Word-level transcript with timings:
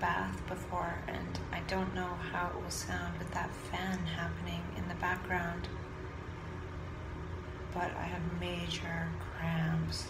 Bath 0.00 0.40
before, 0.48 0.94
and 1.08 1.38
I 1.52 1.60
don't 1.68 1.94
know 1.94 2.10
how 2.32 2.48
it 2.48 2.62
will 2.62 2.70
sound 2.70 3.18
with 3.18 3.30
that 3.32 3.50
fan 3.70 3.98
happening 3.98 4.62
in 4.76 4.88
the 4.88 4.94
background. 4.96 5.68
But 7.72 7.90
I 7.96 8.04
have 8.04 8.40
major 8.40 9.08
cramps, 9.38 10.06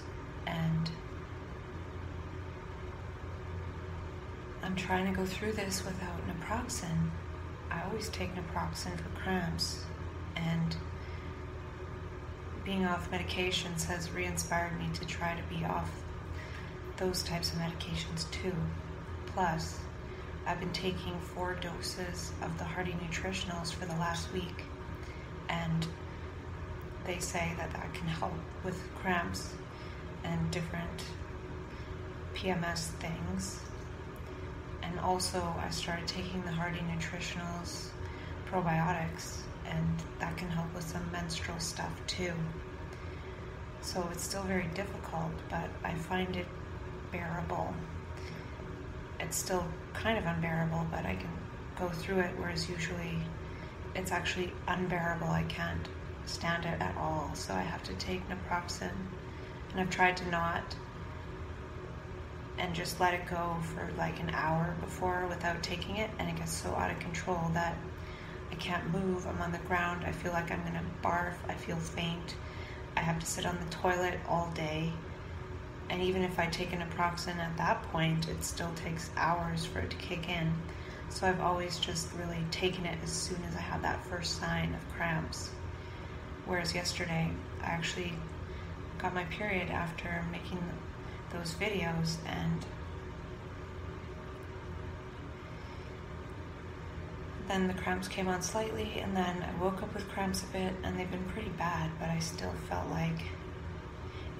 and 0.46 0.90
I'm 4.62 4.76
trying 4.76 5.06
to 5.12 5.16
go 5.16 5.24
through 5.24 5.52
this 5.52 5.84
without 5.84 6.20
naproxen. 6.28 7.10
I 7.70 7.82
always 7.82 8.08
take 8.08 8.34
naproxen 8.34 8.96
for 8.96 9.08
cramps, 9.20 9.84
and 10.36 10.76
being 12.64 12.84
off 12.84 13.10
medications 13.10 13.84
has 13.86 14.10
re 14.10 14.24
inspired 14.24 14.78
me 14.78 14.88
to 14.94 15.06
try 15.06 15.34
to 15.34 15.54
be 15.54 15.64
off 15.64 15.90
those 16.96 17.22
types 17.22 17.52
of 17.52 17.58
medications 17.58 18.30
too. 18.30 18.54
Plus, 19.26 19.78
I've 20.46 20.60
been 20.60 20.72
taking 20.72 21.18
four 21.34 21.54
doses 21.54 22.32
of 22.40 22.56
the 22.56 22.62
Hardy 22.62 22.92
Nutritionals 22.92 23.74
for 23.74 23.84
the 23.84 23.94
last 23.94 24.32
week, 24.32 24.62
and 25.48 25.84
they 27.04 27.18
say 27.18 27.52
that 27.56 27.72
that 27.72 27.92
can 27.94 28.06
help 28.06 28.32
with 28.64 28.80
cramps 28.94 29.54
and 30.22 30.50
different 30.52 31.02
PMS 32.34 32.90
things. 33.00 33.58
And 34.84 35.00
also, 35.00 35.42
I 35.58 35.68
started 35.70 36.06
taking 36.06 36.42
the 36.42 36.52
Hardy 36.52 36.80
Nutritionals 36.80 37.88
probiotics, 38.48 39.38
and 39.66 40.02
that 40.20 40.36
can 40.36 40.48
help 40.48 40.72
with 40.74 40.84
some 40.84 41.10
menstrual 41.10 41.58
stuff 41.58 41.92
too. 42.06 42.32
So 43.80 44.08
it's 44.12 44.22
still 44.22 44.44
very 44.44 44.68
difficult, 44.74 45.32
but 45.50 45.68
I 45.82 45.94
find 45.94 46.36
it 46.36 46.46
bearable. 47.10 47.74
It's 49.18 49.36
still 49.36 49.64
kind 49.94 50.18
of 50.18 50.26
unbearable, 50.26 50.86
but 50.90 51.06
I 51.06 51.16
can 51.16 51.30
go 51.78 51.88
through 51.88 52.20
it, 52.20 52.32
whereas 52.36 52.68
usually 52.68 53.18
it's 53.94 54.12
actually 54.12 54.52
unbearable. 54.68 55.28
I 55.28 55.42
can't 55.44 55.88
stand 56.26 56.64
it 56.64 56.80
at 56.80 56.96
all, 56.96 57.30
so 57.34 57.54
I 57.54 57.62
have 57.62 57.82
to 57.84 57.94
take 57.94 58.22
naproxen. 58.28 58.92
And 59.70 59.80
I've 59.80 59.90
tried 59.90 60.16
to 60.18 60.28
not 60.28 60.76
and 62.58 62.74
just 62.74 63.00
let 63.00 63.12
it 63.12 63.26
go 63.26 63.56
for 63.74 63.90
like 63.98 64.18
an 64.20 64.30
hour 64.30 64.74
before 64.80 65.26
without 65.28 65.62
taking 65.62 65.96
it, 65.96 66.10
and 66.18 66.28
it 66.28 66.36
gets 66.36 66.52
so 66.52 66.70
out 66.70 66.90
of 66.90 66.98
control 67.00 67.50
that 67.52 67.76
I 68.50 68.54
can't 68.54 68.90
move. 68.90 69.26
I'm 69.26 69.40
on 69.42 69.52
the 69.52 69.58
ground. 69.58 70.04
I 70.06 70.12
feel 70.12 70.32
like 70.32 70.50
I'm 70.50 70.62
gonna 70.62 70.84
barf. 71.02 71.34
I 71.48 71.54
feel 71.54 71.76
faint. 71.76 72.36
I 72.96 73.00
have 73.00 73.18
to 73.18 73.26
sit 73.26 73.44
on 73.44 73.58
the 73.58 73.70
toilet 73.70 74.18
all 74.28 74.50
day 74.54 74.92
and 75.88 76.02
even 76.02 76.22
if 76.22 76.38
I 76.38 76.46
take 76.46 76.72
an 76.72 76.80
naproxen 76.80 77.36
at 77.36 77.56
that 77.56 77.82
point, 77.90 78.28
it 78.28 78.42
still 78.44 78.72
takes 78.74 79.10
hours 79.16 79.64
for 79.64 79.80
it 79.80 79.90
to 79.90 79.96
kick 79.96 80.28
in. 80.28 80.52
So 81.08 81.26
I've 81.26 81.40
always 81.40 81.78
just 81.78 82.12
really 82.14 82.44
taken 82.50 82.84
it 82.84 82.98
as 83.02 83.10
soon 83.10 83.42
as 83.48 83.54
I 83.54 83.60
had 83.60 83.82
that 83.82 84.04
first 84.04 84.40
sign 84.40 84.74
of 84.74 84.96
cramps. 84.96 85.50
Whereas 86.44 86.74
yesterday, 86.74 87.30
I 87.62 87.66
actually 87.66 88.12
got 88.98 89.14
my 89.14 89.24
period 89.24 89.68
after 89.68 90.24
making 90.32 90.58
those 91.32 91.54
videos 91.54 92.16
and 92.26 92.64
then 97.48 97.68
the 97.68 97.74
cramps 97.74 98.08
came 98.08 98.26
on 98.26 98.42
slightly 98.42 99.00
and 99.00 99.16
then 99.16 99.44
I 99.44 99.62
woke 99.62 99.82
up 99.82 99.94
with 99.94 100.08
cramps 100.08 100.42
a 100.42 100.46
bit 100.46 100.74
and 100.82 100.98
they've 100.98 101.10
been 101.10 101.24
pretty 101.24 101.50
bad, 101.50 101.90
but 102.00 102.08
I 102.08 102.18
still 102.18 102.52
felt 102.68 102.88
like 102.90 103.22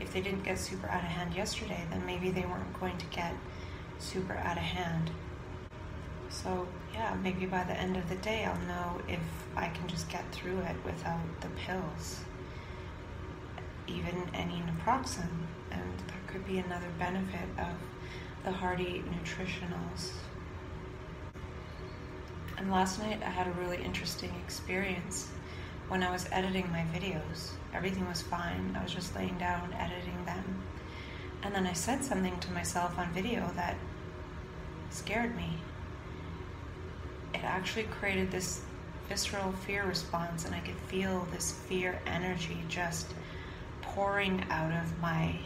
if 0.00 0.12
they 0.12 0.20
didn't 0.20 0.42
get 0.42 0.58
super 0.58 0.88
out 0.88 1.02
of 1.02 1.10
hand 1.10 1.34
yesterday, 1.34 1.82
then 1.90 2.04
maybe 2.04 2.30
they 2.30 2.42
weren't 2.42 2.78
going 2.80 2.96
to 2.98 3.06
get 3.06 3.34
super 3.98 4.34
out 4.34 4.56
of 4.56 4.62
hand. 4.62 5.10
So, 6.28 6.66
yeah, 6.92 7.16
maybe 7.22 7.46
by 7.46 7.64
the 7.64 7.72
end 7.72 7.96
of 7.96 8.08
the 8.08 8.16
day, 8.16 8.44
I'll 8.44 8.60
know 8.66 9.00
if 9.08 9.20
I 9.56 9.68
can 9.68 9.88
just 9.88 10.08
get 10.08 10.30
through 10.32 10.58
it 10.60 10.76
without 10.84 11.20
the 11.40 11.48
pills, 11.66 12.20
even 13.86 14.28
any 14.34 14.62
naproxen. 14.62 15.28
And 15.70 15.98
that 16.08 16.26
could 16.26 16.46
be 16.46 16.58
another 16.58 16.88
benefit 16.98 17.48
of 17.58 17.74
the 18.44 18.52
Hardy 18.52 19.02
Nutritionals. 19.10 20.12
And 22.58 22.70
last 22.70 22.98
night, 22.98 23.22
I 23.22 23.30
had 23.30 23.46
a 23.46 23.52
really 23.52 23.82
interesting 23.82 24.34
experience 24.44 25.28
when 25.88 26.02
I 26.02 26.10
was 26.10 26.26
editing 26.32 26.70
my 26.70 26.84
videos. 26.94 27.50
Everything 27.76 28.08
was 28.08 28.22
fine. 28.22 28.74
I 28.78 28.82
was 28.82 28.94
just 28.94 29.14
laying 29.14 29.36
down, 29.36 29.74
editing 29.74 30.24
them. 30.24 30.62
And 31.42 31.54
then 31.54 31.66
I 31.66 31.74
said 31.74 32.02
something 32.02 32.38
to 32.40 32.52
myself 32.52 32.98
on 32.98 33.12
video 33.12 33.50
that 33.54 33.76
scared 34.88 35.36
me. 35.36 35.58
It 37.34 37.44
actually 37.44 37.84
created 37.84 38.30
this 38.30 38.62
visceral 39.10 39.52
fear 39.52 39.84
response, 39.84 40.46
and 40.46 40.54
I 40.54 40.60
could 40.60 40.76
feel 40.88 41.28
this 41.32 41.52
fear 41.52 42.00
energy 42.06 42.56
just 42.68 43.12
pouring 43.82 44.42
out 44.50 44.72
of 44.72 44.98
my 45.00 45.38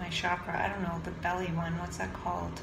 my 0.00 0.08
chakra. 0.08 0.60
I 0.60 0.68
don't 0.68 0.82
know 0.82 1.00
the 1.04 1.12
belly 1.22 1.52
one. 1.52 1.78
What's 1.78 1.98
that 1.98 2.12
called? 2.12 2.60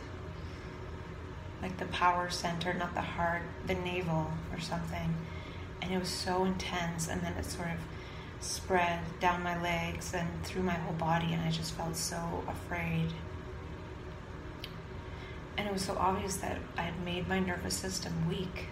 Like 1.61 1.77
the 1.77 1.85
power 1.85 2.29
center, 2.29 2.73
not 2.73 2.93
the 2.93 3.01
heart, 3.01 3.43
the 3.67 3.75
navel 3.75 4.29
or 4.51 4.59
something 4.59 5.15
and 5.81 5.91
it 5.91 5.99
was 5.99 6.09
so 6.09 6.45
intense 6.45 7.07
and 7.07 7.21
then 7.21 7.33
it 7.33 7.45
sort 7.45 7.69
of 7.69 7.79
spread 8.39 8.99
down 9.19 9.43
my 9.43 9.61
legs 9.61 10.13
and 10.13 10.27
through 10.43 10.63
my 10.63 10.73
whole 10.73 10.93
body 10.93 11.33
and 11.33 11.41
I 11.41 11.51
just 11.51 11.73
felt 11.73 11.95
so 11.95 12.43
afraid. 12.47 13.07
And 15.57 15.67
it 15.67 15.73
was 15.73 15.83
so 15.83 15.95
obvious 15.97 16.37
that 16.37 16.57
I 16.77 16.81
had 16.81 17.03
made 17.03 17.27
my 17.27 17.39
nervous 17.39 17.75
system 17.75 18.27
weak. 18.27 18.67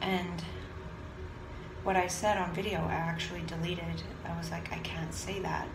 And 0.00 0.42
what 1.84 1.96
I 1.96 2.06
said 2.06 2.38
on 2.38 2.52
video, 2.52 2.80
I 2.80 2.94
actually 2.94 3.42
deleted. 3.42 4.02
I 4.24 4.36
was 4.36 4.50
like, 4.50 4.72
I 4.72 4.78
can't 4.78 5.14
say 5.14 5.40
that 5.40 5.68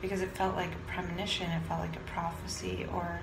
because 0.00 0.20
it 0.20 0.36
felt 0.36 0.54
like 0.56 0.70
a 0.72 0.90
premonition, 0.92 1.50
it 1.50 1.62
felt 1.66 1.80
like 1.80 1.96
a 1.96 2.00
prophecy, 2.00 2.86
or 2.92 3.20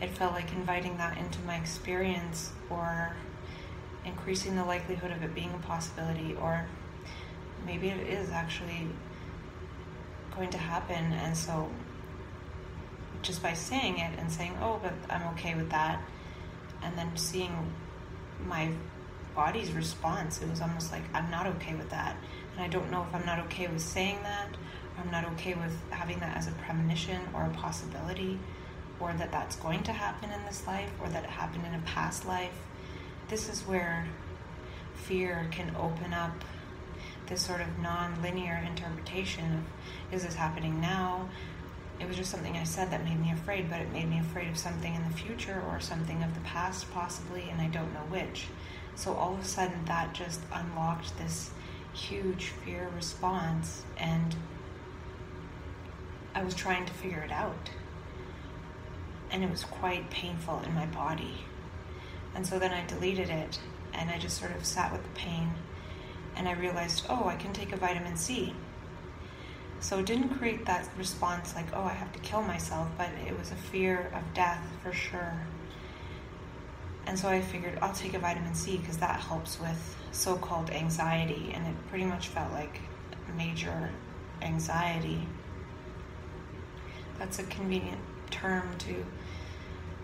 it 0.00 0.10
felt 0.10 0.32
like 0.32 0.52
inviting 0.52 0.96
that 0.96 1.18
into 1.18 1.40
my 1.42 1.56
experience, 1.56 2.50
or 2.70 3.14
increasing 4.04 4.56
the 4.56 4.64
likelihood 4.64 5.10
of 5.10 5.22
it 5.22 5.34
being 5.34 5.52
a 5.54 5.66
possibility, 5.66 6.34
or 6.40 6.66
maybe 7.66 7.88
it 7.88 8.06
is 8.06 8.30
actually 8.30 8.86
going 10.34 10.50
to 10.50 10.58
happen. 10.58 11.12
And 11.12 11.36
so, 11.36 11.70
just 13.22 13.42
by 13.42 13.52
saying 13.52 13.98
it 13.98 14.18
and 14.18 14.30
saying, 14.30 14.56
oh, 14.60 14.80
but 14.82 14.92
I'm 15.08 15.26
okay 15.34 15.54
with 15.54 15.70
that, 15.70 16.02
and 16.82 16.96
then 16.98 17.16
seeing 17.16 17.72
my 18.46 18.70
body's 19.34 19.72
response, 19.72 20.42
it 20.42 20.50
was 20.50 20.60
almost 20.60 20.92
like, 20.92 21.02
I'm 21.14 21.30
not 21.30 21.46
okay 21.46 21.74
with 21.74 21.90
that. 21.90 22.16
And 22.54 22.64
I 22.64 22.68
don't 22.68 22.90
know 22.90 23.06
if 23.08 23.14
I'm 23.14 23.24
not 23.24 23.38
okay 23.46 23.66
with 23.68 23.80
saying 23.80 24.18
that, 24.22 24.48
I'm 24.98 25.10
not 25.10 25.24
okay 25.32 25.54
with 25.54 25.74
having 25.90 26.18
that 26.20 26.36
as 26.36 26.48
a 26.48 26.52
premonition 26.52 27.20
or 27.32 27.44
a 27.44 27.50
possibility, 27.50 28.38
or 29.00 29.12
that 29.14 29.32
that's 29.32 29.56
going 29.56 29.82
to 29.84 29.92
happen 29.92 30.30
in 30.30 30.44
this 30.44 30.66
life, 30.66 30.90
or 31.00 31.08
that 31.08 31.24
it 31.24 31.30
happened 31.30 31.64
in 31.66 31.74
a 31.74 31.82
past 31.82 32.26
life 32.26 32.52
this 33.28 33.48
is 33.48 33.62
where 33.62 34.06
fear 34.94 35.48
can 35.50 35.74
open 35.76 36.12
up 36.12 36.44
this 37.28 37.40
sort 37.40 37.60
of 37.60 37.78
non-linear 37.78 38.62
interpretation 38.66 39.54
of 39.54 40.14
is 40.14 40.24
this 40.24 40.34
happening 40.34 40.80
now? 40.80 41.28
It 41.98 42.06
was 42.06 42.16
just 42.16 42.30
something 42.30 42.56
i 42.56 42.64
said 42.64 42.90
that 42.90 43.04
made 43.04 43.20
me 43.20 43.32
afraid 43.32 43.70
but 43.70 43.80
it 43.80 43.92
made 43.92 44.08
me 44.08 44.18
afraid 44.18 44.48
of 44.48 44.58
something 44.58 44.94
in 44.94 45.02
the 45.04 45.16
future 45.16 45.62
or 45.70 45.80
something 45.80 46.22
of 46.22 46.34
the 46.34 46.40
past 46.40 46.90
possibly 46.92 47.48
and 47.50 47.60
i 47.60 47.68
don't 47.68 47.92
know 47.94 48.06
which. 48.10 48.46
So 48.94 49.14
all 49.14 49.34
of 49.34 49.40
a 49.40 49.44
sudden 49.44 49.84
that 49.86 50.12
just 50.12 50.40
unlocked 50.52 51.16
this 51.18 51.50
huge 51.94 52.46
fear 52.64 52.90
response 52.94 53.82
and 53.98 54.34
i 56.34 56.42
was 56.42 56.54
trying 56.54 56.86
to 56.86 56.92
figure 56.92 57.20
it 57.20 57.32
out. 57.32 57.70
And 59.30 59.42
it 59.42 59.50
was 59.50 59.64
quite 59.64 60.10
painful 60.10 60.60
in 60.66 60.74
my 60.74 60.86
body 60.86 61.36
and 62.34 62.46
so 62.46 62.58
then 62.58 62.72
I 62.72 62.84
deleted 62.86 63.30
it 63.30 63.58
and 63.94 64.10
I 64.10 64.18
just 64.18 64.38
sort 64.38 64.52
of 64.52 64.64
sat 64.64 64.92
with 64.92 65.02
the 65.02 65.10
pain 65.10 65.50
and 66.36 66.48
I 66.48 66.52
realized, 66.52 67.04
oh, 67.08 67.26
I 67.26 67.36
can 67.36 67.52
take 67.52 67.72
a 67.72 67.76
vitamin 67.76 68.16
C. 68.16 68.54
So 69.80 69.98
it 69.98 70.06
didn't 70.06 70.30
create 70.30 70.64
that 70.66 70.88
response 70.96 71.54
like, 71.54 71.66
oh, 71.74 71.82
I 71.82 71.92
have 71.92 72.12
to 72.12 72.18
kill 72.20 72.42
myself, 72.42 72.88
but 72.96 73.08
it 73.26 73.36
was 73.36 73.50
a 73.50 73.56
fear 73.56 74.12
of 74.14 74.22
death 74.32 74.64
for 74.82 74.92
sure. 74.92 75.34
And 77.06 77.18
so 77.18 77.28
I 77.28 77.40
figured 77.40 77.78
I'll 77.82 77.92
take 77.92 78.14
a 78.14 78.18
vitamin 78.18 78.54
C 78.54 78.76
because 78.78 78.98
that 78.98 79.20
helps 79.20 79.60
with 79.60 79.96
so 80.12 80.36
called 80.36 80.70
anxiety, 80.70 81.50
and 81.52 81.66
it 81.66 81.74
pretty 81.88 82.04
much 82.04 82.28
felt 82.28 82.52
like 82.52 82.80
major 83.36 83.90
anxiety. 84.40 85.26
That's 87.18 87.40
a 87.40 87.44
convenient 87.44 88.00
term 88.30 88.78
to 88.78 89.04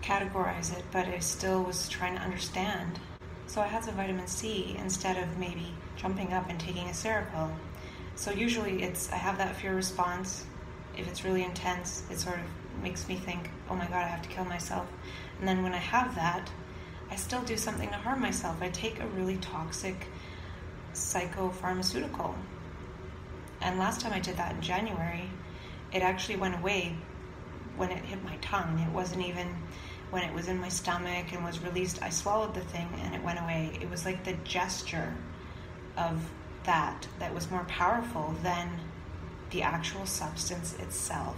categorize 0.01 0.77
it, 0.77 0.83
but 0.91 1.07
I 1.07 1.19
still 1.19 1.63
was 1.63 1.89
trying 1.89 2.15
to 2.15 2.21
understand. 2.21 2.99
So 3.47 3.61
I 3.61 3.67
had 3.67 3.83
some 3.83 3.95
vitamin 3.95 4.27
C 4.27 4.75
instead 4.79 5.17
of 5.17 5.37
maybe 5.37 5.73
jumping 5.95 6.33
up 6.33 6.49
and 6.49 6.59
taking 6.59 6.87
a 6.87 6.91
Seroquel. 6.91 7.51
So 8.15 8.31
usually 8.31 8.83
it's 8.83 9.11
I 9.11 9.15
have 9.15 9.37
that 9.37 9.55
fear 9.55 9.75
response. 9.75 10.45
If 10.97 11.07
it's 11.07 11.23
really 11.23 11.43
intense, 11.43 12.03
it 12.11 12.19
sort 12.19 12.37
of 12.37 12.83
makes 12.83 13.07
me 13.07 13.15
think, 13.15 13.49
oh 13.69 13.75
my 13.75 13.85
god, 13.85 14.05
I 14.05 14.07
have 14.07 14.21
to 14.21 14.29
kill 14.29 14.45
myself. 14.45 14.87
And 15.39 15.47
then 15.47 15.63
when 15.63 15.73
I 15.73 15.77
have 15.77 16.15
that, 16.15 16.49
I 17.09 17.15
still 17.15 17.41
do 17.41 17.57
something 17.57 17.89
to 17.89 17.95
harm 17.95 18.21
myself. 18.21 18.61
I 18.61 18.69
take 18.69 18.99
a 18.99 19.07
really 19.07 19.37
toxic 19.37 20.07
psychopharmaceutical. 20.93 22.35
And 23.61 23.79
last 23.79 24.01
time 24.01 24.13
I 24.13 24.19
did 24.19 24.37
that 24.37 24.53
in 24.55 24.61
January, 24.61 25.29
it 25.91 26.01
actually 26.01 26.37
went 26.37 26.55
away 26.55 26.95
when 27.77 27.91
it 27.91 28.03
hit 28.05 28.23
my 28.23 28.35
tongue. 28.37 28.79
It 28.79 28.93
wasn't 28.93 29.25
even 29.25 29.47
when 30.11 30.23
it 30.23 30.33
was 30.33 30.47
in 30.47 30.59
my 30.59 30.69
stomach 30.69 31.33
and 31.33 31.43
was 31.43 31.59
released. 31.59 32.01
I 32.01 32.09
swallowed 32.09 32.53
the 32.53 32.61
thing 32.61 32.87
and 33.03 33.13
it 33.13 33.23
went 33.23 33.39
away. 33.39 33.77
It 33.81 33.89
was 33.89 34.05
like 34.05 34.23
the 34.23 34.33
gesture 34.43 35.13
of 35.97 36.29
that 36.63 37.07
that 37.19 37.33
was 37.33 37.49
more 37.51 37.63
powerful 37.65 38.35
than 38.43 38.79
the 39.51 39.61
actual 39.61 40.05
substance 40.05 40.75
itself. 40.79 41.37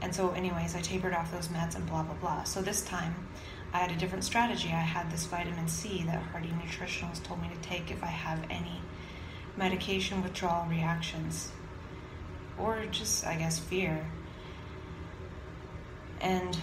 And 0.00 0.14
so, 0.14 0.30
anyways, 0.30 0.74
I 0.74 0.80
tapered 0.80 1.14
off 1.14 1.30
those 1.30 1.48
meds 1.48 1.76
and 1.76 1.86
blah 1.86 2.02
blah 2.02 2.14
blah. 2.14 2.44
So 2.44 2.60
this 2.60 2.82
time, 2.82 3.14
I 3.72 3.78
had 3.78 3.92
a 3.92 3.96
different 3.96 4.24
strategy. 4.24 4.68
I 4.68 4.80
had 4.80 5.10
this 5.10 5.24
vitamin 5.26 5.68
C 5.68 6.02
that 6.04 6.20
Hardy 6.20 6.48
Nutritionals 6.48 7.22
told 7.22 7.40
me 7.40 7.48
to 7.48 7.68
take 7.68 7.90
if 7.90 8.02
I 8.02 8.08
have 8.08 8.42
any 8.50 8.80
medication 9.56 10.22
withdrawal 10.22 10.66
reactions 10.68 11.52
or 12.58 12.84
just, 12.90 13.26
I 13.26 13.36
guess, 13.36 13.58
fear. 13.58 14.04
And 16.20 16.56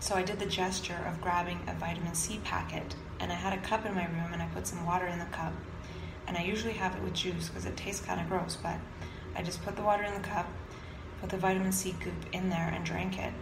so 0.00 0.14
I 0.14 0.22
did 0.22 0.38
the 0.38 0.46
gesture 0.46 1.04
of 1.08 1.20
grabbing 1.20 1.60
a 1.66 1.74
vitamin 1.74 2.14
C 2.14 2.40
packet 2.44 2.94
and 3.20 3.32
I 3.32 3.34
had 3.34 3.52
a 3.52 3.62
cup 3.62 3.86
in 3.86 3.94
my 3.94 4.06
room 4.06 4.32
and 4.32 4.42
I 4.42 4.46
put 4.46 4.66
some 4.66 4.84
water 4.84 5.06
in 5.06 5.18
the 5.18 5.24
cup. 5.26 5.52
And 6.26 6.36
I 6.36 6.42
usually 6.42 6.72
have 6.74 6.94
it 6.96 7.02
with 7.02 7.14
juice 7.14 7.48
because 7.48 7.66
it 7.66 7.76
tastes 7.76 8.04
kind 8.04 8.20
of 8.20 8.28
gross, 8.28 8.56
but 8.60 8.78
I 9.34 9.42
just 9.42 9.62
put 9.64 9.76
the 9.76 9.82
water 9.82 10.02
in 10.02 10.14
the 10.14 10.28
cup, 10.28 10.46
put 11.20 11.30
the 11.30 11.36
vitamin 11.36 11.72
C 11.72 11.94
goop 12.02 12.14
in 12.32 12.50
there, 12.50 12.72
and 12.74 12.84
drank 12.84 13.18
it. 13.18 13.32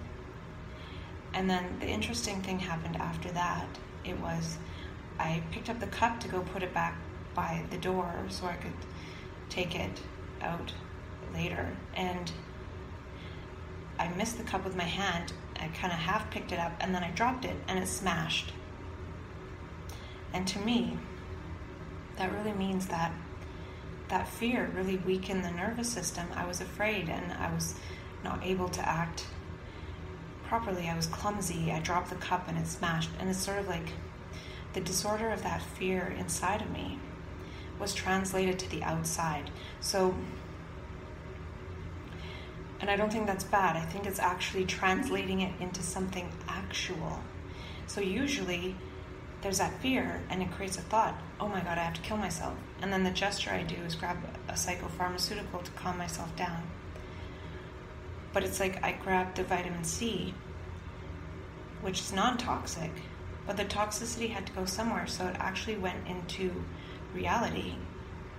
And 1.32 1.48
then 1.48 1.78
the 1.80 1.86
interesting 1.86 2.42
thing 2.42 2.58
happened 2.58 2.96
after 2.96 3.30
that. 3.32 3.66
It 4.04 4.20
was 4.20 4.58
I 5.18 5.42
picked 5.50 5.70
up 5.70 5.80
the 5.80 5.86
cup 5.86 6.20
to 6.20 6.28
go 6.28 6.40
put 6.40 6.62
it 6.62 6.74
back 6.74 6.96
by 7.34 7.64
the 7.70 7.78
door 7.78 8.12
so 8.28 8.46
I 8.46 8.54
could 8.54 8.72
take 9.48 9.74
it 9.74 10.00
out 10.40 10.72
later. 11.32 11.76
And 11.94 12.30
I 13.98 14.08
missed 14.08 14.38
the 14.38 14.44
cup 14.44 14.64
with 14.64 14.76
my 14.76 14.84
hand. 14.84 15.32
I 15.64 15.68
kind 15.68 15.92
of 15.92 15.98
half 15.98 16.30
picked 16.30 16.52
it 16.52 16.58
up 16.58 16.72
and 16.80 16.94
then 16.94 17.02
I 17.02 17.10
dropped 17.10 17.44
it 17.46 17.56
and 17.68 17.78
it 17.78 17.88
smashed. 17.88 18.52
And 20.34 20.46
to 20.48 20.58
me, 20.58 20.98
that 22.16 22.32
really 22.32 22.52
means 22.52 22.86
that 22.88 23.12
that 24.08 24.28
fear 24.28 24.70
really 24.74 24.98
weakened 24.98 25.44
the 25.44 25.50
nervous 25.50 25.90
system. 25.90 26.26
I 26.36 26.46
was 26.46 26.60
afraid 26.60 27.08
and 27.08 27.32
I 27.32 27.52
was 27.52 27.76
not 28.22 28.44
able 28.44 28.68
to 28.68 28.86
act 28.86 29.26
properly. 30.46 30.88
I 30.88 30.96
was 30.96 31.06
clumsy. 31.06 31.72
I 31.72 31.80
dropped 31.80 32.10
the 32.10 32.16
cup 32.16 32.46
and 32.48 32.58
it 32.58 32.66
smashed. 32.66 33.10
And 33.18 33.30
it's 33.30 33.38
sort 33.38 33.58
of 33.58 33.66
like 33.66 33.88
the 34.74 34.80
disorder 34.80 35.30
of 35.30 35.42
that 35.44 35.62
fear 35.62 36.14
inside 36.18 36.60
of 36.60 36.70
me 36.70 36.98
was 37.78 37.94
translated 37.94 38.58
to 38.58 38.70
the 38.70 38.82
outside. 38.82 39.50
So, 39.80 40.14
and 42.84 42.90
I 42.90 42.96
don't 42.96 43.10
think 43.10 43.26
that's 43.26 43.44
bad. 43.44 43.76
I 43.76 43.80
think 43.86 44.04
it's 44.04 44.18
actually 44.18 44.66
translating 44.66 45.40
it 45.40 45.54
into 45.58 45.82
something 45.82 46.28
actual. 46.46 47.18
So, 47.86 48.02
usually, 48.02 48.76
there's 49.40 49.56
that 49.56 49.80
fear 49.80 50.20
and 50.28 50.42
it 50.42 50.50
creates 50.50 50.76
a 50.76 50.82
thought 50.82 51.18
oh 51.40 51.48
my 51.48 51.60
god, 51.60 51.78
I 51.78 51.82
have 51.82 51.94
to 51.94 52.02
kill 52.02 52.18
myself. 52.18 52.52
And 52.82 52.92
then 52.92 53.04
the 53.04 53.10
gesture 53.10 53.52
I 53.52 53.62
do 53.62 53.76
is 53.86 53.94
grab 53.94 54.18
a 54.48 54.52
psychopharmaceutical 54.52 55.62
to 55.62 55.70
calm 55.72 55.96
myself 55.96 56.36
down. 56.36 56.62
But 58.34 58.44
it's 58.44 58.60
like 58.60 58.84
I 58.84 58.92
grabbed 58.92 59.38
the 59.38 59.44
vitamin 59.44 59.84
C, 59.84 60.34
which 61.80 62.00
is 62.00 62.12
non 62.12 62.36
toxic, 62.36 62.90
but 63.46 63.56
the 63.56 63.64
toxicity 63.64 64.28
had 64.28 64.46
to 64.46 64.52
go 64.52 64.66
somewhere, 64.66 65.06
so 65.06 65.26
it 65.26 65.36
actually 65.38 65.76
went 65.76 66.06
into 66.06 66.52
reality. 67.14 67.76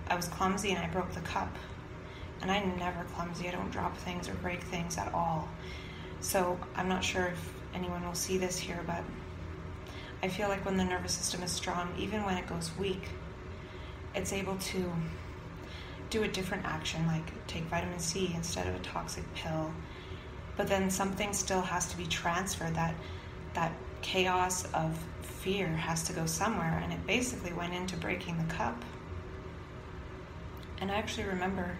I 0.06 0.14
was 0.14 0.28
clumsy 0.28 0.70
and 0.70 0.78
I 0.78 0.88
broke 0.88 1.12
the 1.14 1.20
cup. 1.20 1.52
And 2.42 2.50
I'm 2.50 2.76
never 2.78 3.04
clumsy, 3.14 3.48
I 3.48 3.52
don't 3.52 3.70
drop 3.70 3.96
things 3.96 4.28
or 4.28 4.34
break 4.34 4.62
things 4.62 4.98
at 4.98 5.12
all. 5.14 5.48
So 6.20 6.58
I'm 6.74 6.88
not 6.88 7.02
sure 7.02 7.26
if 7.26 7.54
anyone 7.74 8.04
will 8.04 8.14
see 8.14 8.38
this 8.38 8.58
here, 8.58 8.80
but 8.86 9.02
I 10.22 10.28
feel 10.28 10.48
like 10.48 10.64
when 10.64 10.76
the 10.76 10.84
nervous 10.84 11.12
system 11.12 11.42
is 11.42 11.52
strong, 11.52 11.94
even 11.98 12.24
when 12.24 12.36
it 12.36 12.46
goes 12.46 12.70
weak, 12.78 13.08
it's 14.14 14.32
able 14.32 14.56
to 14.56 14.92
do 16.10 16.22
a 16.22 16.28
different 16.28 16.64
action, 16.64 17.06
like 17.06 17.46
take 17.46 17.64
vitamin 17.64 17.98
C 17.98 18.32
instead 18.34 18.66
of 18.66 18.74
a 18.74 18.78
toxic 18.80 19.24
pill. 19.34 19.72
But 20.56 20.68
then 20.68 20.90
something 20.90 21.32
still 21.32 21.60
has 21.60 21.86
to 21.88 21.96
be 21.96 22.06
transferred. 22.06 22.74
That 22.74 22.94
that 23.54 23.72
chaos 24.02 24.64
of 24.72 24.98
fear 25.22 25.68
has 25.68 26.02
to 26.04 26.12
go 26.12 26.26
somewhere, 26.26 26.80
and 26.82 26.92
it 26.92 27.06
basically 27.06 27.52
went 27.52 27.74
into 27.74 27.96
breaking 27.96 28.38
the 28.38 28.54
cup. 28.54 28.82
And 30.80 30.90
I 30.90 30.94
actually 30.94 31.24
remember 31.24 31.76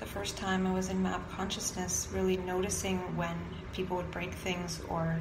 the 0.00 0.06
first 0.06 0.38
time 0.38 0.66
I 0.66 0.72
was 0.72 0.88
in 0.88 1.02
map 1.02 1.30
consciousness, 1.30 2.08
really 2.12 2.38
noticing 2.38 2.98
when 3.16 3.36
people 3.74 3.98
would 3.98 4.10
break 4.10 4.32
things 4.32 4.80
or 4.88 5.20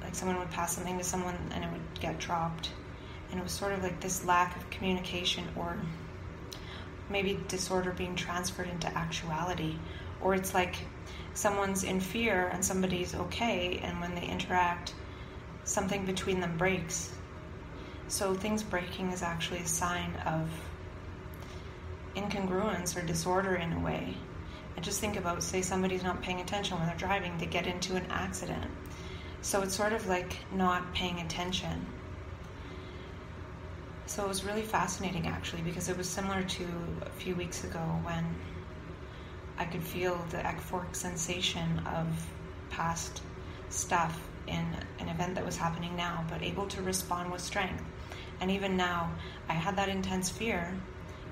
like 0.00 0.14
someone 0.14 0.38
would 0.38 0.50
pass 0.52 0.76
something 0.76 0.96
to 0.96 1.04
someone 1.04 1.36
and 1.52 1.64
it 1.64 1.70
would 1.72 2.00
get 2.00 2.18
dropped. 2.20 2.70
And 3.30 3.40
it 3.40 3.42
was 3.42 3.52
sort 3.52 3.72
of 3.72 3.82
like 3.82 4.00
this 4.00 4.24
lack 4.24 4.56
of 4.56 4.70
communication 4.70 5.44
or 5.56 5.76
maybe 7.10 7.40
disorder 7.48 7.90
being 7.90 8.14
transferred 8.14 8.68
into 8.68 8.86
actuality. 8.96 9.74
Or 10.20 10.34
it's 10.34 10.54
like 10.54 10.76
someone's 11.34 11.82
in 11.82 12.00
fear 12.00 12.48
and 12.52 12.64
somebody's 12.64 13.14
okay, 13.14 13.80
and 13.82 14.00
when 14.00 14.14
they 14.14 14.24
interact, 14.24 14.94
something 15.64 16.06
between 16.06 16.38
them 16.40 16.56
breaks. 16.56 17.12
So 18.06 18.34
things 18.34 18.62
breaking 18.62 19.10
is 19.10 19.22
actually 19.22 19.60
a 19.60 19.66
sign 19.66 20.14
of 20.24 20.48
incongruence 22.18 22.96
or 22.96 23.06
disorder 23.06 23.54
in 23.56 23.72
a 23.72 23.80
way. 23.80 24.16
I 24.76 24.80
just 24.80 25.00
think 25.00 25.16
about, 25.16 25.42
say, 25.42 25.62
somebody's 25.62 26.02
not 26.02 26.22
paying 26.22 26.40
attention 26.40 26.78
when 26.78 26.86
they're 26.86 26.96
driving, 26.96 27.36
they 27.38 27.46
get 27.46 27.66
into 27.66 27.96
an 27.96 28.06
accident. 28.10 28.70
So 29.40 29.62
it's 29.62 29.74
sort 29.74 29.92
of 29.92 30.06
like 30.06 30.36
not 30.52 30.94
paying 30.94 31.20
attention. 31.20 31.86
So 34.06 34.24
it 34.24 34.28
was 34.28 34.44
really 34.44 34.62
fascinating 34.62 35.26
actually 35.26 35.62
because 35.62 35.88
it 35.88 35.96
was 35.96 36.08
similar 36.08 36.42
to 36.42 36.64
a 37.02 37.10
few 37.10 37.34
weeks 37.34 37.64
ago 37.64 37.80
when 38.02 38.24
I 39.58 39.64
could 39.64 39.82
feel 39.82 40.24
the 40.30 40.38
euphoric 40.38 40.94
sensation 40.94 41.80
of 41.86 42.06
past 42.70 43.22
stuff 43.68 44.28
in 44.46 44.64
an 44.98 45.08
event 45.08 45.34
that 45.34 45.44
was 45.44 45.56
happening 45.56 45.94
now, 45.96 46.24
but 46.30 46.42
able 46.42 46.66
to 46.68 46.82
respond 46.82 47.30
with 47.30 47.40
strength. 47.40 47.82
And 48.40 48.50
even 48.50 48.76
now, 48.76 49.10
I 49.48 49.54
had 49.54 49.76
that 49.76 49.88
intense 49.88 50.30
fear, 50.30 50.72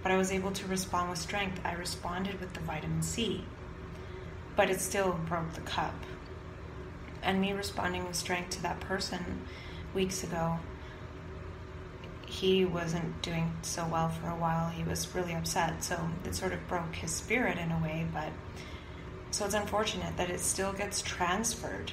but 0.06 0.12
I 0.12 0.18
was 0.18 0.30
able 0.30 0.52
to 0.52 0.68
respond 0.68 1.10
with 1.10 1.18
strength. 1.18 1.60
I 1.64 1.72
responded 1.72 2.38
with 2.38 2.52
the 2.52 2.60
vitamin 2.60 3.02
C, 3.02 3.44
but 4.54 4.70
it 4.70 4.80
still 4.80 5.18
broke 5.26 5.54
the 5.54 5.62
cup. 5.62 5.96
And 7.25 7.40
me 7.40 7.52
responding 7.52 8.06
with 8.06 8.14
strength 8.14 8.50
to 8.50 8.62
that 8.62 8.78
person 8.78 9.40
weeks 9.96 10.22
ago 10.22 10.60
he 12.25 12.64
wasn't 12.64 13.20
doing 13.20 13.52
so 13.62 13.84
well 13.90 14.08
for 14.08 14.28
a 14.28 14.36
while. 14.36 14.68
He 14.68 14.84
was 14.84 15.12
really 15.12 15.34
upset. 15.34 15.82
So 15.82 15.98
it 16.25 16.36
sort 16.36 16.52
of 16.52 16.68
broke 16.68 16.94
his 16.94 17.10
spirit 17.10 17.58
in 17.58 17.72
a 17.72 17.82
way 17.82 18.06
but 18.12 18.28
so 19.32 19.44
it's 19.44 19.54
unfortunate 19.54 20.16
that 20.18 20.30
it 20.30 20.38
still 20.38 20.72
gets 20.72 21.02
transferred. 21.02 21.90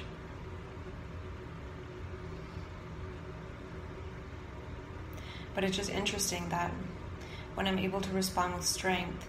But 5.52 5.64
it's 5.64 5.76
just 5.76 5.90
interesting 5.90 6.48
that 6.50 6.70
when 7.54 7.66
i'm 7.66 7.78
able 7.78 8.00
to 8.00 8.10
respond 8.12 8.54
with 8.54 8.64
strength 8.64 9.26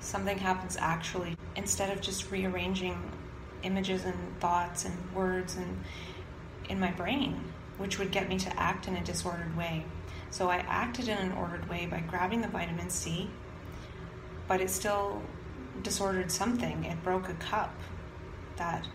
something 0.00 0.38
happens 0.38 0.76
actually 0.80 1.36
instead 1.56 1.90
of 1.90 2.00
just 2.00 2.30
rearranging 2.30 2.98
images 3.62 4.04
and 4.04 4.40
thoughts 4.40 4.84
and 4.84 5.14
words 5.14 5.56
and 5.56 5.84
in 6.68 6.80
my 6.80 6.90
brain 6.92 7.42
which 7.80 7.98
would 7.98 8.10
get 8.10 8.28
me 8.28 8.38
to 8.38 8.60
act 8.60 8.88
in 8.88 8.96
a 8.96 9.02
disordered 9.02 9.56
way. 9.56 9.82
So 10.30 10.50
I 10.50 10.58
acted 10.58 11.08
in 11.08 11.16
an 11.16 11.32
ordered 11.32 11.66
way 11.70 11.86
by 11.86 12.00
grabbing 12.00 12.42
the 12.42 12.48
vitamin 12.48 12.90
C, 12.90 13.30
but 14.46 14.60
it 14.60 14.68
still 14.68 15.22
disordered 15.82 16.30
something. 16.30 16.84
It 16.84 17.02
broke 17.02 17.30
a 17.30 17.34
cup. 17.34 17.74
That 18.56 18.86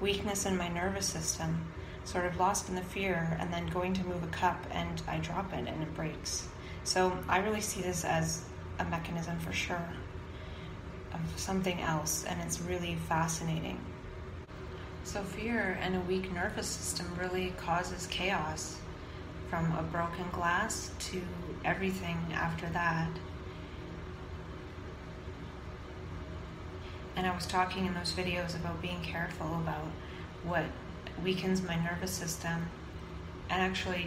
weakness 0.00 0.46
in 0.46 0.56
my 0.56 0.68
nervous 0.68 1.06
system, 1.06 1.66
sort 2.04 2.24
of 2.24 2.38
lost 2.38 2.68
in 2.68 2.76
the 2.76 2.82
fear, 2.82 3.36
and 3.40 3.52
then 3.52 3.66
going 3.66 3.94
to 3.94 4.04
move 4.04 4.22
a 4.22 4.28
cup 4.28 4.64
and 4.70 5.02
I 5.08 5.18
drop 5.18 5.52
it 5.52 5.66
and 5.66 5.82
it 5.82 5.94
breaks. 5.96 6.46
So 6.84 7.16
I 7.28 7.38
really 7.38 7.60
see 7.60 7.82
this 7.82 8.04
as 8.04 8.42
a 8.78 8.84
mechanism 8.84 9.38
for 9.40 9.52
sure 9.52 9.88
of 11.12 11.20
something 11.36 11.80
else, 11.80 12.24
and 12.24 12.40
it's 12.42 12.60
really 12.60 12.96
fascinating. 13.08 13.78
So, 15.04 15.22
fear 15.22 15.78
and 15.82 15.96
a 15.96 16.00
weak 16.00 16.32
nervous 16.32 16.66
system 16.66 17.06
really 17.18 17.52
causes 17.56 18.06
chaos 18.06 18.76
from 19.48 19.76
a 19.76 19.82
broken 19.82 20.24
glass 20.30 20.90
to 21.00 21.20
everything 21.64 22.16
after 22.32 22.66
that. 22.66 23.10
And 27.16 27.26
I 27.26 27.34
was 27.34 27.46
talking 27.46 27.86
in 27.86 27.94
those 27.94 28.12
videos 28.12 28.54
about 28.54 28.80
being 28.80 29.02
careful 29.02 29.46
about 29.46 29.86
what 30.44 30.64
weakens 31.24 31.60
my 31.60 31.74
nervous 31.74 32.12
system 32.12 32.68
and 33.50 33.60
actually 33.60 34.06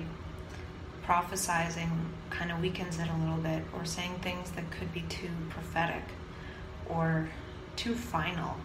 prophesizing 1.05 1.89
kind 2.29 2.51
of 2.51 2.61
weakens 2.61 2.99
it 2.99 3.07
a 3.09 3.17
little 3.19 3.37
bit 3.37 3.63
or 3.73 3.85
saying 3.85 4.15
things 4.21 4.51
that 4.51 4.69
could 4.71 4.93
be 4.93 5.01
too 5.01 5.29
prophetic 5.49 6.03
or 6.87 7.29
too 7.75 7.95
final. 7.95 8.55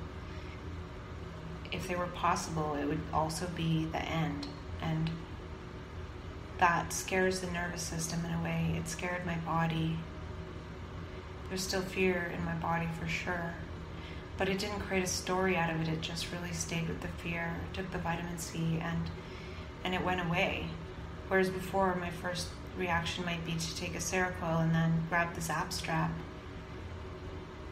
If 1.71 1.87
they 1.87 1.97
were 1.97 2.07
possible, 2.07 2.75
it 2.75 2.87
would 2.87 3.01
also 3.13 3.47
be 3.55 3.87
the 3.87 4.03
end. 4.03 4.47
And 4.81 5.11
that 6.59 6.93
scares 6.93 7.41
the 7.41 7.51
nervous 7.51 7.83
system 7.83 8.25
in 8.25 8.33
a 8.33 8.43
way. 8.43 8.75
It 8.79 8.89
scared 8.89 9.27
my 9.27 9.37
body. 9.37 9.97
There's 11.49 11.63
still 11.63 11.83
fear 11.83 12.33
in 12.37 12.45
my 12.45 12.55
body 12.55 12.89
for 12.99 13.07
sure. 13.07 13.55
But 14.37 14.49
it 14.49 14.59
didn't 14.59 14.81
create 14.81 15.03
a 15.03 15.09
story 15.09 15.57
out 15.57 15.71
of 15.75 15.81
it. 15.81 15.89
It 15.89 16.01
just 16.01 16.33
really 16.33 16.53
stayed 16.53 16.89
with 16.89 17.01
the 17.01 17.09
fear, 17.09 17.57
took 17.73 17.91
the 17.91 17.99
vitamin 17.99 18.39
C, 18.39 18.79
and 18.81 19.11
and 19.85 19.95
it 19.95 20.05
went 20.05 20.21
away. 20.21 20.67
Whereas 21.29 21.51
before, 21.51 21.95
my 21.97 22.11
first 22.11 22.49
reaction 22.77 23.25
might 23.25 23.45
be 23.45 23.53
to 23.55 23.77
take 23.77 23.95
a 23.95 23.99
Seroquel 23.99 24.63
and 24.63 24.75
then 24.75 25.03
grab 25.09 25.35
the 25.35 25.41
Zap 25.41 25.73
strap. 25.73 26.11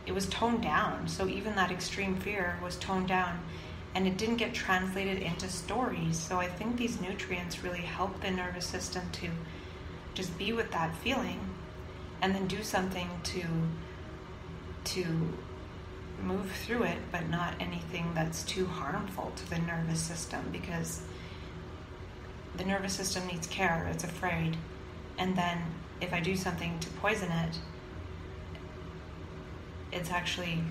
It 0.04 0.12
was 0.12 0.26
toned 0.26 0.62
down, 0.62 1.08
so 1.08 1.26
even 1.26 1.54
that 1.56 1.70
extreme 1.70 2.16
fear 2.16 2.58
was 2.62 2.76
toned 2.76 3.08
down 3.08 3.40
and 3.96 4.06
it 4.06 4.18
didn't 4.18 4.36
get 4.36 4.52
translated 4.52 5.22
into 5.22 5.48
stories. 5.48 6.18
So 6.18 6.36
I 6.36 6.48
think 6.48 6.76
these 6.76 7.00
nutrients 7.00 7.64
really 7.64 7.80
help 7.80 8.20
the 8.20 8.30
nervous 8.30 8.66
system 8.66 9.02
to 9.12 9.30
just 10.12 10.36
be 10.36 10.52
with 10.52 10.70
that 10.72 10.94
feeling 10.96 11.40
and 12.20 12.34
then 12.34 12.46
do 12.46 12.62
something 12.62 13.08
to 13.24 13.42
to 14.84 15.04
move 16.22 16.50
through 16.64 16.84
it, 16.84 16.98
but 17.10 17.28
not 17.30 17.54
anything 17.58 18.12
that's 18.14 18.42
too 18.42 18.66
harmful 18.66 19.32
to 19.34 19.50
the 19.50 19.58
nervous 19.58 20.00
system 20.00 20.48
because 20.52 21.00
the 22.56 22.64
nervous 22.64 22.92
system 22.92 23.26
needs 23.26 23.46
care, 23.46 23.88
it's 23.90 24.04
afraid. 24.04 24.56
And 25.18 25.36
then 25.36 25.58
if 26.00 26.12
I 26.12 26.20
do 26.20 26.36
something 26.36 26.78
to 26.80 26.88
poison 26.90 27.30
it, 27.30 27.58
it's 29.92 30.10
actually 30.10 30.62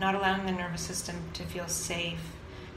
not 0.00 0.14
allowing 0.14 0.46
the 0.46 0.52
nervous 0.52 0.82
system 0.82 1.16
to 1.34 1.44
feel 1.44 1.68
safe 1.68 2.20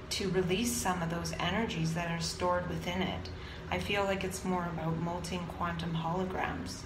to 0.10 0.30
release 0.30 0.72
some 0.72 1.02
of 1.02 1.10
those 1.10 1.34
energies 1.40 1.94
that 1.94 2.10
are 2.10 2.22
stored 2.22 2.70
within 2.70 3.02
it. 3.02 3.30
I 3.70 3.80
feel 3.80 4.06
like 4.06 4.24
it's 4.24 4.46
more 4.46 4.64
about 4.66 4.98
molting 4.98 5.46
quantum 5.58 5.94
holograms. 5.94 6.82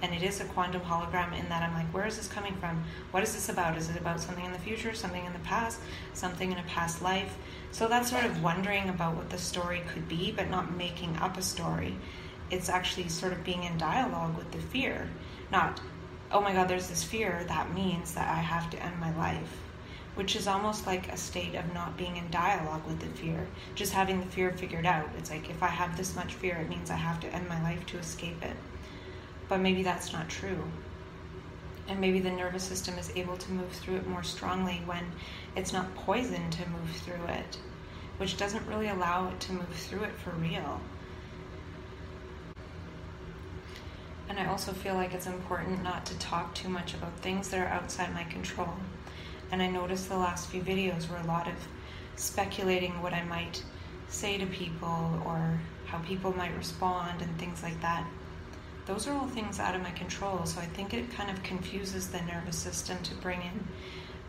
And 0.00 0.14
it 0.14 0.22
is 0.22 0.40
a 0.40 0.44
quantum 0.44 0.82
hologram 0.82 1.38
in 1.38 1.48
that 1.48 1.62
I'm 1.62 1.74
like, 1.74 1.92
where 1.92 2.06
is 2.06 2.16
this 2.16 2.28
coming 2.28 2.54
from? 2.56 2.84
What 3.10 3.22
is 3.22 3.34
this 3.34 3.48
about? 3.48 3.76
Is 3.76 3.90
it 3.90 3.96
about 3.96 4.20
something 4.20 4.44
in 4.44 4.52
the 4.52 4.58
future, 4.58 4.94
something 4.94 5.24
in 5.24 5.32
the 5.32 5.38
past, 5.40 5.80
something 6.14 6.52
in 6.52 6.58
a 6.58 6.62
past 6.64 7.02
life? 7.02 7.36
So 7.72 7.88
that's 7.88 8.10
sort 8.10 8.24
of 8.24 8.42
wondering 8.42 8.88
about 8.88 9.16
what 9.16 9.30
the 9.30 9.38
story 9.38 9.82
could 9.88 10.08
be, 10.08 10.32
but 10.32 10.50
not 10.50 10.76
making 10.76 11.16
up 11.16 11.36
a 11.36 11.42
story. 11.42 11.96
It's 12.50 12.68
actually 12.68 13.08
sort 13.08 13.32
of 13.32 13.44
being 13.44 13.64
in 13.64 13.76
dialogue 13.76 14.36
with 14.36 14.50
the 14.52 14.58
fear, 14.58 15.08
not, 15.50 15.80
oh 16.30 16.40
my 16.40 16.52
God, 16.52 16.68
there's 16.68 16.88
this 16.88 17.04
fear, 17.04 17.44
that 17.48 17.74
means 17.74 18.14
that 18.14 18.28
I 18.28 18.40
have 18.40 18.70
to 18.70 18.82
end 18.82 18.98
my 18.98 19.14
life 19.16 19.58
which 20.18 20.34
is 20.34 20.48
almost 20.48 20.84
like 20.84 21.12
a 21.12 21.16
state 21.16 21.54
of 21.54 21.72
not 21.72 21.96
being 21.96 22.16
in 22.16 22.28
dialogue 22.28 22.84
with 22.88 22.98
the 22.98 23.06
fear, 23.06 23.46
just 23.76 23.92
having 23.92 24.18
the 24.18 24.26
fear 24.26 24.50
figured 24.50 24.84
out. 24.84 25.08
It's 25.16 25.30
like 25.30 25.48
if 25.48 25.62
I 25.62 25.68
have 25.68 25.96
this 25.96 26.16
much 26.16 26.34
fear, 26.34 26.56
it 26.56 26.68
means 26.68 26.90
I 26.90 26.96
have 26.96 27.20
to 27.20 27.32
end 27.32 27.48
my 27.48 27.62
life 27.62 27.86
to 27.86 27.98
escape 27.98 28.42
it. 28.42 28.56
But 29.48 29.60
maybe 29.60 29.82
that's 29.82 30.12
not 30.12 30.28
true. 30.28 30.62
And 31.88 32.00
maybe 32.00 32.20
the 32.20 32.30
nervous 32.30 32.62
system 32.62 32.98
is 32.98 33.10
able 33.16 33.36
to 33.38 33.52
move 33.52 33.72
through 33.72 33.96
it 33.96 34.06
more 34.06 34.22
strongly 34.22 34.82
when 34.84 35.10
it's 35.56 35.72
not 35.72 35.94
poisoned 35.94 36.52
to 36.52 36.68
move 36.68 36.90
through 36.96 37.24
it, 37.28 37.58
which 38.18 38.36
doesn't 38.36 38.66
really 38.66 38.88
allow 38.88 39.28
it 39.28 39.40
to 39.40 39.52
move 39.52 39.72
through 39.72 40.02
it 40.02 40.18
for 40.18 40.30
real. 40.32 40.80
And 44.28 44.38
I 44.38 44.46
also 44.46 44.72
feel 44.72 44.94
like 44.94 45.14
it's 45.14 45.26
important 45.26 45.82
not 45.82 46.04
to 46.06 46.18
talk 46.18 46.54
too 46.54 46.68
much 46.68 46.92
about 46.92 47.16
things 47.20 47.48
that 47.48 47.60
are 47.60 47.72
outside 47.72 48.12
my 48.12 48.24
control. 48.24 48.74
And 49.50 49.62
I 49.62 49.68
noticed 49.68 50.10
the 50.10 50.18
last 50.18 50.50
few 50.50 50.60
videos 50.60 51.08
were 51.08 51.16
a 51.16 51.26
lot 51.26 51.48
of 51.48 51.54
speculating 52.16 53.00
what 53.00 53.14
I 53.14 53.24
might 53.24 53.62
say 54.08 54.36
to 54.36 54.46
people 54.46 55.22
or 55.24 55.58
how 55.86 55.98
people 56.00 56.36
might 56.36 56.54
respond 56.56 57.22
and 57.22 57.38
things 57.38 57.62
like 57.62 57.80
that. 57.80 58.06
Those 58.88 59.06
are 59.06 59.12
all 59.12 59.26
things 59.26 59.60
out 59.60 59.74
of 59.74 59.82
my 59.82 59.90
control, 59.90 60.46
so 60.46 60.62
I 60.62 60.64
think 60.64 60.94
it 60.94 61.10
kind 61.10 61.30
of 61.30 61.42
confuses 61.42 62.08
the 62.08 62.22
nervous 62.22 62.56
system 62.56 62.96
to 63.02 63.14
bring 63.16 63.42
in 63.42 63.68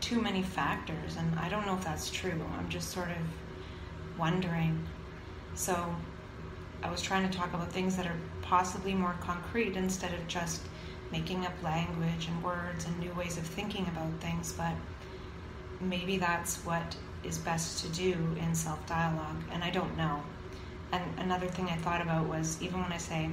too 0.02 0.20
many 0.20 0.42
factors, 0.42 1.16
and 1.16 1.38
I 1.38 1.48
don't 1.48 1.64
know 1.64 1.76
if 1.76 1.82
that's 1.82 2.10
true. 2.10 2.38
I'm 2.58 2.68
just 2.68 2.90
sort 2.90 3.08
of 3.08 4.18
wondering. 4.18 4.86
So 5.54 5.96
I 6.82 6.90
was 6.90 7.00
trying 7.00 7.26
to 7.26 7.34
talk 7.34 7.54
about 7.54 7.72
things 7.72 7.96
that 7.96 8.06
are 8.06 8.18
possibly 8.42 8.92
more 8.92 9.14
concrete 9.22 9.78
instead 9.78 10.12
of 10.12 10.28
just 10.28 10.60
making 11.10 11.46
up 11.46 11.54
language 11.62 12.28
and 12.28 12.44
words 12.44 12.84
and 12.84 12.98
new 13.00 13.14
ways 13.14 13.38
of 13.38 13.44
thinking 13.44 13.86
about 13.88 14.12
things, 14.20 14.52
but 14.52 14.74
maybe 15.80 16.18
that's 16.18 16.58
what 16.66 16.94
is 17.24 17.38
best 17.38 17.82
to 17.82 17.90
do 17.92 18.12
in 18.38 18.54
self 18.54 18.84
dialogue, 18.86 19.42
and 19.52 19.64
I 19.64 19.70
don't 19.70 19.96
know. 19.96 20.22
And 20.92 21.02
another 21.18 21.46
thing 21.46 21.70
I 21.70 21.76
thought 21.76 22.02
about 22.02 22.26
was 22.26 22.60
even 22.60 22.82
when 22.82 22.92
I 22.92 22.98
say, 22.98 23.30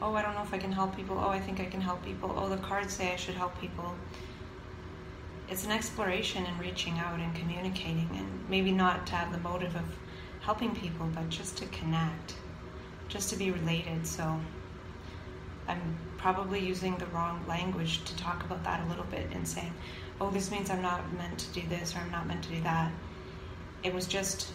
Oh, 0.00 0.14
I 0.14 0.22
don't 0.22 0.34
know 0.34 0.42
if 0.42 0.54
I 0.54 0.58
can 0.58 0.70
help 0.70 0.94
people, 0.94 1.18
oh, 1.18 1.28
I 1.28 1.40
think 1.40 1.58
I 1.58 1.64
can 1.64 1.80
help 1.80 2.04
people, 2.04 2.32
oh, 2.36 2.48
the 2.48 2.56
cards 2.58 2.94
say 2.94 3.12
I 3.12 3.16
should 3.16 3.34
help 3.34 3.60
people. 3.60 3.94
It's 5.48 5.64
an 5.64 5.72
exploration 5.72 6.44
and 6.44 6.60
reaching 6.60 6.98
out 6.98 7.18
and 7.18 7.34
communicating, 7.34 8.08
and 8.14 8.28
maybe 8.48 8.70
not 8.70 9.06
to 9.08 9.14
have 9.14 9.32
the 9.32 9.38
motive 9.38 9.74
of 9.74 9.84
helping 10.42 10.74
people, 10.74 11.08
but 11.14 11.28
just 11.30 11.56
to 11.58 11.66
connect, 11.66 12.34
just 13.08 13.30
to 13.30 13.36
be 13.36 13.50
related. 13.50 14.06
So 14.06 14.38
I'm 15.66 15.98
probably 16.16 16.60
using 16.60 16.96
the 16.96 17.06
wrong 17.06 17.44
language 17.48 18.04
to 18.04 18.16
talk 18.16 18.44
about 18.44 18.62
that 18.64 18.84
a 18.86 18.88
little 18.88 19.04
bit 19.04 19.26
and 19.32 19.46
saying, 19.46 19.72
oh, 20.20 20.30
this 20.30 20.50
means 20.50 20.70
I'm 20.70 20.82
not 20.82 21.12
meant 21.14 21.38
to 21.40 21.60
do 21.60 21.66
this 21.68 21.96
or 21.96 21.98
I'm 21.98 22.10
not 22.10 22.26
meant 22.26 22.44
to 22.44 22.50
do 22.50 22.60
that. 22.62 22.92
It 23.82 23.92
was 23.92 24.06
just 24.06 24.52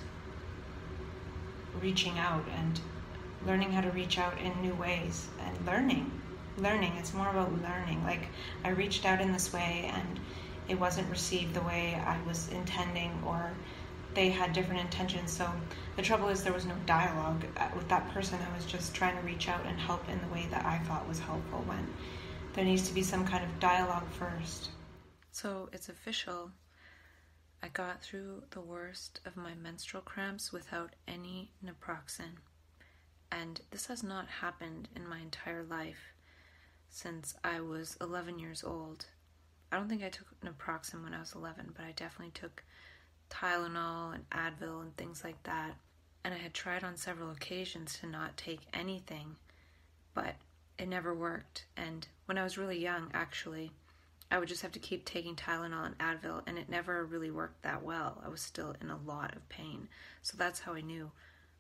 reaching 1.82 2.18
out 2.18 2.46
and 2.58 2.80
learning 3.46 3.72
how 3.72 3.82
to 3.82 3.92
reach 3.92 4.18
out 4.18 4.38
in 4.40 4.62
new 4.62 4.74
ways 4.76 5.28
and 5.40 5.66
learning. 5.66 6.10
Learning. 6.58 6.94
It's 6.98 7.14
more 7.14 7.30
about 7.30 7.52
learning. 7.62 8.04
Like, 8.04 8.30
I 8.64 8.70
reached 8.70 9.06
out 9.06 9.22
in 9.22 9.32
this 9.32 9.52
way 9.52 9.92
and 9.94 10.20
it 10.68 10.80
wasn't 10.80 11.10
received 11.10 11.54
the 11.54 11.62
way 11.62 12.02
I 12.06 12.22
was 12.28 12.50
intending 12.50 13.12
or 13.26 13.52
they 14.14 14.30
had 14.30 14.54
different 14.54 14.82
intentions. 14.82 15.32
So 15.32 15.50
the 15.96 16.02
trouble 16.02 16.30
is 16.30 16.44
there 16.44 16.54
was 16.54 16.66
no 16.66 16.76
dialogue 16.86 17.46
uh, 17.58 17.68
with 17.76 17.88
that 17.90 18.10
person. 18.14 18.40
I 18.40 18.56
was 18.56 18.66
just 18.66 18.94
trying 18.94 19.18
to 19.18 19.24
reach 19.24 19.50
out 19.50 19.66
and 19.66 19.80
help 19.80 20.08
in 20.10 20.20
the 20.22 20.34
way 20.34 20.48
that 20.52 20.66
I 20.66 20.78
thought 20.80 21.08
was 21.08 21.20
helpful 21.20 21.64
when 21.66 21.88
there 22.54 22.66
needs 22.66 22.88
to 22.88 22.94
be 22.94 23.02
some 23.02 23.26
kind 23.26 23.44
of 23.44 23.60
dialogue 23.60 24.08
first. 24.12 24.70
So 25.32 25.70
it's 25.74 25.90
official. 25.90 26.52
I 27.64 27.70
got 27.70 28.02
through 28.02 28.44
the 28.52 28.62
worst 28.62 29.22
of 29.26 29.36
my 29.36 29.56
menstrual 29.56 30.04
cramps 30.04 30.52
without 30.52 30.94
any 31.08 31.52
naproxen. 31.66 32.38
And 33.34 33.60
this 33.72 33.88
has 33.88 34.04
not 34.04 34.28
happened 34.28 34.90
in 34.96 35.08
my 35.08 35.20
entire 35.20 35.64
life 35.64 36.14
since 36.88 37.34
I 37.44 37.62
was 37.62 37.98
11 38.00 38.38
years 38.38 38.64
old. 38.64 39.08
I 39.72 39.78
don't 39.78 39.90
think 39.90 40.04
I 40.04 40.10
took 40.10 40.28
naproxen 40.42 41.04
when 41.04 41.16
I 41.16 41.20
was 41.20 41.34
11, 41.34 41.74
but 41.76 41.84
I 41.84 41.94
definitely 41.94 42.34
took 42.34 42.64
Tylenol 43.32 44.14
and 44.14 44.30
Advil 44.30 44.84
and 44.84 44.96
things 44.96 45.24
like 45.24 45.42
that. 45.44 45.74
And 46.24 46.32
I 46.32 46.38
had 46.38 46.54
tried 46.54 46.84
on 46.84 46.96
several 46.96 47.32
occasions 47.32 47.98
to 48.00 48.08
not 48.08 48.38
take 48.38 48.68
anything, 48.72 49.36
but 50.14 50.36
it 50.78 50.88
never 50.88 51.16
worked. 51.16 51.66
And 51.76 52.08
when 52.26 52.38
I 52.38 52.44
was 52.44 52.60
really 52.60 52.80
young, 52.80 53.10
actually, 53.16 53.72
I 54.30 54.38
would 54.38 54.48
just 54.48 54.62
have 54.62 54.72
to 54.74 54.80
keep 54.80 55.06
taking 55.06 55.36
Tylenol 55.36 55.88
and 55.88 55.98
Advil, 55.98 56.44
and 56.46 56.60
it 56.60 56.70
never 56.70 57.04
really 57.04 57.32
worked 57.32 57.64
that 57.64 57.84
well. 57.84 58.22
I 58.24 58.30
was 58.30 58.42
still 58.42 58.76
in 58.80 58.92
a 58.92 58.98
lot 58.98 59.36
of 59.36 59.50
pain. 59.50 59.88
So 60.22 60.38
that's 60.38 60.60
how 60.60 60.76
I 60.76 60.82
knew 60.82 61.12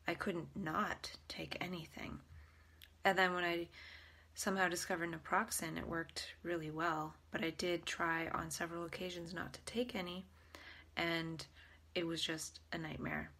I 0.07 0.13
couldn't 0.13 0.49
not 0.55 1.11
take 1.27 1.57
anything. 1.61 2.19
And 3.05 3.17
then 3.17 3.33
when 3.33 3.43
I 3.43 3.67
somehow 4.35 4.67
discovered 4.67 5.11
naproxen, 5.11 5.77
it 5.77 5.87
worked 5.87 6.33
really 6.43 6.71
well. 6.71 7.13
But 7.31 7.43
I 7.43 7.51
did 7.51 7.85
try 7.85 8.27
on 8.29 8.49
several 8.49 8.85
occasions 8.85 9.33
not 9.33 9.53
to 9.53 9.61
take 9.61 9.95
any, 9.95 10.25
and 10.97 11.45
it 11.95 12.05
was 12.05 12.21
just 12.21 12.59
a 12.71 12.77
nightmare. 12.77 13.31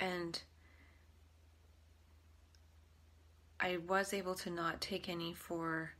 And 0.00 0.40
I 3.60 3.78
was 3.78 4.12
able 4.12 4.34
to 4.36 4.50
not 4.50 4.80
take 4.80 5.08
any 5.08 5.34
for 5.34 5.92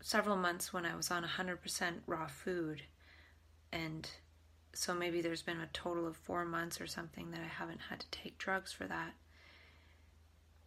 several 0.00 0.36
months 0.36 0.72
when 0.72 0.86
I 0.86 0.94
was 0.94 1.10
on 1.10 1.24
100% 1.24 1.94
raw 2.06 2.28
food. 2.28 2.82
And 3.72 4.08
so 4.76 4.94
maybe 4.94 5.22
there's 5.22 5.42
been 5.42 5.60
a 5.60 5.68
total 5.72 6.06
of 6.06 6.16
four 6.16 6.44
months 6.44 6.80
or 6.80 6.86
something 6.86 7.30
that 7.30 7.40
I 7.40 7.48
haven't 7.48 7.80
had 7.88 8.00
to 8.00 8.10
take 8.10 8.38
drugs 8.38 8.72
for 8.72 8.84
that. 8.84 9.14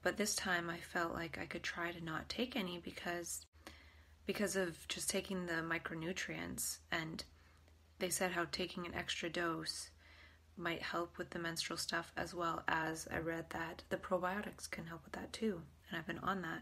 But 0.01 0.17
this 0.17 0.35
time 0.35 0.69
I 0.69 0.77
felt 0.77 1.13
like 1.13 1.37
I 1.37 1.45
could 1.45 1.63
try 1.63 1.91
to 1.91 2.03
not 2.03 2.29
take 2.29 2.55
any 2.55 2.79
because 2.79 3.45
because 4.25 4.55
of 4.55 4.87
just 4.87 5.09
taking 5.09 5.45
the 5.45 5.53
micronutrients 5.53 6.77
and 6.91 7.23
they 7.99 8.09
said 8.09 8.31
how 8.31 8.45
taking 8.51 8.85
an 8.85 8.93
extra 8.93 9.29
dose 9.29 9.89
might 10.55 10.81
help 10.81 11.17
with 11.17 11.31
the 11.31 11.39
menstrual 11.39 11.77
stuff 11.77 12.11
as 12.15 12.33
well 12.33 12.63
as 12.67 13.07
I 13.11 13.17
read 13.17 13.49
that 13.49 13.83
the 13.89 13.97
probiotics 13.97 14.69
can 14.69 14.85
help 14.85 15.03
with 15.03 15.13
that 15.13 15.33
too 15.33 15.61
and 15.89 15.97
I've 15.97 16.07
been 16.07 16.19
on 16.19 16.41
that. 16.43 16.61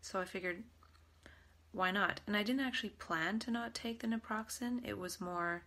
So 0.00 0.20
I 0.20 0.24
figured 0.24 0.62
why 1.72 1.90
not? 1.90 2.20
And 2.26 2.36
I 2.36 2.42
didn't 2.42 2.66
actually 2.66 2.90
plan 2.90 3.38
to 3.40 3.50
not 3.50 3.74
take 3.74 4.00
the 4.00 4.06
naproxen. 4.06 4.86
It 4.86 4.98
was 4.98 5.20
more 5.20 5.62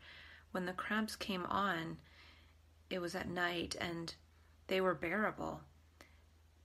when 0.56 0.66
the 0.66 0.72
cramps 0.72 1.18
came 1.18 1.46
on, 1.48 1.98
it 2.90 3.00
was 3.00 3.14
at 3.14 3.28
night 3.28 3.76
and 3.82 4.16
they 4.68 4.80
were 4.80 4.94
bearable. 4.94 5.60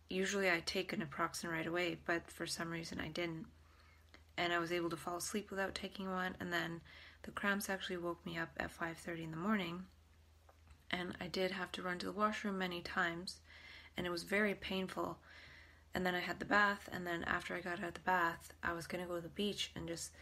Usually 0.08 0.48
I 0.48 0.60
take 0.60 0.92
a 0.92 0.96
naproxen 0.96 1.50
right 1.50 1.66
away, 1.66 1.98
but 2.06 2.30
for 2.30 2.46
some 2.46 2.70
reason 2.70 3.00
I 3.00 3.08
didn't. 3.08 3.46
And 4.38 4.52
I 4.52 4.60
was 4.60 4.70
able 4.70 4.90
to 4.90 4.96
fall 4.96 5.16
asleep 5.16 5.50
without 5.50 5.74
taking 5.74 6.08
one 6.08 6.36
and 6.38 6.52
then 6.52 6.80
the 7.24 7.32
cramps 7.32 7.68
actually 7.68 7.96
woke 7.96 8.24
me 8.24 8.38
up 8.38 8.50
at 8.58 8.70
5:30 8.70 9.24
in 9.24 9.32
the 9.32 9.36
morning. 9.36 9.86
And 10.92 11.16
I 11.20 11.26
did 11.26 11.50
have 11.50 11.72
to 11.72 11.82
run 11.82 11.98
to 11.98 12.06
the 12.06 12.12
washroom 12.12 12.58
many 12.58 12.82
times 12.82 13.40
and 13.96 14.06
it 14.06 14.10
was 14.10 14.22
very 14.22 14.54
painful 14.54 15.18
and 15.92 16.06
then 16.06 16.14
I 16.14 16.20
had 16.20 16.38
the 16.38 16.44
bath, 16.44 16.88
and 16.92 17.04
then 17.04 17.24
after 17.24 17.56
I 17.56 17.60
got 17.60 17.80
out 17.80 17.88
of 17.88 17.94
the 17.94 18.00
bath, 18.00 18.52
I 18.62 18.72
was 18.72 18.86
going 18.86 19.02
to 19.02 19.08
go 19.08 19.16
to 19.16 19.20
the 19.20 19.28
beach 19.28 19.72
and 19.74 19.88
just 19.88 20.12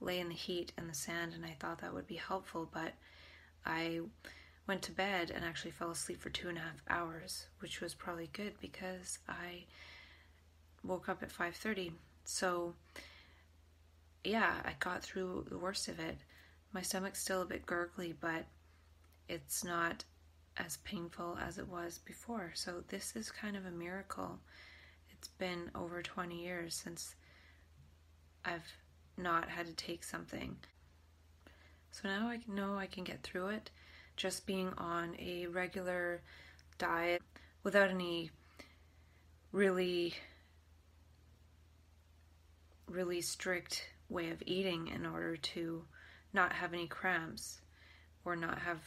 lay 0.00 0.18
in 0.18 0.28
the 0.28 0.34
heat 0.34 0.72
and 0.76 0.90
the 0.90 0.94
sand, 0.94 1.32
and 1.32 1.44
I 1.44 1.56
thought 1.60 1.78
that 1.78 1.94
would 1.94 2.08
be 2.08 2.16
helpful, 2.16 2.68
but 2.72 2.94
I 3.64 4.00
went 4.66 4.82
to 4.82 4.92
bed 4.92 5.30
and 5.30 5.44
actually 5.44 5.72
fell 5.72 5.90
asleep 5.90 6.20
for 6.20 6.30
two 6.30 6.48
and 6.48 6.58
a 6.58 6.62
half 6.62 6.82
hours, 6.88 7.46
which 7.60 7.80
was 7.80 7.94
probably 7.94 8.28
good 8.32 8.54
because 8.60 9.18
I 9.28 9.64
woke 10.84 11.08
up 11.08 11.22
at 11.22 11.30
5:30. 11.30 11.92
So 12.24 12.74
yeah, 14.24 14.62
I 14.64 14.74
got 14.78 15.02
through 15.02 15.46
the 15.48 15.58
worst 15.58 15.88
of 15.88 15.98
it. 15.98 16.18
My 16.72 16.82
stomach's 16.82 17.20
still 17.20 17.42
a 17.42 17.46
bit 17.46 17.66
gurgly, 17.66 18.12
but 18.12 18.46
it's 19.28 19.64
not 19.64 20.04
as 20.56 20.76
painful 20.78 21.38
as 21.40 21.58
it 21.58 21.68
was 21.68 21.98
before. 21.98 22.52
So 22.54 22.84
this 22.88 23.16
is 23.16 23.30
kind 23.30 23.56
of 23.56 23.66
a 23.66 23.70
miracle 23.70 24.38
it's 25.22 25.28
been 25.28 25.70
over 25.76 26.02
20 26.02 26.42
years 26.42 26.74
since 26.74 27.14
I've 28.44 28.66
not 29.16 29.48
had 29.48 29.66
to 29.66 29.72
take 29.72 30.02
something. 30.02 30.56
So 31.92 32.08
now 32.08 32.28
I 32.28 32.40
know 32.48 32.76
I 32.76 32.86
can 32.86 33.04
get 33.04 33.22
through 33.22 33.48
it 33.48 33.70
just 34.16 34.46
being 34.46 34.72
on 34.78 35.14
a 35.18 35.46
regular 35.46 36.22
diet 36.78 37.22
without 37.62 37.90
any 37.90 38.30
really 39.52 40.14
really 42.88 43.20
strict 43.20 43.88
way 44.08 44.30
of 44.30 44.42
eating 44.44 44.88
in 44.88 45.06
order 45.06 45.36
to 45.36 45.84
not 46.32 46.52
have 46.52 46.72
any 46.72 46.86
cramps 46.86 47.60
or 48.24 48.36
not 48.36 48.58
have 48.58 48.82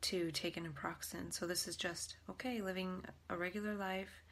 to 0.00 0.30
take 0.30 0.56
an 0.56 0.66
naproxen. 0.66 1.32
So 1.32 1.46
this 1.46 1.68
is 1.68 1.76
just 1.76 2.16
okay, 2.30 2.60
living 2.60 3.04
a 3.28 3.36
regular 3.36 3.74
life, 3.74 4.22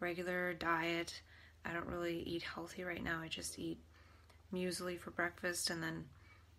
regular 0.00 0.52
diet. 0.54 1.22
I 1.64 1.72
don't 1.72 1.86
really 1.86 2.20
eat 2.20 2.42
healthy 2.42 2.84
right 2.84 3.02
now. 3.02 3.20
I 3.20 3.28
just 3.28 3.58
eat 3.58 3.78
muesli 4.52 4.98
for 4.98 5.10
breakfast 5.10 5.70
and 5.70 5.82
then 5.82 6.04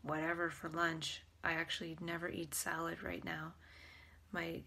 whatever 0.01 0.49
for 0.49 0.69
lunch. 0.69 1.23
I 1.43 1.53
actually 1.53 1.97
never 2.01 2.29
eat 2.29 2.53
salad 2.53 3.03
right 3.03 3.23
now. 3.23 3.53
My 4.31 4.61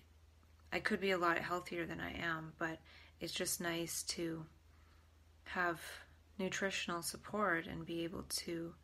I 0.72 0.80
could 0.80 1.00
be 1.00 1.10
a 1.10 1.18
lot 1.18 1.38
healthier 1.38 1.84
than 1.84 2.00
I 2.00 2.12
am, 2.12 2.52
but 2.58 2.78
it's 3.20 3.32
just 3.32 3.60
nice 3.60 4.02
to 4.04 4.46
have 5.44 5.80
nutritional 6.38 7.02
support 7.02 7.66
and 7.66 7.84
be 7.84 8.04
able 8.04 8.24
to 8.28 8.74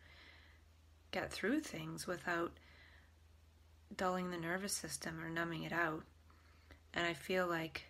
get 1.11 1.33
through 1.33 1.61
things 1.61 2.07
without 2.07 2.53
dulling 3.97 4.31
the 4.31 4.37
nervous 4.37 4.75
system 4.75 5.19
or 5.25 5.31
numbing 5.31 5.63
it 5.63 5.73
out. 5.73 6.03
And 6.93 7.07
I 7.07 7.15
feel 7.15 7.47
like 7.47 7.87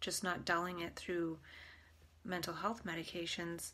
just 0.00 0.24
not 0.24 0.46
dulling 0.46 0.80
it 0.80 0.96
through 0.96 1.38
mental 2.24 2.54
health 2.54 2.84
medications, 2.86 3.72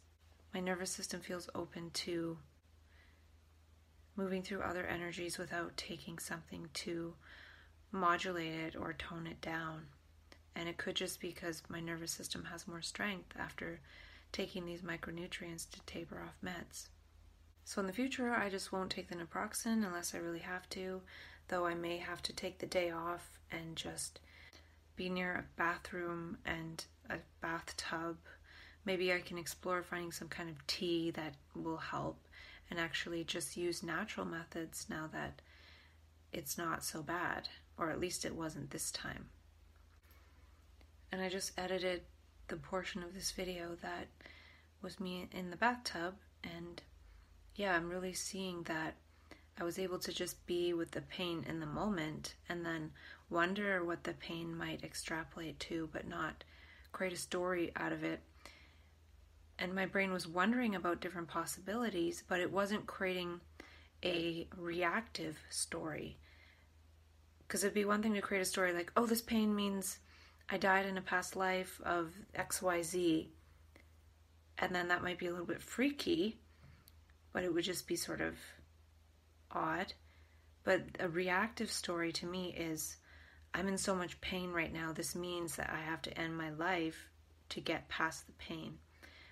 my 0.52 0.60
nervous 0.60 0.90
system 0.90 1.20
feels 1.20 1.48
open 1.54 1.90
to 1.90 2.38
moving 4.18 4.42
through 4.42 4.60
other 4.60 4.84
energies 4.84 5.38
without 5.38 5.76
taking 5.76 6.18
something 6.18 6.68
to 6.74 7.14
modulate 7.92 8.52
it 8.52 8.76
or 8.76 8.92
tone 8.92 9.28
it 9.28 9.40
down. 9.40 9.86
And 10.56 10.68
it 10.68 10.76
could 10.76 10.96
just 10.96 11.20
be 11.20 11.28
because 11.28 11.62
my 11.68 11.78
nervous 11.78 12.10
system 12.10 12.44
has 12.50 12.66
more 12.66 12.82
strength 12.82 13.32
after 13.38 13.80
taking 14.32 14.66
these 14.66 14.82
micronutrients 14.82 15.70
to 15.70 15.80
taper 15.86 16.20
off 16.20 16.34
meds. 16.44 16.88
So 17.64 17.80
in 17.80 17.86
the 17.86 17.92
future, 17.92 18.34
I 18.34 18.48
just 18.48 18.72
won't 18.72 18.90
take 18.90 19.08
the 19.08 19.14
naproxen 19.14 19.86
unless 19.86 20.14
I 20.14 20.18
really 20.18 20.40
have 20.40 20.68
to, 20.70 21.00
though 21.46 21.64
I 21.64 21.74
may 21.74 21.98
have 21.98 22.20
to 22.24 22.32
take 22.32 22.58
the 22.58 22.66
day 22.66 22.90
off 22.90 23.38
and 23.52 23.76
just 23.76 24.18
be 24.96 25.08
near 25.08 25.32
a 25.34 25.44
bathroom 25.56 26.38
and 26.44 26.84
a 27.08 27.18
bathtub. 27.40 28.16
Maybe 28.84 29.12
I 29.12 29.20
can 29.20 29.38
explore 29.38 29.82
finding 29.84 30.10
some 30.10 30.28
kind 30.28 30.50
of 30.50 30.66
tea 30.66 31.12
that 31.12 31.34
will 31.54 31.76
help 31.76 32.18
and 32.70 32.78
actually 32.78 33.24
just 33.24 33.56
use 33.56 33.82
natural 33.82 34.26
methods 34.26 34.86
now 34.88 35.08
that 35.12 35.40
it's 36.32 36.58
not 36.58 36.84
so 36.84 37.02
bad, 37.02 37.48
or 37.76 37.90
at 37.90 38.00
least 38.00 38.24
it 38.24 38.34
wasn't 38.34 38.70
this 38.70 38.90
time. 38.90 39.26
And 41.10 41.22
I 41.22 41.28
just 41.28 41.58
edited 41.58 42.02
the 42.48 42.56
portion 42.56 43.02
of 43.02 43.14
this 43.14 43.30
video 43.30 43.76
that 43.82 44.08
was 44.82 45.00
me 45.00 45.28
in 45.32 45.50
the 45.50 45.56
bathtub, 45.56 46.14
and 46.44 46.82
yeah, 47.56 47.74
I'm 47.74 47.88
really 47.88 48.12
seeing 48.12 48.62
that 48.64 48.94
I 49.60 49.64
was 49.64 49.78
able 49.78 49.98
to 49.98 50.12
just 50.12 50.46
be 50.46 50.72
with 50.72 50.92
the 50.92 51.00
pain 51.00 51.44
in 51.48 51.58
the 51.58 51.66
moment 51.66 52.34
and 52.48 52.64
then 52.64 52.92
wonder 53.28 53.84
what 53.84 54.04
the 54.04 54.12
pain 54.12 54.56
might 54.56 54.84
extrapolate 54.84 55.58
to, 55.60 55.88
but 55.92 56.06
not 56.06 56.44
create 56.92 57.12
a 57.12 57.16
story 57.16 57.72
out 57.74 57.92
of 57.92 58.04
it. 58.04 58.20
And 59.58 59.74
my 59.74 59.86
brain 59.86 60.12
was 60.12 60.28
wondering 60.28 60.74
about 60.74 61.00
different 61.00 61.28
possibilities, 61.28 62.22
but 62.28 62.40
it 62.40 62.52
wasn't 62.52 62.86
creating 62.86 63.40
a 64.04 64.46
reactive 64.56 65.36
story. 65.50 66.18
Because 67.40 67.64
it'd 67.64 67.74
be 67.74 67.84
one 67.84 68.02
thing 68.02 68.14
to 68.14 68.20
create 68.20 68.42
a 68.42 68.44
story 68.44 68.72
like, 68.72 68.92
oh, 68.96 69.06
this 69.06 69.22
pain 69.22 69.54
means 69.54 69.98
I 70.48 70.58
died 70.58 70.86
in 70.86 70.96
a 70.96 71.02
past 71.02 71.34
life 71.34 71.80
of 71.84 72.12
XYZ. 72.36 73.26
And 74.58 74.74
then 74.74 74.88
that 74.88 75.02
might 75.02 75.18
be 75.18 75.26
a 75.26 75.30
little 75.30 75.46
bit 75.46 75.62
freaky, 75.62 76.38
but 77.32 77.44
it 77.44 77.52
would 77.52 77.64
just 77.64 77.88
be 77.88 77.96
sort 77.96 78.20
of 78.20 78.36
odd. 79.50 79.92
But 80.64 80.82
a 81.00 81.08
reactive 81.08 81.70
story 81.70 82.12
to 82.12 82.26
me 82.26 82.54
is 82.56 82.96
I'm 83.54 83.68
in 83.68 83.78
so 83.78 83.94
much 83.94 84.20
pain 84.20 84.52
right 84.52 84.72
now. 84.72 84.92
This 84.92 85.14
means 85.14 85.56
that 85.56 85.70
I 85.72 85.80
have 85.80 86.02
to 86.02 86.18
end 86.18 86.36
my 86.36 86.50
life 86.50 87.08
to 87.50 87.60
get 87.60 87.88
past 87.88 88.26
the 88.26 88.32
pain. 88.34 88.78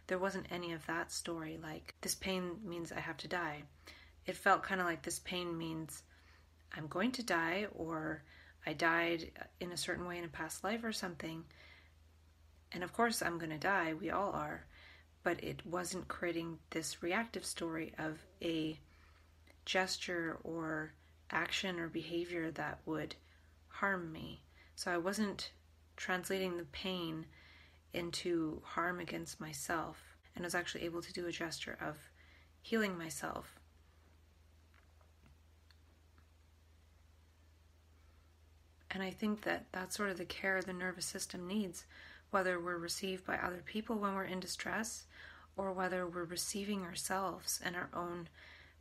There 0.06 0.18
wasn't 0.18 0.46
any 0.50 0.72
of 0.72 0.86
that 0.86 1.10
story 1.10 1.58
like 1.60 1.94
this 2.00 2.14
pain 2.14 2.58
means 2.64 2.92
I 2.92 3.00
have 3.00 3.16
to 3.18 3.28
die. 3.28 3.62
It 4.24 4.36
felt 4.36 4.62
kind 4.62 4.80
of 4.80 4.86
like 4.86 5.02
this 5.02 5.18
pain 5.18 5.56
means 5.56 6.02
I'm 6.76 6.86
going 6.86 7.12
to 7.12 7.22
die 7.22 7.66
or 7.74 8.22
I 8.66 8.72
died 8.72 9.30
in 9.60 9.72
a 9.72 9.76
certain 9.76 10.06
way 10.06 10.18
in 10.18 10.24
a 10.24 10.28
past 10.28 10.64
life 10.64 10.84
or 10.84 10.92
something. 10.92 11.44
And 12.72 12.82
of 12.82 12.92
course, 12.92 13.22
I'm 13.22 13.38
going 13.38 13.50
to 13.50 13.58
die. 13.58 13.94
We 13.94 14.10
all 14.10 14.32
are. 14.32 14.66
But 15.22 15.42
it 15.42 15.64
wasn't 15.64 16.08
creating 16.08 16.58
this 16.70 17.02
reactive 17.02 17.44
story 17.44 17.92
of 17.98 18.18
a 18.42 18.78
gesture 19.64 20.38
or 20.44 20.92
action 21.30 21.78
or 21.78 21.88
behavior 21.88 22.50
that 22.52 22.78
would 22.86 23.14
harm 23.68 24.12
me. 24.12 24.40
So 24.76 24.90
I 24.90 24.98
wasn't 24.98 25.50
translating 25.96 26.56
the 26.56 26.64
pain 26.64 27.26
into 27.96 28.62
harm 28.64 29.00
against 29.00 29.40
myself 29.40 30.16
and 30.34 30.44
was 30.44 30.54
actually 30.54 30.84
able 30.84 31.02
to 31.02 31.12
do 31.12 31.26
a 31.26 31.32
gesture 31.32 31.76
of 31.80 31.96
healing 32.60 32.96
myself. 32.96 33.58
And 38.90 39.02
I 39.02 39.10
think 39.10 39.42
that 39.42 39.66
that's 39.72 39.96
sort 39.96 40.10
of 40.10 40.18
the 40.18 40.24
care 40.24 40.62
the 40.62 40.72
nervous 40.72 41.06
system 41.06 41.46
needs, 41.46 41.84
whether 42.30 42.58
we're 42.58 42.78
received 42.78 43.26
by 43.26 43.36
other 43.36 43.62
people 43.64 43.96
when 43.96 44.14
we're 44.14 44.24
in 44.24 44.40
distress 44.40 45.04
or 45.56 45.72
whether 45.72 46.06
we're 46.06 46.24
receiving 46.24 46.82
ourselves 46.82 47.60
and 47.64 47.76
our 47.76 47.88
own 47.94 48.28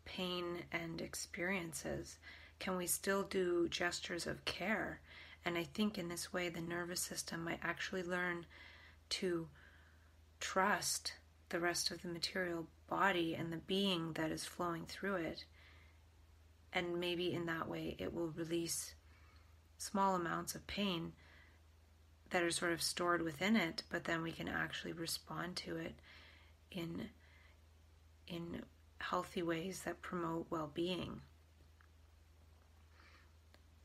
pain 0.06 0.64
and 0.72 1.02
experiences. 1.02 2.18
Can 2.60 2.78
we 2.78 2.88
still 2.88 3.24
do 3.24 3.68
gestures 3.70 4.28
of 4.28 4.46
care? 4.46 5.00
And 5.44 5.58
I 5.58 5.64
think 5.64 5.98
in 5.98 6.08
this 6.08 6.32
way, 6.32 6.50
the 6.50 6.62
nervous 6.62 7.02
system 7.02 7.44
might 7.44 7.60
actually 7.62 8.04
learn 8.04 8.46
to 9.10 9.48
trust 10.40 11.14
the 11.50 11.60
rest 11.60 11.92
of 11.92 12.02
the 12.02 12.08
material 12.08 12.68
body 12.90 13.36
and 13.36 13.52
the 13.52 13.58
being 13.58 14.14
that 14.14 14.32
is 14.32 14.46
flowing 14.46 14.86
through 14.86 15.16
it. 15.16 15.46
And 16.74 17.00
maybe 17.00 17.34
in 17.34 17.46
that 17.46 17.70
way, 17.70 17.96
it 18.00 18.14
will 18.14 18.28
release 18.30 18.96
small 19.78 20.16
amounts 20.16 20.56
of 20.56 20.68
pain 20.68 21.14
that 22.32 22.44
are 22.44 22.52
sort 22.52 22.74
of 22.74 22.82
stored 22.82 23.22
within 23.22 23.56
it, 23.56 23.84
but 23.90 24.04
then 24.04 24.22
we 24.22 24.32
can 24.32 24.48
actually 24.48 24.94
respond 24.94 25.56
to 25.56 25.78
it 25.78 25.96
in 26.72 27.10
in 28.28 28.64
healthy 29.00 29.44
ways 29.44 29.84
that 29.84 30.02
promote 30.02 30.48
well-being. 30.50 31.22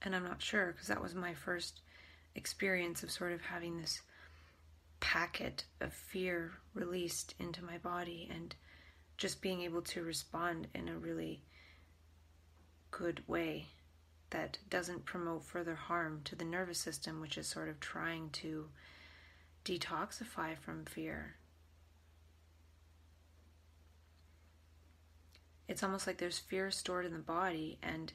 And 0.01 0.17
I'm 0.17 0.25
not 0.25 0.41
sure 0.41 0.73
because 0.73 0.89
that 0.89 1.03
was 1.03 1.15
my 1.15 1.35
first 1.35 1.81
experience 2.35 3.03
of 3.03 3.11
sort 3.11 3.33
of 3.33 3.43
having 3.43 3.79
this 3.79 4.01
packet 5.01 5.65
of 5.81 5.93
fear 5.93 6.53
released 6.75 7.35
into 7.39 7.65
my 7.65 7.79
body 7.79 8.29
and 8.33 8.55
just 9.17 9.43
being 9.43 9.63
able 9.63 9.83
to 9.83 10.03
respond 10.03 10.69
in 10.75 10.89
a 10.89 10.97
really 10.97 11.43
good 12.91 13.23
way 13.27 13.67
that 14.31 14.59
doesn't 14.69 15.05
promote 15.05 15.45
further 15.45 15.75
harm 15.75 16.21
to 16.25 16.37
the 16.37 16.45
nervous 16.45 16.79
system, 16.79 17.21
which 17.21 17.37
is 17.37 17.47
sort 17.47 17.69
of 17.69 17.81
trying 17.81 18.31
to 18.31 18.69
detoxify 19.65 20.57
from 20.57 20.85
fear. 20.85 21.35
It's 25.69 25.83
almost 25.83 26.07
like 26.07 26.19
there's 26.19 26.39
fear 26.39 26.71
stored 26.71 27.07
in 27.07 27.13
the 27.13 27.19
body 27.19 27.79
and 27.83 28.13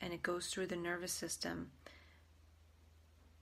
and 0.00 0.12
it 0.12 0.22
goes 0.22 0.46
through 0.46 0.66
the 0.68 0.76
nervous 0.76 1.12
system. 1.12 1.70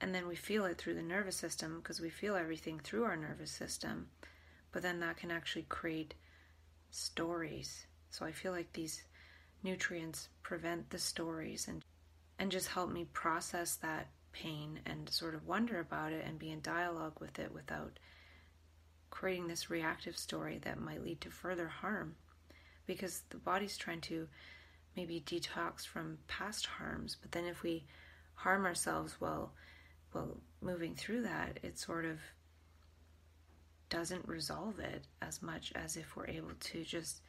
And 0.01 0.15
then 0.15 0.29
we 0.29 0.37
feel 0.37 0.65
it 0.67 0.79
through 0.79 0.95
the 0.95 1.03
nervous 1.03 1.37
system 1.37 1.81
because 1.81 2.01
we 2.01 2.11
feel 2.11 2.37
everything 2.37 2.79
through 2.79 3.05
our 3.05 3.17
nervous 3.17 3.51
system. 3.51 4.09
But 4.73 4.83
then 4.83 5.01
that 5.01 5.17
can 5.17 5.31
actually 5.31 5.67
create 5.69 6.15
stories. 6.91 7.87
So 8.11 8.25
I 8.27 8.33
feel 8.33 8.53
like 8.53 8.73
these 8.73 9.03
nutrients 9.63 10.29
prevent 10.43 10.91
the 10.91 10.99
stories 10.99 11.67
and 11.69 11.83
and 12.39 12.53
just 12.53 12.69
help 12.69 12.91
me 12.91 13.07
process 13.13 13.77
that 13.77 14.09
pain 14.33 14.81
and 14.85 15.09
sort 15.09 15.35
of 15.35 15.47
wonder 15.47 15.81
about 15.81 16.13
it 16.13 16.25
and 16.27 16.39
be 16.39 16.51
in 16.51 16.61
dialogue 16.61 17.19
with 17.21 17.39
it 17.39 17.53
without 17.53 17.99
creating 19.09 19.49
this 19.49 19.71
reactive 19.71 20.17
story 20.17 20.59
that 20.59 20.79
might 20.79 21.03
lead 21.03 21.21
to 21.21 21.31
further 21.31 21.69
harm 21.69 22.15
because 22.87 23.23
the 23.31 23.39
body's 23.39 23.79
trying 23.79 24.01
to 24.03 24.29
maybe 24.95 25.23
detox 25.25 25.87
from 25.87 26.19
past 26.29 26.67
harms 26.67 27.17
but 27.21 27.33
then 27.33 27.47
if 27.47 27.63
we 27.63 27.85
harm 28.35 28.67
ourselves 28.67 29.17
while 29.19 29.53
while 30.17 30.37
moving 30.63 30.95
through 30.95 31.23
that 31.23 31.59
it 31.63 31.79
sort 31.79 32.05
of 32.05 32.19
doesn't 33.89 34.27
resolve 34.27 34.81
it 34.81 35.05
as 35.23 35.43
much 35.43 35.73
as 35.75 35.97
if 35.97 36.17
we're 36.17 36.27
able 36.27 36.55
to 36.59 36.83
just 36.83 37.21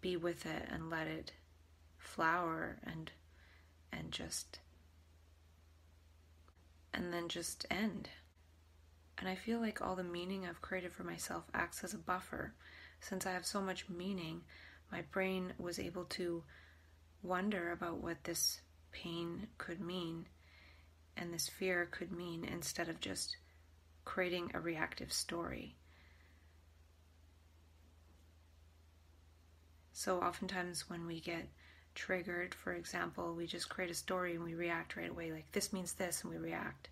be 0.00 0.16
with 0.16 0.44
it 0.44 0.68
and 0.70 0.90
let 0.90 1.06
it 1.06 1.32
flower 1.96 2.78
and 2.84 3.10
and 3.92 4.12
just 4.12 4.60
and 6.92 7.12
then 7.12 7.28
just 7.28 7.64
end. 7.70 8.08
And 9.18 9.28
I 9.28 9.34
feel 9.34 9.60
like 9.60 9.80
all 9.80 9.96
the 9.96 10.04
meaning 10.04 10.46
I've 10.46 10.60
created 10.60 10.92
for 10.92 11.04
myself 11.04 11.44
acts 11.54 11.82
as 11.82 11.94
a 11.94 11.98
buffer. 11.98 12.54
Since 13.00 13.26
I 13.26 13.32
have 13.32 13.46
so 13.46 13.60
much 13.60 13.88
meaning, 13.88 14.42
my 14.90 15.02
brain 15.12 15.52
was 15.58 15.78
able 15.78 16.04
to 16.04 16.42
wonder 17.22 17.72
about 17.72 17.98
what 17.98 18.24
this 18.24 18.60
pain 18.92 19.48
could 19.58 19.80
mean 19.80 20.26
and 21.18 21.32
this 21.32 21.48
fear 21.48 21.88
could 21.90 22.12
mean 22.12 22.44
instead 22.44 22.88
of 22.88 23.00
just 23.00 23.36
creating 24.04 24.50
a 24.54 24.60
reactive 24.60 25.12
story. 25.12 25.76
So, 29.92 30.20
oftentimes, 30.20 30.88
when 30.88 31.06
we 31.06 31.20
get 31.20 31.48
triggered, 31.94 32.54
for 32.54 32.72
example, 32.72 33.34
we 33.34 33.46
just 33.46 33.68
create 33.68 33.90
a 33.90 33.94
story 33.94 34.36
and 34.36 34.44
we 34.44 34.54
react 34.54 34.96
right 34.96 35.10
away, 35.10 35.32
like 35.32 35.50
this 35.52 35.72
means 35.72 35.94
this, 35.94 36.22
and 36.22 36.32
we 36.32 36.38
react. 36.38 36.88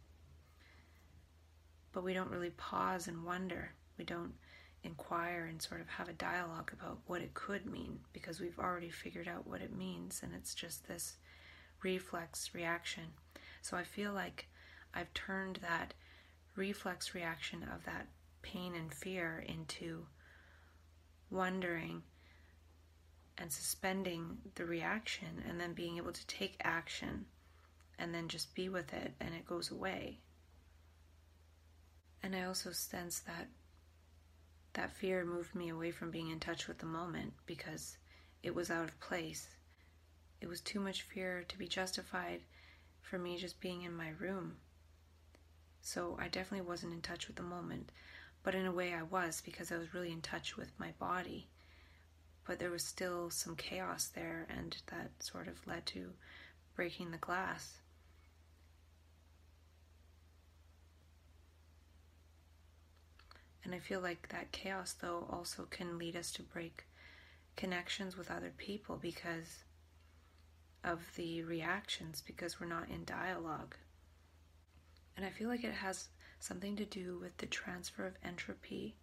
But 1.93 2.03
we 2.03 2.13
don't 2.13 2.31
really 2.31 2.51
pause 2.51 3.07
and 3.07 3.25
wonder. 3.25 3.71
We 3.97 4.05
don't 4.05 4.35
inquire 4.83 5.47
and 5.47 5.63
sort 5.63 5.81
of 5.81 5.89
have 5.89 6.09
a 6.09 6.15
dialogue 6.15 6.73
about 6.73 6.99
what 7.07 7.23
it 7.23 7.35
could 7.35 7.67
mean 7.67 8.01
because 8.13 8.41
we've 8.41 8.59
already 8.59 8.91
figured 8.91 9.29
out 9.29 9.47
what 9.47 9.63
it 9.63 9.75
means, 9.77 10.21
and 10.23 10.35
it's 10.35 10.55
just 10.55 10.89
this 10.89 11.17
reflex 11.83 12.51
reaction. 12.55 13.05
So 13.67 13.77
I 13.77 13.83
feel 13.83 14.13
like 14.13 14.47
I've 14.95 15.13
turned 15.13 15.57
that 15.57 15.93
reflex 16.55 17.17
reaction 17.17 17.65
of 17.65 17.85
that 17.85 18.07
pain 18.41 18.77
and 18.77 18.95
fear 18.95 19.45
into 19.45 20.07
wondering 21.31 22.05
and 23.37 23.51
suspending 23.51 24.39
the 24.55 24.67
reaction 24.67 25.43
and 25.49 25.61
then 25.61 25.73
being 25.73 25.97
able 25.97 26.13
to 26.13 26.27
take 26.29 26.61
action 26.63 27.27
and 27.99 28.15
then 28.15 28.29
just 28.29 28.55
be 28.55 28.69
with 28.69 28.95
it 28.95 29.15
and 29.19 29.35
it 29.35 29.49
goes 29.49 29.73
away. 29.73 30.21
And 32.23 32.37
I 32.37 32.45
also 32.45 32.71
sense 32.71 33.19
that 33.27 33.49
that 34.75 34.93
fear 34.93 35.25
moved 35.25 35.57
me 35.57 35.71
away 35.71 35.91
from 35.91 36.13
being 36.13 36.31
in 36.31 36.39
touch 36.39 36.69
with 36.69 36.79
the 36.79 36.87
moment 36.87 37.33
because 37.47 37.99
it 38.45 38.55
was 38.55 38.71
out 38.71 38.85
of 38.85 39.01
place. 39.01 39.49
It 40.41 40.47
was 40.47 40.61
too 40.61 40.79
much 40.79 41.03
fear 41.03 41.45
to 41.49 41.59
be 41.59 41.67
justified 41.67 42.43
for 43.09 43.19
me 43.19 43.37
just 43.37 43.61
being 43.61 43.83
in 43.83 43.95
my 43.95 44.11
room. 44.19 44.57
So 45.81 46.17
I 46.21 46.29
definitely 46.29 46.67
wasn't 46.67 46.93
in 46.93 47.01
touch 47.01 47.27
with 47.27 47.37
the 47.37 47.43
moment, 47.43 47.91
but 48.43 48.55
in 48.55 48.67
a 48.67 48.73
way 48.73 48.93
I 48.93 49.03
was 49.03 49.43
because 49.45 49.71
I 49.71 49.79
was 49.79 49.95
really 49.95 50.13
in 50.13 50.21
touch 50.21 50.57
with 50.57 50.71
my 50.79 50.93
body 50.99 51.49
but 52.47 52.61
there 52.61 52.71
was 52.71 52.85
still 52.85 53.29
some 53.31 53.57
chaos 53.57 54.07
there, 54.07 54.47
and 54.49 54.77
that 54.87 55.11
sort 55.19 55.49
of 55.49 55.67
led 55.67 55.85
to 55.87 56.13
breaking 56.77 57.11
the 57.11 57.19
glass. 57.19 57.79
And 63.65 63.75
I 63.75 63.81
feel 63.81 64.01
like 64.01 64.29
that 64.29 64.53
chaos, 64.53 64.93
though, 64.93 65.27
also 65.29 65.67
can 65.69 65.99
lead 65.99 66.15
us 66.15 66.31
to 66.33 66.43
break 66.43 66.85
connections 67.57 68.17
with 68.17 68.31
other 68.31 68.53
people 68.57 68.97
because 68.97 69.65
of 70.87 71.01
the 71.17 71.43
reactions, 71.43 72.23
because 72.27 72.59
we're 72.59 72.67
not 72.67 72.89
in 72.89 73.05
dialogue. 73.05 73.75
And 75.17 75.27
I 75.27 75.31
feel 75.31 75.49
like 75.49 75.65
it 75.65 75.75
has 75.75 76.09
something 76.41 76.77
to 76.77 76.85
do 76.87 77.19
with 77.21 77.37
the 77.37 77.47
transfer 77.47 78.07
of 78.07 78.15
entropy. 78.25 78.97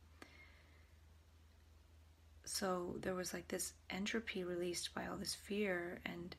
So 2.46 2.96
there 3.02 3.14
was 3.14 3.34
like 3.34 3.48
this 3.48 3.74
entropy 3.90 4.44
released 4.44 4.94
by 4.96 5.06
all 5.08 5.18
this 5.18 5.36
fear 5.36 6.00
and 6.06 6.36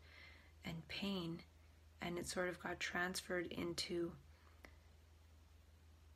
and 0.64 0.86
pain 0.88 1.40
and 2.00 2.18
it 2.18 2.26
sort 2.26 2.48
of 2.48 2.62
got 2.62 2.80
transferred 2.80 3.46
into 3.46 4.12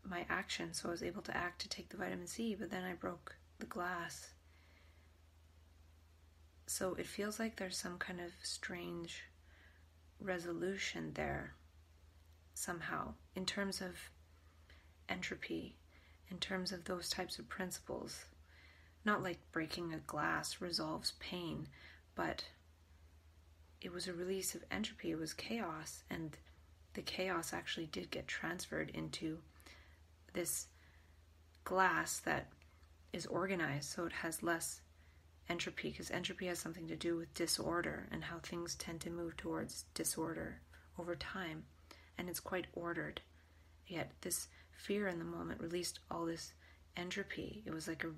my 0.04 0.24
action 0.30 0.72
so 0.72 0.88
i 0.88 0.90
was 0.90 1.02
able 1.02 1.22
to 1.22 1.36
act 1.36 1.60
to 1.60 1.68
take 1.68 1.88
the 1.88 1.96
vitamin 1.96 2.26
c 2.26 2.54
but 2.54 2.70
then 2.70 2.84
i 2.84 2.94
broke 2.94 3.36
the 3.58 3.66
glass 3.66 4.30
so 6.68 6.94
it 6.94 7.06
feels 7.06 7.38
like 7.38 7.56
there's 7.56 7.76
some 7.78 7.98
kind 7.98 8.20
of 8.20 8.30
strange 8.42 9.24
resolution 10.20 11.12
there 11.14 11.54
somehow 12.54 13.14
in 13.34 13.46
terms 13.46 13.80
of 13.80 13.94
entropy 15.08 15.76
in 16.30 16.38
terms 16.38 16.72
of 16.72 16.84
those 16.84 17.08
types 17.08 17.38
of 17.38 17.48
principles. 17.48 18.24
Not 19.04 19.22
like 19.22 19.38
breaking 19.52 19.94
a 19.94 19.98
glass 19.98 20.60
resolves 20.60 21.14
pain, 21.20 21.68
but 22.14 22.44
it 23.80 23.92
was 23.92 24.08
a 24.08 24.12
release 24.12 24.54
of 24.54 24.64
entropy, 24.70 25.12
it 25.12 25.18
was 25.18 25.32
chaos, 25.32 26.02
and 26.10 26.36
the 26.94 27.02
chaos 27.02 27.52
actually 27.52 27.86
did 27.86 28.10
get 28.10 28.26
transferred 28.26 28.90
into 28.90 29.38
this 30.34 30.66
glass 31.64 32.20
that 32.20 32.48
is 33.12 33.26
organized 33.26 33.90
so 33.90 34.04
it 34.04 34.12
has 34.12 34.42
less 34.42 34.80
entropy 35.48 35.90
because 35.90 36.10
entropy 36.10 36.46
has 36.46 36.58
something 36.58 36.86
to 36.88 36.96
do 36.96 37.16
with 37.16 37.34
disorder 37.34 38.08
and 38.10 38.24
how 38.24 38.38
things 38.38 38.74
tend 38.74 39.00
to 39.00 39.10
move 39.10 39.36
towards 39.36 39.84
disorder 39.94 40.60
over 40.98 41.14
time. 41.16 41.64
And 42.16 42.28
it's 42.28 42.40
quite 42.40 42.66
ordered. 42.72 43.20
Yet 43.86 44.10
this 44.20 44.48
fear 44.70 45.08
in 45.08 45.18
the 45.18 45.24
moment 45.24 45.60
released 45.60 46.00
all 46.10 46.26
this 46.26 46.52
entropy. 46.96 47.62
It 47.64 47.72
was 47.72 47.88
like 47.88 48.04
a 48.04 48.12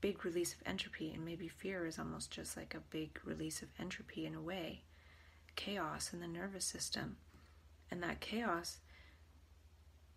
big 0.00 0.24
release 0.24 0.54
of 0.54 0.66
entropy, 0.66 1.12
and 1.12 1.24
maybe 1.24 1.48
fear 1.48 1.86
is 1.86 1.98
almost 1.98 2.30
just 2.30 2.56
like 2.56 2.74
a 2.74 2.80
big 2.90 3.18
release 3.24 3.62
of 3.62 3.68
entropy 3.78 4.24
in 4.24 4.34
a 4.34 4.40
way, 4.40 4.82
chaos 5.56 6.12
in 6.12 6.20
the 6.20 6.28
nervous 6.28 6.64
system. 6.64 7.16
And 7.90 8.02
that 8.02 8.20
chaos, 8.20 8.78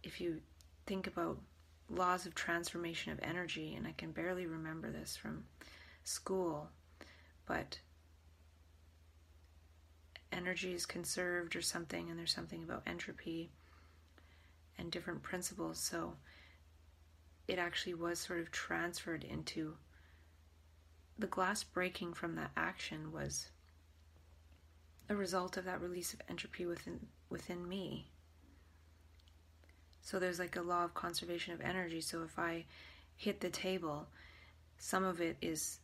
if 0.04 0.21
you 0.21 0.41
think 0.86 1.08
about 1.08 1.39
laws 1.89 2.26
of 2.26 2.36
transformation 2.36 3.12
of 3.12 3.19
energy, 3.21 3.76
and 3.76 3.86
I 3.86 3.93
can 3.97 4.12
barely 4.12 4.45
remember 4.45 4.89
this 4.89 5.17
from 5.17 5.43
school, 6.03 6.69
but 7.45 7.79
energy 10.31 10.73
is 10.73 10.85
conserved 10.85 11.55
or 11.55 11.61
something, 11.61 12.09
and 12.09 12.17
there's 12.17 12.33
something 12.33 12.63
about 12.63 12.83
entropy 12.85 13.51
and 14.77 14.91
different 14.91 15.21
principles. 15.21 15.79
So 15.79 16.15
it 17.47 17.59
actually 17.59 17.93
was 17.93 18.19
sort 18.19 18.39
of 18.39 18.51
transferred 18.51 19.23
into 19.23 19.75
the 21.17 21.27
glass 21.27 21.63
breaking 21.63 22.13
from 22.13 22.35
that 22.35 22.51
action 22.57 23.11
was 23.11 23.49
a 25.09 25.15
result 25.15 25.57
of 25.57 25.65
that 25.65 25.81
release 25.81 26.13
of 26.13 26.21
entropy 26.29 26.65
within 26.65 26.99
within 27.29 27.67
me. 27.67 28.07
So 30.01 30.19
there's 30.19 30.39
like 30.39 30.55
a 30.55 30.61
law 30.61 30.83
of 30.83 30.93
conservation 30.93 31.53
of 31.53 31.61
energy. 31.61 32.01
So 32.01 32.23
if 32.23 32.37
I 32.37 32.65
hit 33.15 33.39
the 33.39 33.49
table, 33.49 34.07
some 34.77 35.03
of 35.03 35.21
it 35.21 35.37
is 35.41 35.79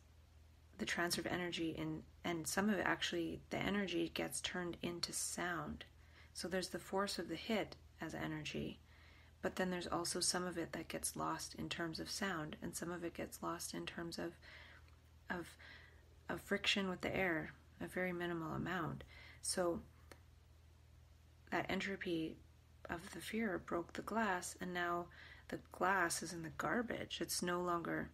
the 0.80 0.86
transfer 0.86 1.20
of 1.20 1.26
energy 1.26 1.74
in 1.78 2.02
and 2.24 2.46
some 2.46 2.70
of 2.70 2.78
it 2.78 2.86
actually 2.86 3.40
the 3.50 3.58
energy 3.58 4.10
gets 4.14 4.40
turned 4.40 4.76
into 4.82 5.12
sound. 5.12 5.84
So 6.32 6.48
there's 6.48 6.68
the 6.68 6.78
force 6.78 7.18
of 7.18 7.28
the 7.28 7.36
hit 7.36 7.76
as 8.00 8.14
energy, 8.14 8.78
but 9.42 9.56
then 9.56 9.70
there's 9.70 9.86
also 9.86 10.20
some 10.20 10.46
of 10.46 10.56
it 10.56 10.72
that 10.72 10.88
gets 10.88 11.16
lost 11.16 11.54
in 11.54 11.68
terms 11.68 12.00
of 12.00 12.10
sound 12.10 12.56
and 12.62 12.74
some 12.74 12.90
of 12.90 13.04
it 13.04 13.14
gets 13.14 13.42
lost 13.42 13.74
in 13.74 13.84
terms 13.84 14.18
of 14.18 14.32
of 15.28 15.46
of 16.30 16.40
friction 16.40 16.88
with 16.88 17.02
the 17.02 17.14
air, 17.14 17.52
a 17.80 17.86
very 17.86 18.12
minimal 18.12 18.54
amount. 18.54 19.04
So 19.42 19.80
that 21.50 21.66
entropy 21.68 22.36
of 22.88 23.12
the 23.12 23.20
fear 23.20 23.58
broke 23.58 23.92
the 23.92 24.02
glass, 24.02 24.56
and 24.60 24.72
now 24.72 25.06
the 25.48 25.58
glass 25.72 26.22
is 26.22 26.32
in 26.32 26.42
the 26.42 26.52
garbage. 26.56 27.18
It's 27.20 27.42
no 27.42 27.60
longer 27.60 28.10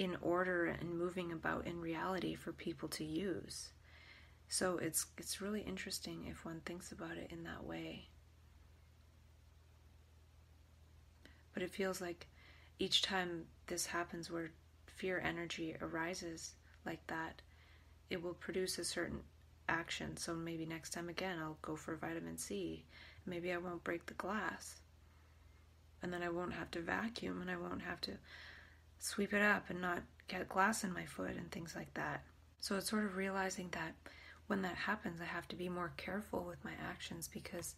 in 0.00 0.16
order 0.22 0.64
and 0.64 0.98
moving 0.98 1.30
about 1.30 1.66
in 1.66 1.78
reality 1.78 2.34
for 2.34 2.52
people 2.52 2.88
to 2.88 3.04
use. 3.04 3.68
So 4.48 4.78
it's 4.78 5.04
it's 5.18 5.42
really 5.42 5.60
interesting 5.60 6.24
if 6.26 6.42
one 6.42 6.62
thinks 6.64 6.90
about 6.90 7.18
it 7.18 7.30
in 7.30 7.42
that 7.42 7.64
way. 7.64 8.08
But 11.52 11.62
it 11.62 11.70
feels 11.70 12.00
like 12.00 12.28
each 12.78 13.02
time 13.02 13.44
this 13.66 13.84
happens 13.84 14.30
where 14.30 14.52
fear 14.86 15.20
energy 15.22 15.76
arises 15.82 16.54
like 16.86 17.06
that, 17.08 17.42
it 18.08 18.22
will 18.22 18.32
produce 18.32 18.78
a 18.78 18.84
certain 18.86 19.20
action. 19.68 20.16
So 20.16 20.34
maybe 20.34 20.64
next 20.64 20.94
time 20.94 21.10
again, 21.10 21.36
I'll 21.38 21.58
go 21.60 21.76
for 21.76 21.94
vitamin 21.94 22.38
C. 22.38 22.86
Maybe 23.26 23.52
I 23.52 23.58
won't 23.58 23.84
break 23.84 24.06
the 24.06 24.14
glass. 24.14 24.76
And 26.02 26.10
then 26.10 26.22
I 26.22 26.30
won't 26.30 26.54
have 26.54 26.70
to 26.70 26.80
vacuum 26.80 27.42
and 27.42 27.50
I 27.50 27.58
won't 27.58 27.82
have 27.82 28.00
to 28.02 28.12
sweep 29.00 29.32
it 29.32 29.42
up 29.42 29.68
and 29.68 29.80
not 29.80 30.02
get 30.28 30.48
glass 30.48 30.84
in 30.84 30.92
my 30.92 31.04
foot 31.04 31.36
and 31.36 31.50
things 31.50 31.74
like 31.74 31.92
that. 31.94 32.22
So 32.60 32.76
it's 32.76 32.90
sort 32.90 33.04
of 33.04 33.16
realizing 33.16 33.68
that 33.72 33.94
when 34.46 34.62
that 34.62 34.76
happens, 34.76 35.20
I 35.20 35.24
have 35.24 35.48
to 35.48 35.56
be 35.56 35.68
more 35.68 35.92
careful 35.96 36.44
with 36.44 36.64
my 36.64 36.72
actions 36.88 37.28
because 37.32 37.74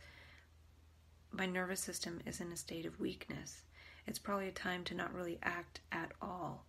my 1.30 1.46
nervous 1.46 1.80
system 1.80 2.20
is 2.26 2.40
in 2.40 2.52
a 2.52 2.56
state 2.56 2.84
of 2.84 3.00
weakness. 3.00 3.62
It's 4.06 4.18
probably 4.18 4.48
a 4.48 4.52
time 4.52 4.84
to 4.84 4.94
not 4.94 5.14
really 5.14 5.38
act 5.42 5.80
at 5.90 6.12
all 6.20 6.64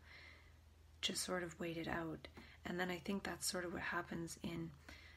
just 1.04 1.24
sort 1.24 1.44
of 1.44 1.60
wait 1.60 1.78
it 1.78 1.88
out. 1.88 2.28
And 2.66 2.80
then 2.80 2.90
I 2.90 2.98
think 3.04 3.24
that's 3.24 3.46
sort 3.46 3.66
of 3.66 3.74
what 3.74 3.82
happens 3.82 4.40
in 4.42 4.72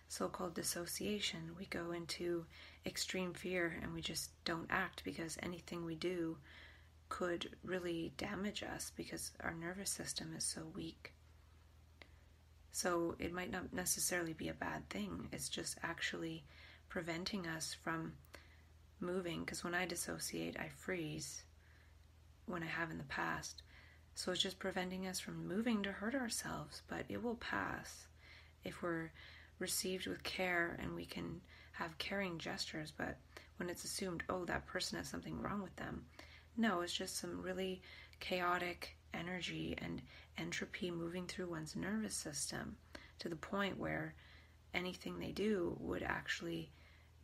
so 0.09 0.29
called 0.29 0.55
dissociation. 0.55 1.53
We 1.59 1.67
go 1.67 1.93
into 1.93 2.45
extreme 2.85 3.33
fear 3.33 3.79
and 3.83 3.95
we 3.95 4.01
just 4.03 4.31
don't 4.45 4.67
act 4.69 5.03
because 5.05 5.39
anything 5.43 5.85
we 5.85 5.95
do 5.95 6.37
could 7.09 7.51
really 7.65 8.13
damage 8.17 8.63
us 8.63 8.93
because 8.97 9.33
our 9.41 9.55
nervous 9.55 9.91
system 9.91 10.35
is 10.37 10.45
so 10.45 10.63
weak. 10.75 11.13
So 12.73 13.15
it 13.19 13.33
might 13.33 13.51
not 13.51 13.73
necessarily 13.73 14.33
be 14.33 14.49
a 14.49 14.55
bad 14.55 14.89
thing, 14.91 15.29
it's 15.33 15.49
just 15.49 15.79
actually 15.83 16.45
preventing 16.89 17.47
us 17.47 17.75
from 17.83 18.13
moving 19.01 19.41
because 19.41 19.65
when 19.65 19.75
I 19.75 19.87
dissociate, 19.87 20.57
I 20.59 20.69
freeze 20.69 21.43
when 22.47 22.63
I 22.63 22.67
have 22.67 22.91
in 22.91 22.99
the 22.99 23.05
past. 23.05 23.63
So 24.15 24.33
it's 24.33 24.43
just 24.43 24.59
preventing 24.59 25.07
us 25.07 25.21
from 25.21 25.47
moving 25.47 25.83
to 25.83 25.93
hurt 25.93 26.15
ourselves, 26.15 26.83
but 26.89 27.05
it 27.09 27.23
will 27.23 27.35
pass 27.37 28.07
if 28.65 28.83
we're 28.83 29.11
received 29.59 30.07
with 30.07 30.23
care 30.23 30.79
and 30.83 30.95
we 30.95 31.05
can 31.05 31.41
have 31.73 31.99
caring 31.99 32.39
gestures. 32.39 32.93
But 32.97 33.17
when 33.59 33.69
it's 33.69 33.85
assumed, 33.85 34.23
oh, 34.29 34.45
that 34.47 34.67
person 34.67 34.99
has 34.99 35.09
something 35.09 35.41
wrong 35.41 35.63
with 35.63 35.77
them, 35.77 36.07
no, 36.57 36.81
it's 36.81 36.93
just 36.93 37.19
some 37.19 37.43
really 37.43 37.83
chaotic 38.21 38.97
energy 39.13 39.77
and 39.79 40.03
entropy 40.39 40.91
moving 40.91 41.27
through 41.27 41.51
one's 41.51 41.77
nervous 41.77 42.15
system 42.15 42.77
to 43.19 43.29
the 43.29 43.37
point 43.37 43.79
where 43.79 44.15
anything 44.75 45.19
they 45.19 45.33
do 45.33 45.77
would 45.81 46.03
actually 46.03 46.71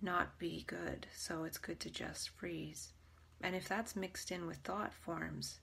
not 0.00 0.38
be 0.38 0.64
good. 0.66 1.06
So 1.14 1.44
it's 1.44 1.58
good 1.58 1.80
to 1.80 1.90
just 1.90 2.30
freeze. 2.30 2.92
And 3.42 3.54
if 3.54 3.68
that's 3.68 3.96
mixed 3.96 4.30
in 4.30 4.46
with 4.46 4.58
thought 4.58 4.94
forms, 4.94 5.60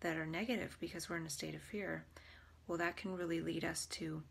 that 0.00 0.16
are 0.16 0.26
negative 0.26 0.76
because 0.80 1.08
we're 1.08 1.16
in 1.16 1.26
a 1.26 1.30
state 1.30 1.54
of 1.54 1.62
fear, 1.62 2.04
well, 2.66 2.78
that 2.78 2.96
can 2.96 3.16
really 3.16 3.40
lead 3.40 3.64
us 3.64 3.86
to 3.86 4.22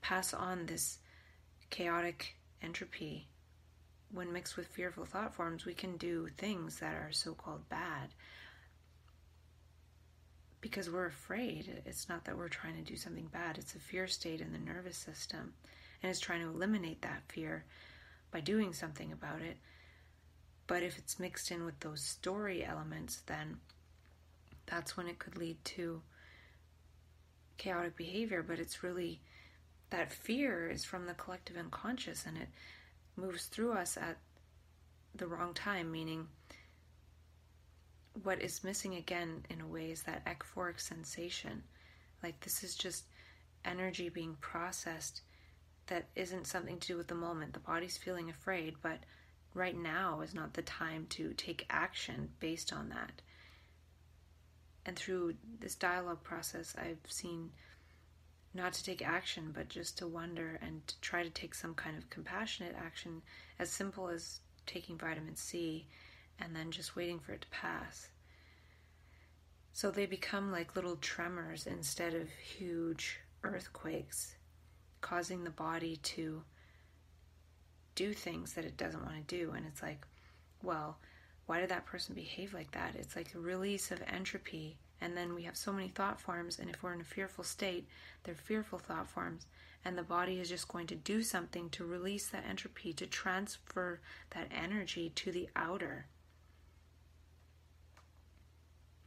pass 0.00 0.32
on 0.32 0.66
this 0.66 0.98
chaotic 1.70 2.36
entropy. 2.62 3.28
When 4.12 4.32
mixed 4.32 4.56
with 4.56 4.66
fearful 4.68 5.04
thought 5.04 5.34
forms, 5.34 5.64
we 5.64 5.74
can 5.74 5.96
do 5.96 6.28
things 6.36 6.78
that 6.78 6.94
are 6.94 7.12
so 7.12 7.34
called 7.34 7.68
bad 7.68 8.08
because 10.60 10.90
we're 10.90 11.06
afraid. 11.06 11.82
It's 11.86 12.08
not 12.08 12.24
that 12.24 12.36
we're 12.36 12.48
trying 12.48 12.76
to 12.76 12.82
do 12.82 12.96
something 12.96 13.28
bad, 13.32 13.58
it's 13.58 13.74
a 13.74 13.78
fear 13.78 14.06
state 14.06 14.40
in 14.40 14.52
the 14.52 14.58
nervous 14.58 14.96
system, 14.96 15.54
and 16.02 16.10
it's 16.10 16.20
trying 16.20 16.40
to 16.40 16.48
eliminate 16.48 17.02
that 17.02 17.22
fear 17.28 17.64
by 18.30 18.40
doing 18.40 18.72
something 18.72 19.12
about 19.12 19.42
it. 19.42 19.56
But 20.66 20.82
if 20.82 20.98
it's 20.98 21.18
mixed 21.18 21.50
in 21.50 21.64
with 21.64 21.80
those 21.80 22.02
story 22.02 22.64
elements, 22.64 23.22
then 23.26 23.58
that's 24.66 24.96
when 24.96 25.08
it 25.08 25.18
could 25.18 25.36
lead 25.36 25.64
to 25.64 26.02
chaotic 27.56 27.96
behavior. 27.96 28.42
But 28.42 28.58
it's 28.58 28.82
really 28.82 29.20
that 29.90 30.12
fear 30.12 30.68
is 30.68 30.84
from 30.84 31.06
the 31.06 31.14
collective 31.14 31.56
unconscious 31.56 32.26
and 32.26 32.36
it 32.36 32.48
moves 33.18 33.46
through 33.46 33.72
us 33.72 33.96
at 33.96 34.16
the 35.14 35.26
wrong 35.26 35.52
time, 35.52 35.90
meaning 35.90 36.28
what 38.22 38.40
is 38.40 38.64
missing 38.64 38.94
again 38.94 39.44
in 39.50 39.60
a 39.60 39.66
way 39.66 39.90
is 39.90 40.02
that 40.04 40.24
euphoric 40.24 40.80
sensation. 40.80 41.62
Like 42.22 42.40
this 42.40 42.62
is 42.62 42.74
just 42.74 43.04
energy 43.64 44.08
being 44.08 44.36
processed 44.40 45.22
that 45.88 46.06
isn't 46.16 46.46
something 46.46 46.78
to 46.78 46.88
do 46.88 46.96
with 46.96 47.08
the 47.08 47.14
moment. 47.14 47.52
The 47.52 47.60
body's 47.60 47.96
feeling 47.96 48.30
afraid, 48.30 48.76
but 48.82 48.98
right 49.54 49.76
now 49.76 50.20
is 50.20 50.34
not 50.34 50.54
the 50.54 50.62
time 50.62 51.06
to 51.10 51.34
take 51.34 51.66
action 51.70 52.30
based 52.40 52.72
on 52.72 52.88
that 52.90 53.22
and 54.88 54.96
through 54.96 55.34
this 55.60 55.74
dialogue 55.74 56.22
process, 56.22 56.74
I've 56.78 57.12
seen 57.12 57.50
not 58.58 58.74
to 58.74 58.84
take 58.84 59.06
action, 59.06 59.52
but 59.54 59.68
just 59.68 59.96
to 59.98 60.06
wonder 60.06 60.58
and 60.60 60.86
to 60.86 61.00
try 61.00 61.22
to 61.22 61.30
take 61.30 61.54
some 61.54 61.74
kind 61.74 61.96
of 61.96 62.10
compassionate 62.10 62.74
action, 62.78 63.22
as 63.58 63.70
simple 63.70 64.08
as 64.08 64.40
taking 64.66 64.98
vitamin 64.98 65.36
C 65.36 65.86
and 66.38 66.54
then 66.54 66.70
just 66.70 66.94
waiting 66.94 67.18
for 67.18 67.32
it 67.32 67.40
to 67.42 67.48
pass. 67.48 68.08
So 69.72 69.90
they 69.90 70.06
become 70.06 70.52
like 70.52 70.76
little 70.76 70.96
tremors 70.96 71.66
instead 71.66 72.14
of 72.14 72.28
huge 72.30 73.20
earthquakes, 73.44 74.34
causing 75.00 75.44
the 75.44 75.50
body 75.50 75.96
to 75.96 76.42
do 77.94 78.12
things 78.12 78.54
that 78.54 78.64
it 78.64 78.76
doesn't 78.76 79.04
want 79.04 79.16
to 79.16 79.36
do. 79.36 79.52
And 79.52 79.64
it's 79.66 79.82
like, 79.82 80.06
well, 80.62 80.98
why 81.46 81.60
did 81.60 81.70
that 81.70 81.86
person 81.86 82.14
behave 82.14 82.52
like 82.52 82.72
that? 82.72 82.94
It's 82.94 83.16
like 83.16 83.34
a 83.34 83.40
release 83.40 83.90
of 83.90 84.02
entropy. 84.06 84.78
And 85.00 85.16
then 85.16 85.34
we 85.34 85.44
have 85.44 85.56
so 85.56 85.72
many 85.72 85.88
thought 85.88 86.20
forms, 86.20 86.58
and 86.58 86.68
if 86.68 86.82
we're 86.82 86.92
in 86.92 87.00
a 87.00 87.04
fearful 87.04 87.44
state, 87.44 87.86
they're 88.24 88.34
fearful 88.34 88.78
thought 88.78 89.08
forms, 89.08 89.46
and 89.84 89.96
the 89.96 90.02
body 90.02 90.40
is 90.40 90.48
just 90.48 90.68
going 90.68 90.88
to 90.88 90.96
do 90.96 91.22
something 91.22 91.70
to 91.70 91.84
release 91.84 92.26
that 92.28 92.44
entropy, 92.48 92.92
to 92.94 93.06
transfer 93.06 94.00
that 94.30 94.48
energy 94.50 95.10
to 95.14 95.30
the 95.30 95.48
outer. 95.54 96.06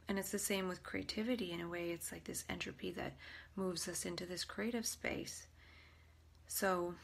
And 0.08 0.18
it's 0.18 0.30
the 0.30 0.38
same 0.38 0.68
with 0.68 0.82
creativity 0.82 1.52
in 1.52 1.60
a 1.60 1.68
way, 1.68 1.90
it's 1.90 2.10
like 2.10 2.24
this 2.24 2.44
entropy 2.48 2.90
that 2.92 3.14
moves 3.56 3.88
us 3.88 4.04
into 4.04 4.26
this 4.26 4.44
creative 4.44 4.86
space. 4.86 5.46
So, 6.46 6.94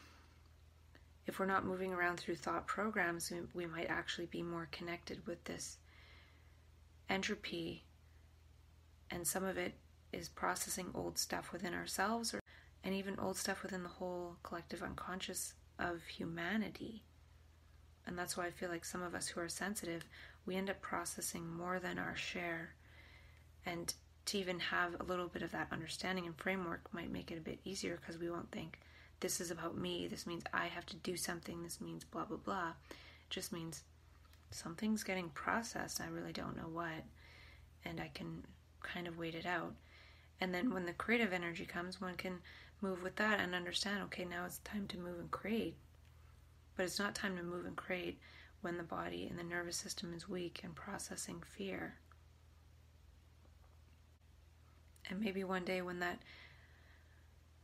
if 1.25 1.39
we're 1.39 1.45
not 1.45 1.65
moving 1.65 1.93
around 1.93 2.19
through 2.19 2.35
thought 2.35 2.65
programs, 2.67 3.31
we, 3.53 3.65
might 3.65 3.89
actually 3.89 4.25
be 4.25 4.41
more 4.41 4.67
connected 4.71 5.25
with 5.27 5.43
this 5.45 5.77
entropy. 7.09 7.83
And 9.11 9.25
some 9.27 9.43
of 9.43 9.57
it 9.57 9.73
is 10.11 10.29
processing 10.29 10.87
old 10.93 11.17
stuff 11.17 11.51
within 11.51 11.73
ourselves 11.73 12.33
or 12.33 12.39
and 12.83 12.95
even 12.95 13.19
old 13.19 13.37
stuff 13.37 13.61
within 13.61 13.83
the 13.83 13.89
whole 13.89 14.37
collective 14.41 14.81
unconscious 14.81 15.53
of 15.77 16.01
humanity. 16.05 17.03
And 18.07 18.17
that's 18.17 18.37
why 18.37 18.45
I 18.45 18.51
feel 18.51 18.69
like 18.69 18.85
some 18.85 19.03
of 19.03 19.13
us 19.13 19.27
who 19.27 19.41
are 19.41 19.49
sensitive, 19.49 20.03
we 20.45 20.55
end 20.55 20.69
up 20.69 20.81
processing 20.81 21.47
more 21.47 21.79
than 21.79 21.99
our 21.99 22.15
share. 22.15 22.73
And 23.65 23.93
to 24.25 24.37
even 24.37 24.59
have 24.59 24.95
a 24.99 25.03
little 25.03 25.27
bit 25.27 25.41
of 25.41 25.51
that 25.51 25.67
understanding 25.71 26.25
and 26.25 26.37
framework 26.37 26.81
might 26.93 27.11
make 27.11 27.31
it 27.31 27.37
a 27.37 27.41
bit 27.41 27.59
easier 27.65 27.97
because 27.99 28.17
we 28.17 28.29
won't 28.29 28.51
think 28.51 28.79
this 29.19 29.41
is 29.41 29.51
about 29.51 29.77
me, 29.77 30.07
this 30.07 30.25
means 30.25 30.43
I 30.53 30.67
have 30.67 30.85
to 30.87 30.95
do 30.97 31.17
something, 31.17 31.63
this 31.63 31.81
means 31.81 32.05
blah 32.05 32.25
blah 32.25 32.37
blah. 32.37 32.69
It 32.89 32.95
just 33.29 33.51
means 33.51 33.83
something's 34.51 35.03
getting 35.03 35.29
processed, 35.29 35.99
I 35.99 36.07
really 36.07 36.31
don't 36.31 36.55
know 36.55 36.69
what, 36.71 37.03
and 37.83 37.99
I 37.99 38.09
can 38.13 38.43
kind 38.83 39.07
of 39.07 39.17
wait 39.17 39.35
it 39.35 39.45
out. 39.45 39.73
And 40.41 40.53
then 40.53 40.73
when 40.73 40.85
the 40.85 40.93
creative 40.93 41.33
energy 41.33 41.65
comes, 41.65 41.99
one 41.99 42.15
can 42.15 42.39
move 42.81 43.03
with 43.03 43.15
that 43.17 43.39
and 43.39 43.53
understand 43.53 44.03
okay, 44.03 44.25
now 44.25 44.45
it's 44.45 44.59
time 44.59 44.87
to 44.87 44.97
move 44.97 45.19
and 45.19 45.31
create. 45.31 45.75
But 46.75 46.83
it's 46.83 46.99
not 46.99 47.15
time 47.15 47.35
to 47.37 47.43
move 47.43 47.65
and 47.65 47.75
create 47.75 48.19
when 48.61 48.77
the 48.77 48.83
body 48.83 49.27
and 49.29 49.37
the 49.37 49.43
nervous 49.43 49.77
system 49.77 50.13
is 50.13 50.29
weak 50.29 50.61
and 50.63 50.75
processing 50.75 51.41
fear. 51.45 51.95
And 55.09 55.19
maybe 55.19 55.43
one 55.43 55.65
day 55.65 55.81
when 55.81 55.99
that 55.99 56.19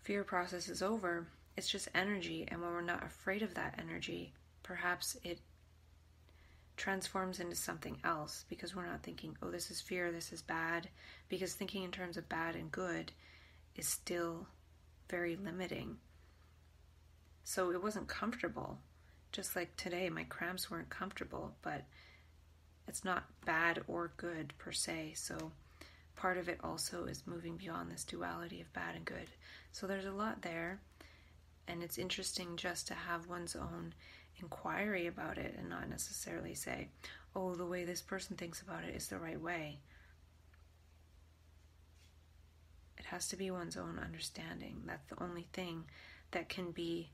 fear 0.01 0.23
process 0.23 0.67
is 0.67 0.81
over, 0.81 1.27
it's 1.55 1.69
just 1.69 1.87
energy. 1.93 2.45
And 2.47 2.61
when 2.61 2.71
we're 2.71 2.81
not 2.81 3.03
afraid 3.03 3.41
of 3.41 3.53
that 3.53 3.75
energy, 3.79 4.33
perhaps 4.63 5.15
it 5.23 5.39
transforms 6.77 7.39
into 7.39 7.55
something 7.55 7.97
else 8.03 8.45
because 8.49 8.75
we're 8.75 8.85
not 8.85 9.03
thinking, 9.03 9.37
oh, 9.41 9.49
this 9.49 9.71
is 9.71 9.81
fear, 9.81 10.11
this 10.11 10.33
is 10.33 10.41
bad. 10.41 10.89
Because 11.29 11.53
thinking 11.53 11.83
in 11.83 11.91
terms 11.91 12.17
of 12.17 12.29
bad 12.29 12.55
and 12.55 12.71
good 12.71 13.11
is 13.75 13.87
still 13.87 14.47
very 15.09 15.35
limiting. 15.35 15.97
So 17.43 17.71
it 17.71 17.81
wasn't 17.81 18.07
comfortable. 18.07 18.79
Just 19.31 19.55
like 19.55 19.75
today, 19.75 20.09
my 20.09 20.23
cramps 20.23 20.71
weren't 20.71 20.89
comfortable, 20.89 21.55
but 21.61 21.83
it's 22.87 23.03
not 23.03 23.25
bad 23.45 23.83
or 23.87 24.11
good 24.17 24.53
per 24.57 24.71
se. 24.71 25.13
So 25.15 25.51
part 26.15 26.37
of 26.37 26.49
it 26.49 26.59
also 26.63 27.05
is 27.05 27.23
moving 27.25 27.57
beyond 27.57 27.91
this 27.91 28.03
duality 28.03 28.61
of 28.61 28.71
bad 28.73 28.95
and 28.95 29.05
good. 29.05 29.27
So 29.71 29.87
there's 29.87 30.05
a 30.05 30.11
lot 30.11 30.41
there, 30.41 30.79
and 31.67 31.83
it's 31.83 31.97
interesting 31.97 32.55
just 32.55 32.87
to 32.87 32.93
have 32.93 33.27
one's 33.27 33.55
own 33.55 33.93
inquiry 34.41 35.07
about 35.07 35.37
it 35.37 35.55
and 35.57 35.69
not 35.69 35.89
necessarily 35.89 36.53
say, 36.53 36.89
oh, 37.35 37.55
the 37.55 37.65
way 37.65 37.83
this 37.83 38.01
person 38.01 38.35
thinks 38.35 38.61
about 38.61 38.83
it 38.83 38.95
is 38.95 39.07
the 39.07 39.17
right 39.17 39.39
way. 39.39 39.79
It 42.97 43.05
has 43.05 43.27
to 43.29 43.35
be 43.35 43.51
one's 43.51 43.77
own 43.77 43.99
understanding. 44.03 44.81
That's 44.85 45.07
the 45.09 45.21
only 45.23 45.47
thing 45.53 45.85
that 46.31 46.49
can 46.49 46.71
be 46.71 47.11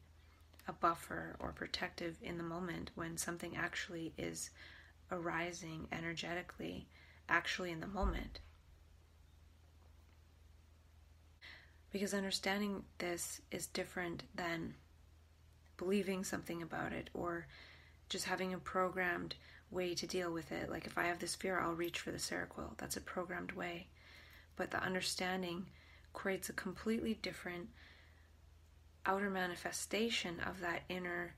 a 0.68 0.74
buffer 0.74 1.36
or 1.40 1.52
protective 1.52 2.18
in 2.22 2.38
the 2.38 2.44
moment 2.44 2.92
when 2.96 3.18
something 3.18 3.58
actually 3.58 4.14
is 4.18 4.52
arising 5.12 5.88
energetically, 5.92 6.88
actually 7.28 7.72
in 7.72 7.80
the 7.80 7.88
moment. 7.88 8.40
Because 11.92 12.14
understanding 12.14 12.84
this 13.00 13.42
is 13.52 13.68
different 13.68 14.24
than 14.34 14.76
believing 15.82 16.24
something 16.24 16.62
about 16.62 16.94
it 16.94 17.10
or 17.12 17.48
just 18.08 18.26
having 18.26 18.54
a 18.54 18.60
programmed 18.60 19.34
way 19.72 19.96
to 19.96 20.06
deal 20.06 20.32
with 20.32 20.52
it. 20.52 20.70
Like 20.70 20.86
if 20.86 20.96
I 20.96 21.06
have 21.06 21.18
this 21.18 21.34
fear, 21.34 21.60
I'll 21.60 21.74
reach 21.74 21.98
for 21.98 22.12
the 22.12 22.20
Seroquel. 22.20 22.78
That's 22.78 22.98
a 22.98 23.02
programmed 23.02 23.54
way. 23.54 23.88
But 24.56 24.70
the 24.70 24.84
understanding 24.84 25.66
creates 26.14 26.50
a 26.50 26.54
completely 26.54 27.16
different 27.16 27.70
outer 29.08 29.32
manifestation 29.32 30.40
of 30.48 30.60
that 30.60 30.84
inner 30.88 31.34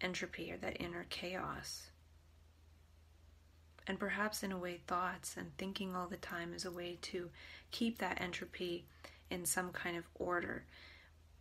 entropy 0.00 0.50
or 0.50 0.56
that 0.56 0.80
inner 0.80 1.06
chaos. 1.10 1.90
And 3.86 4.00
perhaps, 4.00 4.42
in 4.42 4.50
a 4.50 4.58
way, 4.58 4.80
thoughts 4.88 5.36
and 5.36 5.56
thinking 5.58 5.94
all 5.94 6.08
the 6.08 6.16
time 6.16 6.52
is 6.52 6.64
a 6.64 6.72
way 6.72 6.98
to 7.02 7.30
keep 7.70 7.98
that 7.98 8.20
entropy 8.20 8.86
in 9.30 9.44
some 9.44 9.70
kind 9.70 9.96
of 9.96 10.08
order. 10.16 10.64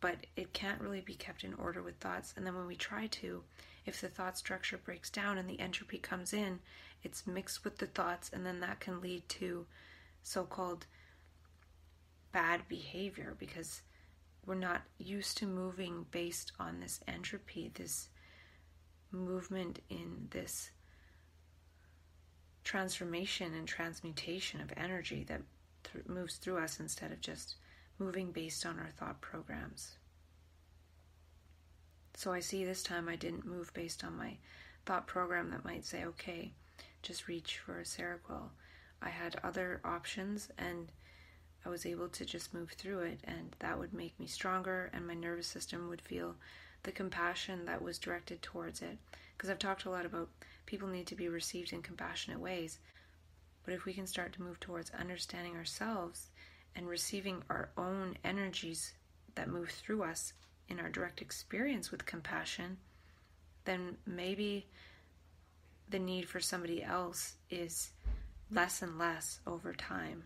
But 0.04 0.28
it 0.36 0.52
can't 0.52 0.82
really 0.82 1.00
be 1.00 1.16
kept 1.16 1.46
in 1.46 1.54
order 1.54 1.82
with 1.82 1.96
thoughts. 1.96 2.34
And 2.36 2.46
then 2.46 2.56
when 2.56 2.68
we 2.68 2.76
try 2.76 3.08
to, 3.08 3.42
if 3.86 4.02
the 4.02 4.10
thought 4.10 4.38
structure 4.38 4.76
breaks 4.76 5.10
down 5.10 5.38
and 5.38 5.50
the 5.50 5.62
entropy 5.62 5.98
comes 5.98 6.34
in, 6.34 6.60
it's 7.04 7.26
mixed 7.26 7.64
with 7.64 7.78
the 7.78 7.86
thoughts, 7.86 8.30
and 8.34 8.46
then 8.46 8.60
that 8.60 8.82
can 8.82 9.00
lead 9.00 9.30
to 9.30 9.66
so 10.22 10.44
called 10.44 10.88
bad 12.34 12.68
behavior 12.68 13.34
because 13.40 13.82
we're 14.46 14.56
not 14.56 14.82
used 14.98 15.38
to 15.38 15.48
moving 15.48 16.06
based 16.12 16.52
on 16.60 16.82
this 16.82 17.00
entropy, 17.08 17.72
this 17.74 18.10
movement 19.10 19.80
in 19.90 20.28
this 20.32 20.72
transformation 22.66 23.54
and 23.54 23.70
transmutation 23.70 24.60
of 24.60 24.74
energy 24.76 25.24
that 25.30 25.44
th- 25.86 26.06
moves 26.08 26.36
through 26.36 26.58
us 26.58 26.82
instead 26.82 27.14
of 27.14 27.22
just 27.22 27.56
moving 28.04 28.32
based 28.32 28.66
on 28.66 28.80
our 28.80 28.92
thought 28.98 29.22
programs. 29.22 29.98
So 32.16 32.32
I 32.34 32.42
see 32.42 32.66
this 32.66 32.84
time 32.84 33.08
I 33.08 33.16
didn't 33.16 33.46
move 33.46 33.74
based 33.74 34.04
on 34.04 34.18
my 34.18 34.38
thought 34.86 35.08
program 35.08 35.52
that 35.52 35.66
might 35.66 35.86
say, 35.86 36.04
okay, 36.06 36.52
just 37.02 37.28
reach 37.28 37.60
for 37.60 37.80
a 37.80 37.84
Seroquel. 37.84 38.50
I 39.02 39.10
had 39.10 39.40
other 39.44 39.80
options 39.84 40.50
and 40.58 40.92
I 41.66 41.70
was 41.70 41.86
able 41.86 42.10
to 42.10 42.26
just 42.26 42.54
move 42.54 42.72
through 42.72 43.00
it, 43.00 43.22
and 43.24 43.56
that 43.60 43.80
would 43.80 43.94
make 43.94 44.20
me 44.20 44.28
stronger, 44.28 44.90
and 44.94 45.08
my 45.08 45.14
nervous 45.14 45.48
system 45.48 45.88
would 45.88 46.02
feel 46.02 46.36
the 46.84 46.92
compassion 46.92 47.64
that 47.66 47.82
was 47.82 47.98
directed 47.98 48.42
towards 48.42 48.82
it. 48.82 48.98
Because 49.38 49.50
I've 49.50 49.60
talked 49.60 49.86
a 49.86 49.90
lot 49.90 50.06
about 50.06 50.28
people 50.66 50.90
need 50.90 51.08
to 51.08 51.16
be 51.16 51.30
received 51.30 51.72
in 51.72 51.82
compassionate 51.82 52.42
ways. 52.42 52.80
But 53.64 53.74
if 53.74 53.86
we 53.86 53.94
can 53.94 54.08
start 54.08 54.34
to 54.34 54.42
move 54.42 54.60
towards 54.60 54.92
understanding 54.92 55.56
ourselves 55.56 56.28
and 56.76 56.88
receiving 56.88 57.44
our 57.50 57.70
own 57.78 58.18
energies 58.24 58.94
that 59.36 59.50
move 59.50 59.70
through 59.70 60.04
us 60.04 60.34
in 60.70 60.80
our 60.80 60.90
direct 60.90 61.22
experience 61.22 61.92
with 61.92 62.06
compassion, 62.06 62.78
then 63.66 63.98
maybe 64.06 64.68
the 65.90 66.00
need 66.00 66.28
for 66.28 66.40
somebody 66.40 66.84
else 66.84 67.36
is 67.50 67.92
less 68.52 68.82
and 68.82 68.98
less 68.98 69.40
over 69.46 69.74
time. 69.74 70.24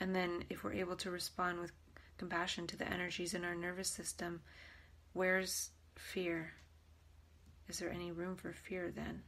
And 0.00 0.14
then, 0.14 0.44
if 0.48 0.62
we're 0.62 0.74
able 0.74 0.96
to 0.96 1.10
respond 1.10 1.58
with 1.58 1.72
compassion 2.18 2.66
to 2.68 2.76
the 2.76 2.88
energies 2.88 3.34
in 3.34 3.44
our 3.44 3.54
nervous 3.54 3.88
system, 3.88 4.40
where's 5.12 5.70
fear? 5.96 6.52
Is 7.68 7.78
there 7.78 7.90
any 7.90 8.12
room 8.12 8.36
for 8.36 8.52
fear 8.52 8.92
then? 8.94 9.22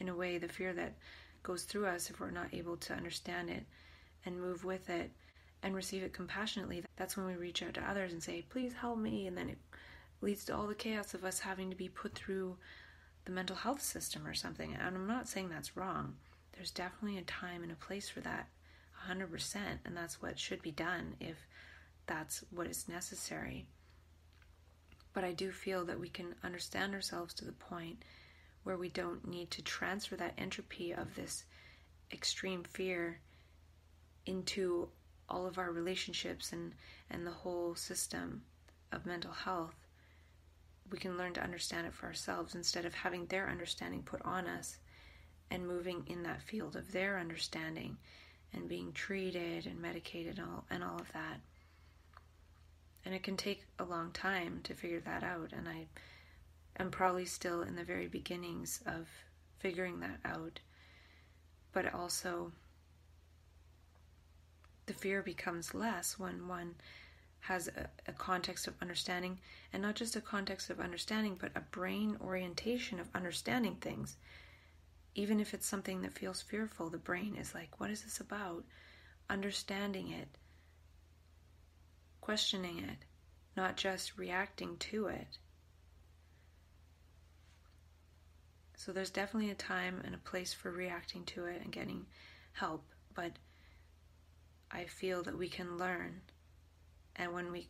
In 0.00 0.08
a 0.08 0.14
way, 0.14 0.38
the 0.38 0.48
fear 0.48 0.72
that 0.72 0.94
goes 1.42 1.62
through 1.62 1.86
us, 1.86 2.10
if 2.10 2.18
we're 2.20 2.30
not 2.30 2.52
able 2.52 2.76
to 2.78 2.94
understand 2.94 3.50
it 3.50 3.64
and 4.26 4.40
move 4.40 4.64
with 4.64 4.90
it 4.90 5.10
and 5.62 5.74
receive 5.74 6.02
it 6.02 6.12
compassionately, 6.12 6.82
that's 6.96 7.16
when 7.16 7.26
we 7.26 7.34
reach 7.34 7.62
out 7.62 7.74
to 7.74 7.88
others 7.88 8.12
and 8.12 8.22
say, 8.22 8.44
Please 8.48 8.72
help 8.72 8.98
me. 8.98 9.26
And 9.26 9.36
then 9.36 9.48
it 9.48 9.58
leads 10.20 10.44
to 10.46 10.56
all 10.56 10.66
the 10.66 10.74
chaos 10.74 11.14
of 11.14 11.24
us 11.24 11.38
having 11.38 11.70
to 11.70 11.76
be 11.76 11.88
put 11.88 12.14
through 12.14 12.56
the 13.26 13.32
mental 13.32 13.56
health 13.56 13.82
system 13.82 14.26
or 14.26 14.34
something. 14.34 14.74
And 14.74 14.96
I'm 14.96 15.06
not 15.06 15.28
saying 15.28 15.50
that's 15.50 15.76
wrong 15.76 16.14
there's 16.60 16.70
definitely 16.70 17.16
a 17.16 17.22
time 17.22 17.62
and 17.62 17.72
a 17.72 17.76
place 17.76 18.10
for 18.10 18.20
that 18.20 18.46
100% 19.08 19.56
and 19.86 19.96
that's 19.96 20.20
what 20.20 20.38
should 20.38 20.60
be 20.60 20.70
done 20.70 21.14
if 21.18 21.46
that's 22.06 22.44
what 22.50 22.66
is 22.66 22.86
necessary 22.86 23.64
but 25.14 25.24
i 25.24 25.32
do 25.32 25.50
feel 25.50 25.86
that 25.86 25.98
we 25.98 26.10
can 26.10 26.34
understand 26.44 26.92
ourselves 26.92 27.32
to 27.32 27.46
the 27.46 27.52
point 27.52 28.04
where 28.64 28.76
we 28.76 28.88
don't 28.88 29.26
need 29.26 29.50
to 29.50 29.62
transfer 29.62 30.16
that 30.16 30.34
entropy 30.38 30.92
of 30.92 31.14
this 31.14 31.44
extreme 32.12 32.62
fear 32.62 33.20
into 34.26 34.88
all 35.28 35.46
of 35.46 35.58
our 35.58 35.70
relationships 35.70 36.52
and, 36.52 36.72
and 37.10 37.26
the 37.26 37.30
whole 37.30 37.74
system 37.74 38.42
of 38.92 39.06
mental 39.06 39.32
health, 39.32 39.74
we 40.90 40.98
can 40.98 41.16
learn 41.16 41.32
to 41.32 41.42
understand 41.42 41.86
it 41.86 41.94
for 41.94 42.06
ourselves 42.06 42.54
instead 42.54 42.84
of 42.84 42.94
having 42.94 43.26
their 43.26 43.48
understanding 43.48 44.02
put 44.02 44.20
on 44.22 44.46
us 44.46 44.78
and 45.50 45.66
moving 45.66 46.04
in 46.06 46.22
that 46.24 46.42
field 46.42 46.76
of 46.76 46.92
their 46.92 47.18
understanding 47.18 47.96
and 48.52 48.68
being 48.68 48.92
treated 48.92 49.66
and 49.66 49.80
medicated 49.80 50.38
and 50.38 50.48
all, 50.48 50.64
and 50.70 50.82
all 50.82 50.98
of 50.98 51.12
that. 51.12 51.40
And 53.04 53.14
it 53.14 53.22
can 53.22 53.36
take 53.36 53.64
a 53.78 53.84
long 53.84 54.10
time 54.12 54.60
to 54.64 54.74
figure 54.74 55.00
that 55.00 55.22
out. 55.22 55.52
And 55.56 55.68
I 55.68 55.86
am 56.78 56.90
probably 56.90 57.24
still 57.24 57.62
in 57.62 57.76
the 57.76 57.84
very 57.84 58.08
beginnings 58.08 58.80
of 58.86 59.08
figuring 59.58 60.00
that 60.00 60.20
out. 60.24 60.60
But 61.72 61.94
also, 61.94 62.52
the 64.86 64.94
fear 64.94 65.22
becomes 65.22 65.74
less 65.74 66.18
when 66.18 66.48
one 66.48 66.74
has 67.40 67.68
a, 67.68 67.88
a, 68.06 68.12
context 68.12 68.66
of 68.66 68.74
understanding, 68.82 69.38
and 69.72 69.82
not 69.82 69.94
just 69.94 70.16
a 70.16 70.20
context 70.20 70.68
of 70.68 70.80
understanding, 70.80 71.36
but 71.40 71.52
a 71.54 71.60
brain 71.60 72.16
orientation 72.20 73.00
of 73.00 73.08
understanding 73.14 73.76
things 73.76 74.16
even 75.16 75.40
if 75.40 75.54
it's 75.54 75.66
something 75.66 76.02
that 76.02 76.16
feels 76.16 76.40
fearful, 76.40 76.88
the 76.88 76.96
brain 76.96 77.34
is 77.34 77.52
like, 77.52 77.80
what 77.80 77.90
is 77.90 78.04
this 78.04 78.20
about? 78.20 78.64
Understanding 79.28 80.12
it 80.12 80.28
questioning 82.20 82.78
it, 82.78 82.98
not 83.56 83.76
just 83.76 84.16
reacting 84.16 84.76
to 84.76 85.06
it. 85.06 85.38
So 88.80 88.92
there's 88.92 89.10
definitely 89.10 89.50
a 89.50 89.56
time 89.56 90.00
and 90.06 90.14
a 90.14 90.18
place 90.30 90.54
for 90.54 90.70
reacting 90.70 91.24
to 91.24 91.44
it 91.44 91.60
and 91.62 91.70
getting 91.70 92.06
help, 92.52 92.82
but 93.14 93.32
I 94.70 94.84
feel 94.84 95.22
that 95.24 95.36
we 95.36 95.50
can 95.50 95.76
learn. 95.76 96.22
And 97.16 97.34
when 97.34 97.52
we 97.52 97.68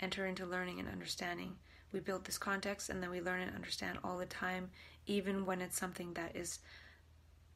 enter 0.00 0.26
into 0.26 0.44
learning 0.44 0.80
and 0.80 0.88
understanding, 0.90 1.56
we 1.92 2.00
build 2.00 2.26
this 2.26 2.36
context 2.36 2.90
and 2.90 3.02
then 3.02 3.08
we 3.08 3.22
learn 3.22 3.40
and 3.40 3.54
understand 3.54 4.00
all 4.04 4.18
the 4.18 4.26
time, 4.26 4.68
even 5.06 5.46
when 5.46 5.62
it's 5.62 5.78
something 5.78 6.12
that 6.12 6.36
is 6.36 6.58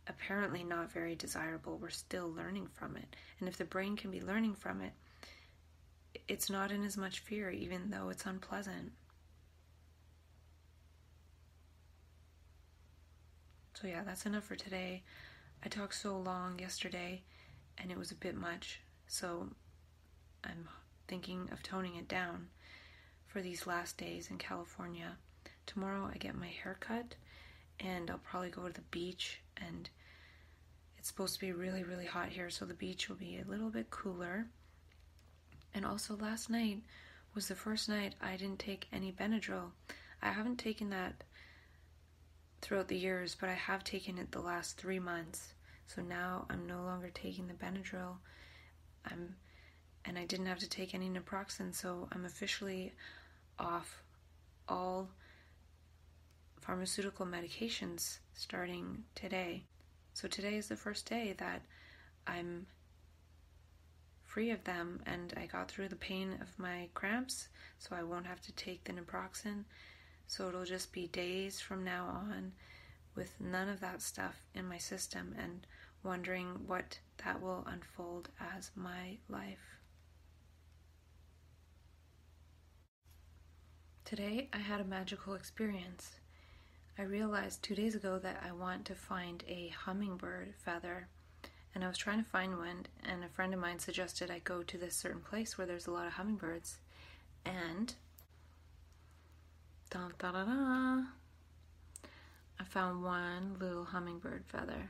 apparently 0.06 0.64
not 0.64 0.90
very 0.90 1.14
desirable. 1.14 1.76
We're 1.76 1.90
still 1.90 2.32
learning 2.32 2.68
from 2.72 2.96
it. 2.96 3.16
And 3.38 3.50
if 3.50 3.58
the 3.58 3.66
brain 3.66 3.96
can 3.96 4.10
be 4.10 4.22
learning 4.22 4.54
from 4.54 4.80
it, 4.80 4.94
it's 6.26 6.48
not 6.48 6.72
in 6.72 6.84
as 6.84 6.96
much 6.96 7.20
fear, 7.20 7.50
even 7.50 7.90
though 7.90 8.08
it's 8.08 8.24
unpleasant. 8.24 8.92
So, 13.82 13.88
yeah, 13.88 14.04
that's 14.04 14.26
enough 14.26 14.44
for 14.44 14.54
today. 14.54 15.02
I 15.64 15.68
talked 15.68 15.96
so 15.96 16.16
long 16.16 16.60
yesterday 16.60 17.20
and 17.78 17.90
it 17.90 17.98
was 17.98 18.12
a 18.12 18.14
bit 18.14 18.36
much, 18.36 18.80
so 19.08 19.48
I'm 20.44 20.68
thinking 21.08 21.48
of 21.50 21.64
toning 21.64 21.96
it 21.96 22.06
down 22.06 22.46
for 23.26 23.42
these 23.42 23.66
last 23.66 23.96
days 23.96 24.30
in 24.30 24.38
California. 24.38 25.16
Tomorrow 25.66 26.08
I 26.14 26.18
get 26.18 26.36
my 26.36 26.46
hair 26.46 26.76
cut 26.78 27.16
and 27.80 28.08
I'll 28.08 28.18
probably 28.18 28.50
go 28.50 28.68
to 28.68 28.72
the 28.72 28.82
beach 28.92 29.40
and 29.56 29.90
it's 30.96 31.08
supposed 31.08 31.34
to 31.34 31.40
be 31.40 31.50
really 31.50 31.82
really 31.82 32.06
hot 32.06 32.28
here 32.28 32.50
so 32.50 32.64
the 32.64 32.74
beach 32.74 33.08
will 33.08 33.16
be 33.16 33.40
a 33.44 33.50
little 33.50 33.70
bit 33.70 33.90
cooler. 33.90 34.46
And 35.74 35.84
also 35.84 36.16
last 36.16 36.48
night 36.48 36.78
was 37.34 37.48
the 37.48 37.56
first 37.56 37.88
night 37.88 38.14
I 38.22 38.36
didn't 38.36 38.60
take 38.60 38.86
any 38.92 39.10
Benadryl. 39.10 39.72
I 40.22 40.30
haven't 40.30 40.58
taken 40.58 40.90
that 40.90 41.24
throughout 42.62 42.88
the 42.88 42.96
years, 42.96 43.36
but 43.38 43.50
I 43.50 43.54
have 43.54 43.84
taken 43.84 44.16
it 44.16 44.32
the 44.32 44.40
last 44.40 44.78
3 44.78 44.98
months. 44.98 45.52
So 45.86 46.00
now 46.00 46.46
I'm 46.48 46.66
no 46.66 46.82
longer 46.82 47.10
taking 47.12 47.48
the 47.48 47.54
Benadryl. 47.54 48.16
I'm 49.04 49.36
and 50.04 50.18
I 50.18 50.24
didn't 50.24 50.46
have 50.46 50.58
to 50.58 50.68
take 50.68 50.94
any 50.94 51.08
naproxen, 51.08 51.72
so 51.74 52.08
I'm 52.10 52.24
officially 52.24 52.92
off 53.58 54.02
all 54.68 55.10
pharmaceutical 56.60 57.26
medications 57.26 58.18
starting 58.34 59.04
today. 59.14 59.64
So 60.14 60.26
today 60.26 60.56
is 60.56 60.68
the 60.68 60.76
first 60.76 61.08
day 61.08 61.34
that 61.38 61.62
I'm 62.26 62.66
free 64.24 64.50
of 64.50 64.64
them 64.64 65.00
and 65.06 65.32
I 65.36 65.46
got 65.46 65.70
through 65.70 65.88
the 65.88 65.96
pain 65.96 66.38
of 66.40 66.58
my 66.58 66.88
cramps, 66.94 67.48
so 67.78 67.94
I 67.94 68.02
won't 68.02 68.26
have 68.26 68.40
to 68.42 68.52
take 68.52 68.82
the 68.84 68.92
naproxen. 68.92 69.64
So 70.26 70.48
it'll 70.48 70.64
just 70.64 70.92
be 70.92 71.06
days 71.08 71.60
from 71.60 71.84
now 71.84 72.06
on 72.06 72.52
with 73.14 73.34
none 73.40 73.68
of 73.68 73.80
that 73.80 74.00
stuff 74.00 74.36
in 74.54 74.66
my 74.66 74.78
system 74.78 75.34
and 75.38 75.66
wondering 76.02 76.66
what 76.66 76.98
that 77.24 77.40
will 77.40 77.66
unfold 77.66 78.30
as 78.40 78.70
my 78.74 79.18
life. 79.28 79.76
Today 84.04 84.48
I 84.52 84.58
had 84.58 84.80
a 84.80 84.84
magical 84.84 85.34
experience. 85.34 86.12
I 86.98 87.02
realized 87.02 87.62
two 87.62 87.74
days 87.74 87.94
ago 87.94 88.18
that 88.18 88.42
I 88.46 88.52
want 88.52 88.84
to 88.86 88.94
find 88.94 89.42
a 89.48 89.68
hummingbird 89.68 90.54
feather, 90.62 91.08
and 91.74 91.82
I 91.82 91.88
was 91.88 91.96
trying 91.96 92.22
to 92.22 92.28
find 92.28 92.58
one, 92.58 92.86
and 93.02 93.24
a 93.24 93.28
friend 93.28 93.54
of 93.54 93.60
mine 93.60 93.78
suggested 93.78 94.30
I 94.30 94.40
go 94.40 94.62
to 94.62 94.76
this 94.76 94.94
certain 94.94 95.22
place 95.22 95.56
where 95.56 95.66
there's 95.66 95.86
a 95.86 95.90
lot 95.90 96.06
of 96.06 96.12
hummingbirds, 96.14 96.76
and 97.46 97.94
da 99.92 100.08
da 100.18 100.32
da 100.32 100.44
da, 100.44 101.02
I 102.58 102.64
found 102.64 103.04
one 103.04 103.56
little 103.60 103.84
hummingbird 103.84 104.42
feather. 104.46 104.88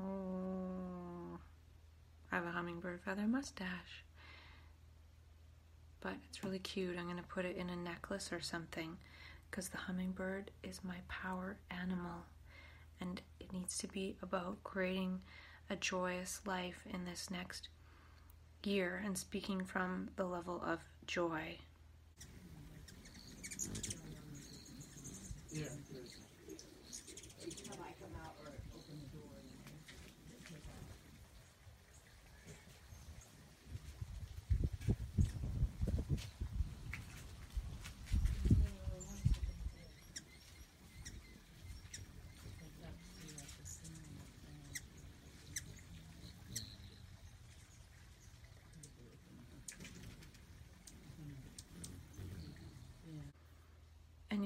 Oh, 0.00 1.38
I 2.32 2.36
have 2.36 2.44
a 2.44 2.50
hummingbird 2.50 3.02
feather 3.04 3.28
mustache. 3.28 4.02
But 6.00 6.14
it's 6.28 6.42
really 6.42 6.58
cute. 6.58 6.98
I'm 6.98 7.04
going 7.04 7.18
to 7.18 7.22
put 7.22 7.44
it 7.44 7.56
in 7.56 7.70
a 7.70 7.76
necklace 7.76 8.32
or 8.32 8.40
something 8.40 8.96
because 9.48 9.68
the 9.68 9.76
hummingbird 9.76 10.50
is 10.64 10.80
my 10.82 10.96
power 11.08 11.56
animal. 11.70 12.24
And 13.00 13.20
it 13.38 13.52
needs 13.52 13.78
to 13.78 13.86
be 13.86 14.16
about 14.22 14.56
creating 14.64 15.20
a 15.70 15.76
joyous 15.76 16.40
life 16.44 16.84
in 16.92 17.04
this 17.04 17.30
next 17.30 17.68
year 18.64 19.00
and 19.04 19.16
speaking 19.16 19.64
from 19.64 20.10
the 20.16 20.24
level 20.24 20.60
of 20.66 20.80
joy. 21.06 21.56
Yeah. 25.52 25.64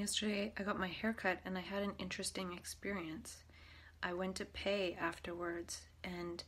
Yesterday 0.04 0.52
I 0.58 0.64
got 0.64 0.78
my 0.78 0.88
hair 0.88 1.14
cut 1.14 1.38
and 1.46 1.56
I 1.56 1.62
had 1.62 1.82
an 1.82 1.94
interesting 1.98 2.52
experience. 2.52 3.38
I 4.02 4.12
went 4.12 4.34
to 4.34 4.44
pay 4.44 4.94
afterwards 5.00 5.80
and 6.04 6.44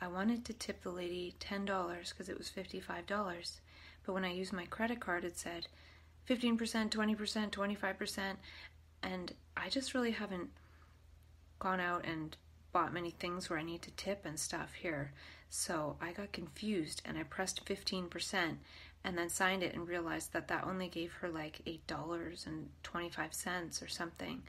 I 0.00 0.06
wanted 0.06 0.44
to 0.44 0.52
tip 0.52 0.84
the 0.84 0.90
lady 0.90 1.34
$10 1.40 1.66
because 2.10 2.28
it 2.28 2.38
was 2.38 2.48
$55. 2.48 3.58
But 4.06 4.12
when 4.12 4.24
I 4.24 4.30
used 4.30 4.52
my 4.52 4.66
credit 4.66 5.00
card, 5.00 5.24
it 5.24 5.36
said 5.36 5.66
15%, 6.30 6.56
20%, 6.90 7.50
25%. 7.50 8.36
And 9.02 9.32
I 9.56 9.68
just 9.68 9.94
really 9.94 10.12
haven't 10.12 10.50
gone 11.58 11.80
out 11.80 12.04
and 12.06 12.36
bought 12.70 12.94
many 12.94 13.10
things 13.10 13.50
where 13.50 13.58
I 13.58 13.64
need 13.64 13.82
to 13.82 13.90
tip 13.96 14.24
and 14.24 14.38
stuff 14.38 14.74
here. 14.74 15.12
So 15.50 15.96
I 16.00 16.12
got 16.12 16.30
confused 16.30 17.02
and 17.04 17.18
I 17.18 17.24
pressed 17.24 17.64
15% 17.66 18.58
and 19.04 19.18
then 19.18 19.28
signed 19.28 19.62
it 19.62 19.74
and 19.74 19.88
realized 19.88 20.32
that 20.32 20.48
that 20.48 20.64
only 20.64 20.88
gave 20.88 21.12
her 21.14 21.28
like 21.28 21.60
$8.25 21.66 23.82
or 23.82 23.88
something. 23.88 24.42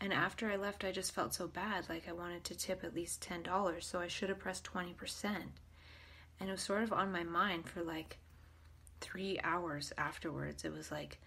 And 0.00 0.12
after 0.12 0.50
I 0.50 0.56
left, 0.56 0.84
I 0.84 0.90
just 0.90 1.12
felt 1.12 1.34
so 1.34 1.46
bad. 1.46 1.88
Like 1.88 2.08
I 2.08 2.12
wanted 2.12 2.44
to 2.44 2.56
tip 2.56 2.82
at 2.82 2.94
least 2.94 3.26
$10. 3.28 3.82
So 3.82 4.00
I 4.00 4.08
should 4.08 4.30
have 4.30 4.38
pressed 4.38 4.64
20%. 4.64 5.24
And 6.40 6.48
it 6.48 6.52
was 6.52 6.62
sort 6.62 6.82
of 6.82 6.92
on 6.92 7.12
my 7.12 7.22
mind 7.22 7.68
for 7.68 7.82
like 7.82 8.18
three 9.00 9.38
hours 9.44 9.92
afterwards. 9.96 10.64
It 10.64 10.72
was 10.72 10.90
like, 10.90 11.18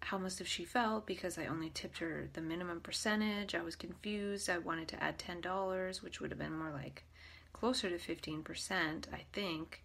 how 0.00 0.16
must 0.16 0.38
have 0.38 0.48
she 0.48 0.64
felt 0.64 1.06
because 1.06 1.38
I 1.38 1.46
only 1.46 1.70
tipped 1.70 1.98
her 1.98 2.28
the 2.32 2.40
minimum 2.40 2.80
percentage. 2.80 3.54
I 3.54 3.62
was 3.62 3.76
confused. 3.76 4.48
I 4.48 4.58
wanted 4.58 4.88
to 4.88 5.02
add 5.02 5.18
$10, 5.18 6.02
which 6.02 6.20
would 6.20 6.30
have 6.30 6.38
been 6.38 6.56
more 6.56 6.70
like 6.70 7.04
closer 7.52 7.90
to 7.90 7.96
15%, 7.96 9.12
I 9.12 9.24
think. 9.32 9.82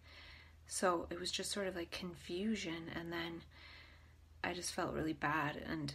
So 0.68 1.07
it 1.09 1.20
was 1.20 1.32
just 1.32 1.51
sort 1.51 1.68
of 1.68 1.76
like 1.76 1.91
confusion. 1.91 2.89
And 2.95 3.11
then 3.11 3.41
I 4.43 4.53
just 4.53 4.74
felt 4.74 4.93
really 4.93 5.14
bad. 5.14 5.61
And 5.70 5.93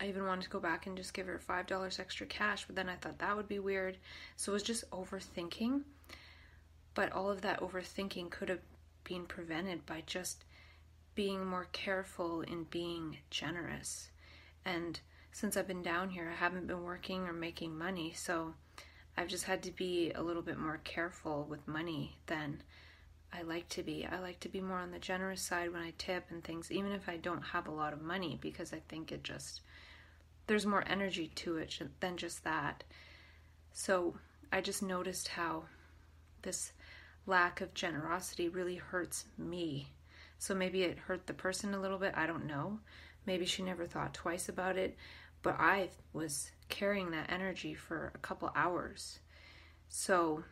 I 0.00 0.08
even 0.08 0.26
wanted 0.26 0.44
to 0.44 0.50
go 0.50 0.60
back 0.60 0.86
and 0.86 0.96
just 0.96 1.14
give 1.14 1.26
her 1.26 1.40
$5 1.48 2.00
extra 2.00 2.26
cash, 2.26 2.66
but 2.66 2.76
then 2.76 2.88
I 2.88 2.96
thought 2.96 3.18
that 3.18 3.36
would 3.36 3.48
be 3.48 3.58
weird. 3.58 3.96
So 4.36 4.52
it 4.52 4.54
was 4.54 4.62
just 4.62 4.90
overthinking. 4.90 5.82
But 6.94 7.12
all 7.12 7.30
of 7.30 7.42
that 7.42 7.60
overthinking 7.60 8.30
could 8.30 8.48
have 8.48 8.62
been 9.04 9.24
prevented 9.24 9.86
by 9.86 10.02
just 10.06 10.44
being 11.14 11.44
more 11.44 11.68
careful 11.72 12.42
in 12.42 12.64
being 12.64 13.18
generous. 13.30 14.10
And 14.64 15.00
since 15.32 15.56
I've 15.56 15.68
been 15.68 15.82
down 15.82 16.10
here, 16.10 16.30
I 16.30 16.36
haven't 16.36 16.66
been 16.66 16.82
working 16.82 17.26
or 17.26 17.32
making 17.32 17.76
money, 17.76 18.12
so 18.14 18.54
I've 19.16 19.28
just 19.28 19.44
had 19.44 19.62
to 19.64 19.70
be 19.70 20.12
a 20.14 20.22
little 20.22 20.42
bit 20.42 20.58
more 20.58 20.80
careful 20.84 21.46
with 21.48 21.66
money 21.66 22.16
than 22.26 22.62
I 23.32 23.42
like 23.42 23.68
to 23.70 23.82
be. 23.82 24.06
I 24.06 24.20
like 24.20 24.40
to 24.40 24.48
be 24.48 24.60
more 24.60 24.78
on 24.78 24.90
the 24.90 24.98
generous 24.98 25.42
side 25.42 25.72
when 25.72 25.82
I 25.82 25.94
tip 25.98 26.26
and 26.30 26.44
things, 26.44 26.70
even 26.70 26.92
if 26.92 27.08
I 27.08 27.16
don't 27.16 27.42
have 27.42 27.66
a 27.66 27.72
lot 27.72 27.92
of 27.92 28.02
money, 28.02 28.38
because 28.40 28.72
I 28.72 28.80
think 28.88 29.10
it 29.10 29.24
just, 29.24 29.62
there's 30.46 30.66
more 30.66 30.84
energy 30.86 31.28
to 31.36 31.56
it 31.56 31.78
than 32.00 32.16
just 32.16 32.44
that. 32.44 32.84
So 33.72 34.16
I 34.52 34.60
just 34.60 34.82
noticed 34.82 35.28
how 35.28 35.64
this 36.42 36.72
lack 37.26 37.60
of 37.60 37.74
generosity 37.74 38.48
really 38.48 38.76
hurts 38.76 39.24
me 39.36 39.88
so 40.38 40.54
maybe 40.54 40.82
it 40.82 40.98
hurt 40.98 41.26
the 41.26 41.34
person 41.34 41.74
a 41.74 41.80
little 41.80 41.98
bit. 41.98 42.14
I 42.16 42.26
don't 42.26 42.46
know. 42.46 42.80
Maybe 43.24 43.46
she 43.46 43.62
never 43.62 43.86
thought 43.86 44.14
twice 44.14 44.48
about 44.48 44.76
it. 44.76 44.96
But 45.42 45.56
I 45.58 45.90
was 46.12 46.50
carrying 46.68 47.10
that 47.10 47.30
energy 47.30 47.74
for 47.74 48.12
a 48.14 48.18
couple 48.18 48.50
hours. 48.54 49.20
So 49.88 50.44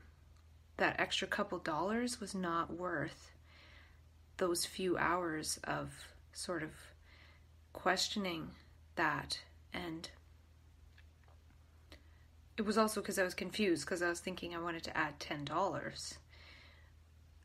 that 0.76 0.98
extra 0.98 1.28
couple 1.28 1.58
dollars 1.58 2.20
was 2.20 2.34
not 2.34 2.72
worth 2.72 3.32
those 4.36 4.66
few 4.66 4.96
hours 4.96 5.58
of 5.64 5.92
sort 6.32 6.62
of 6.62 6.70
questioning 7.72 8.50
that 8.96 9.40
and 9.72 10.10
it 12.56 12.64
was 12.64 12.78
also 12.78 13.00
because 13.00 13.18
I 13.18 13.24
was 13.24 13.34
confused 13.34 13.84
because 13.84 14.02
I 14.02 14.08
was 14.08 14.20
thinking 14.20 14.54
I 14.54 14.60
wanted 14.60 14.84
to 14.84 14.96
add 14.96 15.18
$10. 15.18 16.14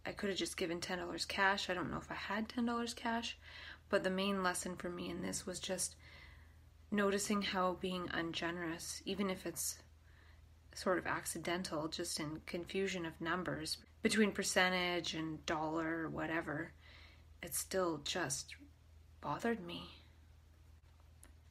I 0.06 0.12
could 0.12 0.30
have 0.30 0.38
just 0.38 0.58
given 0.58 0.80
$10 0.80 1.28
cash. 1.28 1.70
I 1.70 1.74
don't 1.74 1.90
know 1.90 1.98
if 1.98 2.12
I 2.12 2.16
had 2.16 2.48
$10 2.48 2.96
cash, 2.96 3.38
but 3.90 4.04
the 4.04 4.10
main 4.12 4.44
lesson 4.44 4.76
for 4.76 4.90
me 4.90 5.10
in 5.10 5.22
this 5.22 5.46
was 5.48 5.60
just 5.60 5.96
noticing 6.92 7.42
how 7.42 7.78
being 7.80 8.10
ungenerous, 8.12 9.02
even 9.06 9.30
if 9.30 9.46
it's 9.46 9.80
sort 10.74 10.98
of 10.98 11.08
accidental, 11.08 11.88
just 11.88 12.20
in 12.20 12.42
confusion 12.46 13.06
of 13.06 13.20
numbers 13.20 13.78
between 14.02 14.32
percentage 14.32 15.14
and 15.14 15.46
dollar 15.46 16.04
or 16.04 16.10
whatever, 16.10 16.72
it 17.44 17.54
still 17.54 18.00
just 18.04 18.56
bothered 19.22 19.66
me. 19.66 19.90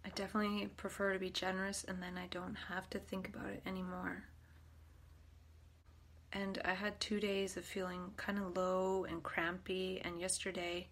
I 0.05 0.11
definitely 0.11 0.68
prefer 0.76 1.12
to 1.12 1.18
be 1.18 1.30
generous 1.30 1.84
and 1.84 2.03
then 2.03 2.16
I 2.16 2.26
don't 2.30 2.55
have 2.55 2.89
to 2.91 2.99
think 2.99 3.28
about 3.28 3.51
it 3.51 3.62
anymore. 3.66 4.24
And 6.32 6.59
I 6.64 6.72
had 6.72 6.99
two 7.01 7.20
days 7.20 7.57
of 7.57 7.64
feeling 7.64 8.12
kind 8.16 8.39
of 8.39 8.57
low 8.57 9.05
and 9.05 9.22
crampy, 9.22 10.01
and 10.05 10.20
yesterday 10.20 10.89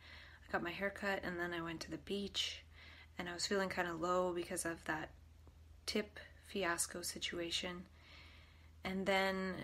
I 0.47 0.53
got 0.53 0.63
my 0.63 0.71
hair 0.71 0.91
cut 0.91 1.21
and 1.23 1.39
then 1.39 1.53
I 1.53 1.61
went 1.61 1.81
to 1.81 1.91
the 1.91 1.99
beach 1.99 2.63
and 3.19 3.29
I 3.29 3.35
was 3.35 3.47
feeling 3.47 3.69
kind 3.69 3.89
of 3.89 4.01
low 4.01 4.33
because 4.33 4.65
of 4.65 4.85
that 4.85 5.11
tip 5.87 6.19
fiasco 6.47 7.03
situation. 7.03 7.85
And 8.85 9.07
then 9.07 9.55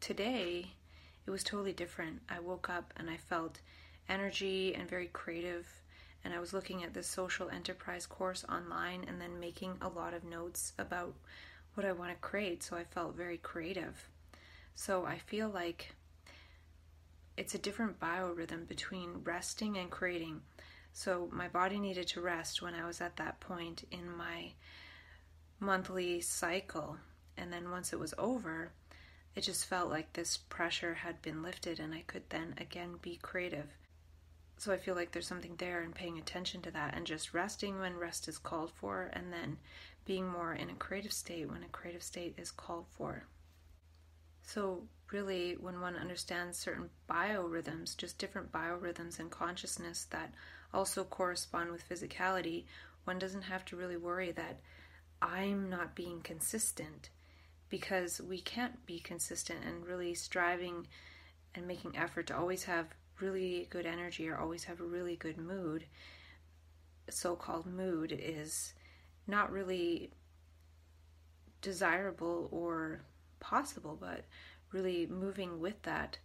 today 0.00 0.72
it 1.26 1.30
was 1.30 1.44
totally 1.44 1.72
different. 1.72 2.20
I 2.28 2.40
woke 2.40 2.68
up 2.68 2.92
and 2.96 3.08
I 3.08 3.16
felt 3.16 3.60
energy 4.08 4.74
and 4.74 4.88
very 4.88 5.06
creative. 5.06 5.66
And 6.24 6.32
I 6.32 6.40
was 6.40 6.52
looking 6.52 6.84
at 6.84 6.94
this 6.94 7.06
social 7.06 7.48
enterprise 7.48 8.06
course 8.06 8.44
online 8.48 9.04
and 9.08 9.20
then 9.20 9.40
making 9.40 9.76
a 9.80 9.88
lot 9.88 10.14
of 10.14 10.24
notes 10.24 10.72
about 10.78 11.14
what 11.74 11.86
I 11.86 11.92
want 11.92 12.10
to 12.10 12.16
create. 12.16 12.62
So 12.62 12.76
I 12.76 12.84
felt 12.84 13.16
very 13.16 13.38
creative. 13.38 14.08
So 14.74 15.04
I 15.04 15.18
feel 15.18 15.48
like 15.48 15.94
it's 17.36 17.54
a 17.54 17.58
different 17.58 17.98
biorhythm 17.98 18.68
between 18.68 19.22
resting 19.24 19.78
and 19.78 19.90
creating. 19.90 20.42
So 20.92 21.28
my 21.32 21.48
body 21.48 21.78
needed 21.78 22.08
to 22.08 22.20
rest 22.20 22.62
when 22.62 22.74
I 22.74 22.86
was 22.86 23.00
at 23.00 23.16
that 23.16 23.40
point 23.40 23.84
in 23.90 24.14
my 24.14 24.52
monthly 25.58 26.20
cycle. 26.20 26.96
And 27.36 27.52
then 27.52 27.70
once 27.70 27.92
it 27.92 27.98
was 27.98 28.14
over, 28.18 28.72
it 29.34 29.40
just 29.40 29.66
felt 29.66 29.88
like 29.88 30.12
this 30.12 30.36
pressure 30.36 30.94
had 30.94 31.22
been 31.22 31.42
lifted 31.42 31.80
and 31.80 31.94
I 31.94 32.04
could 32.06 32.28
then 32.28 32.54
again 32.58 32.96
be 33.00 33.16
creative. 33.16 33.68
So 34.58 34.72
I 34.72 34.76
feel 34.76 34.94
like 34.94 35.10
there's 35.10 35.26
something 35.26 35.56
there 35.56 35.82
in 35.82 35.92
paying 35.92 36.18
attention 36.18 36.62
to 36.62 36.70
that 36.70 36.94
and 36.94 37.06
just 37.06 37.34
resting 37.34 37.80
when 37.80 37.96
rest 37.96 38.28
is 38.28 38.38
called 38.38 38.70
for, 38.70 39.10
and 39.12 39.32
then 39.32 39.58
being 40.04 40.28
more 40.28 40.52
in 40.52 40.70
a 40.70 40.74
creative 40.74 41.12
state 41.12 41.50
when 41.50 41.64
a 41.64 41.68
creative 41.68 42.02
state 42.02 42.34
is 42.36 42.52
called 42.52 42.86
for. 42.90 43.24
So, 44.44 44.86
really, 45.10 45.54
when 45.54 45.80
one 45.80 45.96
understands 45.96 46.58
certain 46.58 46.90
biorhythms, 47.10 47.96
just 47.96 48.18
different 48.18 48.52
biorhythms 48.52 49.18
in 49.18 49.30
consciousness 49.30 50.04
that 50.10 50.32
also 50.72 51.04
correspond 51.04 51.70
with 51.70 51.88
physicality, 51.88 52.64
one 53.04 53.18
doesn't 53.18 53.42
have 53.42 53.64
to 53.66 53.76
really 53.76 53.96
worry 53.96 54.32
that 54.32 54.60
I'm 55.20 55.68
not 55.68 55.94
being 55.94 56.20
consistent 56.20 57.10
because 57.68 58.20
we 58.20 58.40
can't 58.40 58.84
be 58.86 58.98
consistent 58.98 59.60
and 59.64 59.86
really 59.86 60.14
striving 60.14 60.86
and 61.54 61.66
making 61.66 61.96
effort 61.96 62.26
to 62.28 62.36
always 62.36 62.64
have 62.64 62.86
really 63.20 63.66
good 63.70 63.86
energy 63.86 64.28
or 64.28 64.36
always 64.36 64.64
have 64.64 64.80
a 64.80 64.84
really 64.84 65.16
good 65.16 65.38
mood, 65.38 65.84
so 67.08 67.36
called 67.36 67.66
mood, 67.66 68.12
is 68.12 68.74
not 69.26 69.52
really 69.52 70.10
desirable 71.60 72.48
or 72.50 73.00
possible, 73.40 73.96
but 74.00 74.24
really 74.72 75.06
moving 75.06 75.60
with 75.60 75.80
that 75.82 76.18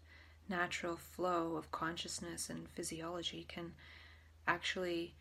natural 0.49 0.95
flow 0.95 1.55
of 1.55 1.71
consciousness 1.71 2.49
and 2.49 2.67
physiology 2.69 3.45
can 3.47 3.73
actually 4.47 5.15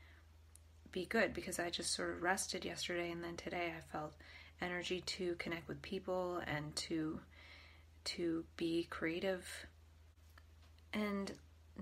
be 0.92 1.06
good 1.06 1.34
because 1.34 1.58
I 1.58 1.70
just 1.70 1.94
sort 1.94 2.10
of 2.10 2.22
rested 2.22 2.64
yesterday 2.64 3.10
and 3.10 3.22
then 3.22 3.36
today 3.36 3.72
I 3.76 3.80
felt 3.92 4.14
energy 4.62 5.02
to 5.02 5.34
connect 5.34 5.68
with 5.68 5.82
people 5.82 6.40
and 6.46 6.74
to 6.76 7.20
to 8.04 8.44
be 8.56 8.86
creative 8.88 9.66
and 10.92 11.32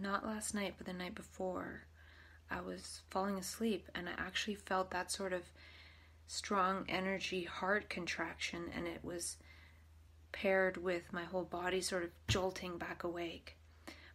not 0.01 0.27
last 0.27 0.55
night, 0.55 0.75
but 0.77 0.87
the 0.87 0.93
night 0.93 1.15
before, 1.15 1.85
I 2.51 2.61
was 2.61 3.03
falling 3.11 3.39
asleep 3.39 3.89
and 3.95 4.09
I 4.09 4.13
actually 4.19 4.57
felt 4.57 4.91
that 4.91 5.11
sort 5.11 5.33
of 5.33 5.43
strong 6.27 6.85
energy 6.89 7.45
heart 7.45 7.89
contraction, 7.89 8.71
and 8.75 8.87
it 8.87 9.05
was 9.05 9.37
paired 10.33 10.77
with 10.77 11.13
my 11.13 11.25
whole 11.25 11.45
body 11.45 11.81
sort 11.81 12.03
of 12.03 12.11
jolting 12.29 12.79
back 12.79 13.05
awake. 13.05 13.57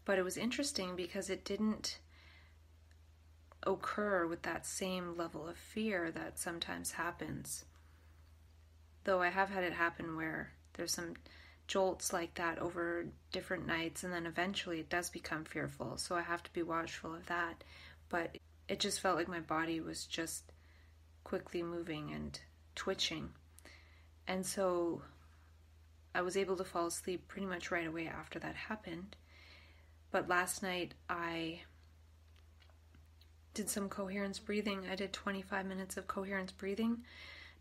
But 0.05 0.17
it 0.17 0.23
was 0.23 0.37
interesting 0.37 0.95
because 0.95 1.29
it 1.29 1.45
didn't 1.45 1.99
occur 3.63 4.25
with 4.25 4.43
that 4.43 4.65
same 4.65 5.17
level 5.17 5.47
of 5.47 5.57
fear 5.57 6.11
that 6.11 6.39
sometimes 6.39 6.91
happens. 6.91 7.65
Though 9.03 9.21
I 9.21 9.29
have 9.29 9.49
had 9.49 9.63
it 9.63 9.73
happen 9.73 10.15
where 10.15 10.53
there's 10.73 10.93
some 10.93 11.15
jolts 11.67 12.11
like 12.11 12.33
that 12.33 12.57
over 12.57 13.05
different 13.31 13.67
nights 13.67 14.03
and 14.03 14.11
then 14.11 14.25
eventually 14.25 14.79
it 14.79 14.89
does 14.89 15.11
become 15.11 15.45
fearful 15.45 15.97
so 15.97 16.15
i 16.15 16.21
have 16.21 16.41
to 16.41 16.51
be 16.51 16.63
watchful 16.63 17.13
of 17.13 17.25
that. 17.27 17.63
But 18.09 18.37
it 18.67 18.79
just 18.79 18.99
felt 18.99 19.17
like 19.17 19.27
my 19.27 19.39
body 19.39 19.79
was 19.79 20.05
just 20.05 20.51
quickly 21.23 21.61
moving 21.61 22.11
and 22.11 22.39
twitching. 22.75 23.29
And 24.27 24.45
so 24.45 25.03
i 26.15 26.21
was 26.21 26.35
able 26.37 26.55
to 26.57 26.63
fall 26.63 26.87
asleep 26.87 27.27
pretty 27.27 27.45
much 27.45 27.71
right 27.71 27.87
away 27.87 28.07
after 28.07 28.39
that 28.39 28.55
happened. 28.55 29.15
But 30.11 30.27
last 30.27 30.63
night 30.63 30.95
i 31.07 31.61
did 33.59 33.69
some 33.69 33.89
coherence 33.89 34.39
breathing 34.39 34.85
i 34.91 34.95
did 34.95 35.11
25 35.11 35.65
minutes 35.65 35.97
of 35.97 36.07
coherence 36.07 36.51
breathing 36.51 36.97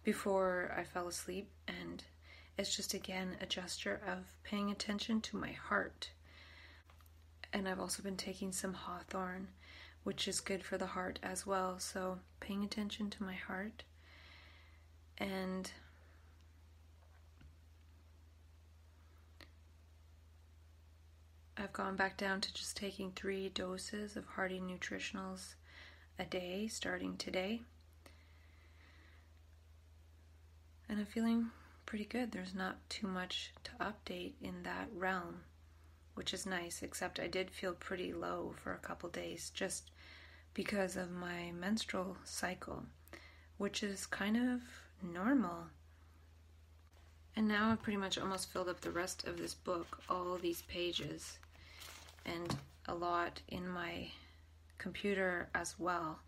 before 0.05 0.73
i 0.77 0.85
fell 0.85 1.09
asleep 1.09 1.49
and 1.67 2.05
it's 2.59 2.75
just 2.75 2.93
again 2.93 3.37
a 3.41 3.47
gesture 3.47 4.01
of 4.05 4.25
paying 4.43 4.71
attention 4.71 5.21
to 5.21 5.37
my 5.37 5.53
heart. 5.53 6.11
And 7.53 7.69
I've 7.69 7.79
also 7.79 8.03
been 8.03 8.17
taking 8.17 8.51
some 8.51 8.75
hawthorn, 8.75 9.47
which 10.03 10.27
is 10.27 10.41
good 10.41 10.65
for 10.65 10.77
the 10.77 10.87
heart 10.87 11.21
as 11.23 11.47
well. 11.47 11.79
So 11.79 12.19
paying 12.41 12.65
attention 12.65 13.11
to 13.11 13.23
my 13.23 13.35
heart 13.35 13.85
and 15.19 15.71
I've 21.57 21.73
gone 21.73 21.97
back 21.97 22.17
down 22.17 22.41
to 22.41 22.55
just 22.55 22.77
taking 22.77 23.13
three 23.13 23.49
doses 23.49 24.17
of 24.17 24.25
Hardy 24.27 24.61
Nutritionals 24.61 25.55
a 26.19 26.25
day 26.25 26.67
starting 26.67 27.17
today. 27.17 27.61
And 30.89 30.99
I'm 30.99 31.07
feeling 31.07 31.51
pretty 31.87 32.07
good. 32.07 32.33
There's 32.33 32.55
not 32.55 32.77
too 32.89 33.07
much 33.07 33.53
to 33.65 33.71
update 33.81 34.33
in 34.43 34.63
that 34.65 34.89
realm, 34.95 35.41
which 36.15 36.35
is 36.35 36.47
nice, 36.47 36.83
except 36.83 37.21
I 37.21 37.29
did 37.29 37.51
feel 37.51 37.73
pretty 37.73 38.13
low 38.13 38.55
for 38.63 38.73
a 38.73 38.79
couple 38.79 39.09
days 39.09 39.51
just 39.55 39.91
because 40.55 40.97
of 40.97 41.11
my 41.11 41.53
menstrual 41.53 42.17
cycle, 42.25 42.85
which 43.59 43.83
is 43.83 44.07
kind 44.07 44.37
of 44.37 44.61
normal. 45.03 45.67
And 47.37 47.47
now 47.47 47.71
I've 47.71 47.83
pretty 47.83 47.99
much 47.99 48.19
almost 48.19 48.51
filled 48.51 48.69
up 48.69 48.81
the 48.81 48.91
rest 48.91 49.27
of 49.29 49.37
this 49.37 49.55
book, 49.55 50.03
all 50.09 50.37
these 50.37 50.63
pages, 50.63 51.39
and 52.27 52.57
a 52.87 52.95
lot 52.95 53.41
in 53.49 53.69
my 53.69 54.09
computer 54.79 55.49
as 55.55 55.77
well 55.79 56.21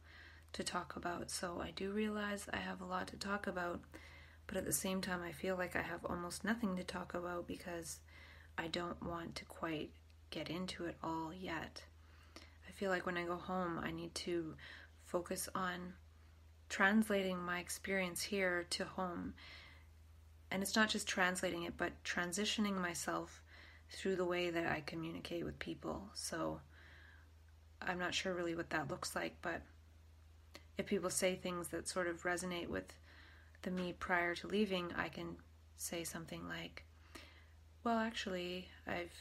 to 0.52 0.64
talk 0.64 0.96
about. 0.96 1.30
So 1.30 1.60
I 1.62 1.70
do 1.70 1.92
realize 1.92 2.48
I 2.52 2.58
have 2.58 2.80
a 2.80 2.86
lot 2.86 3.06
to 3.08 3.16
talk 3.16 3.46
about 3.46 3.80
but 4.50 4.56
at 4.56 4.66
the 4.66 4.72
same 4.72 5.00
time, 5.00 5.22
I 5.22 5.30
feel 5.30 5.54
like 5.54 5.76
I 5.76 5.82
have 5.82 6.04
almost 6.04 6.42
nothing 6.42 6.74
to 6.74 6.82
talk 6.82 7.14
about 7.14 7.46
because 7.46 8.00
I 8.58 8.66
don't 8.66 9.00
want 9.00 9.36
to 9.36 9.44
quite 9.44 9.90
get 10.30 10.50
into 10.50 10.86
it 10.86 10.96
all 11.04 11.32
yet. 11.32 11.84
I 12.68 12.72
feel 12.72 12.90
like 12.90 13.06
when 13.06 13.16
I 13.16 13.22
go 13.22 13.36
home, 13.36 13.78
I 13.78 13.92
need 13.92 14.12
to 14.16 14.56
focus 15.04 15.48
on 15.54 15.92
translating 16.68 17.38
my 17.38 17.60
experience 17.60 18.22
here 18.22 18.66
to 18.70 18.84
home. 18.84 19.34
And 20.50 20.64
it's 20.64 20.74
not 20.74 20.88
just 20.88 21.06
translating 21.06 21.62
it, 21.62 21.74
but 21.76 22.02
transitioning 22.02 22.74
myself 22.74 23.44
through 23.88 24.16
the 24.16 24.24
way 24.24 24.50
that 24.50 24.66
I 24.66 24.82
communicate 24.84 25.44
with 25.44 25.60
people. 25.60 26.08
So 26.14 26.58
I'm 27.82 27.98
not 27.98 28.14
sure 28.14 28.34
really 28.34 28.54
what 28.54 28.70
that 28.70 28.90
looks 28.90 29.14
like, 29.16 29.36
but 29.42 29.62
if 30.78 30.86
people 30.86 31.10
say 31.10 31.36
things 31.36 31.68
that 31.68 31.88
sort 31.88 32.06
of 32.06 32.22
resonate 32.22 32.68
with 32.68 32.92
the 33.62 33.70
me 33.70 33.94
prior 33.98 34.34
to 34.36 34.46
leaving, 34.46 34.92
I 34.96 35.08
can 35.08 35.36
say 35.76 36.04
something 36.04 36.48
like, 36.48 36.84
Well, 37.84 37.98
actually, 37.98 38.68
I've 38.86 39.12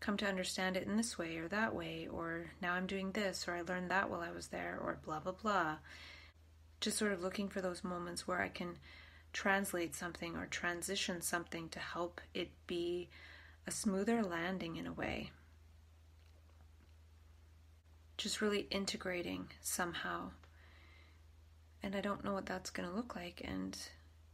come 0.00 0.16
to 0.18 0.26
understand 0.26 0.76
it 0.76 0.86
in 0.86 0.96
this 0.96 1.16
way 1.16 1.38
or 1.38 1.48
that 1.48 1.74
way, 1.74 2.08
or 2.10 2.50
now 2.60 2.74
I'm 2.74 2.86
doing 2.86 3.12
this, 3.12 3.48
or 3.48 3.54
I 3.54 3.62
learned 3.62 3.90
that 3.90 4.10
while 4.10 4.20
I 4.20 4.30
was 4.30 4.48
there, 4.48 4.78
or 4.82 4.98
blah, 5.04 5.20
blah, 5.20 5.32
blah. 5.32 5.76
Just 6.80 6.98
sort 6.98 7.12
of 7.12 7.22
looking 7.22 7.48
for 7.48 7.62
those 7.62 7.82
moments 7.82 8.28
where 8.28 8.42
I 8.42 8.48
can 8.48 8.76
translate 9.32 9.94
something 9.94 10.36
or 10.36 10.46
transition 10.46 11.22
something 11.22 11.68
to 11.70 11.78
help 11.78 12.20
it 12.34 12.50
be 12.66 13.08
a 13.66 13.70
smoother 13.70 14.22
landing 14.22 14.76
in 14.76 14.86
a 14.86 14.92
way. 14.92 15.30
Just 18.16 18.40
really 18.40 18.66
integrating 18.70 19.48
somehow. 19.60 20.30
And 21.82 21.94
I 21.94 22.00
don't 22.00 22.24
know 22.24 22.32
what 22.32 22.46
that's 22.46 22.70
going 22.70 22.88
to 22.88 22.94
look 22.94 23.14
like, 23.14 23.42
and 23.44 23.76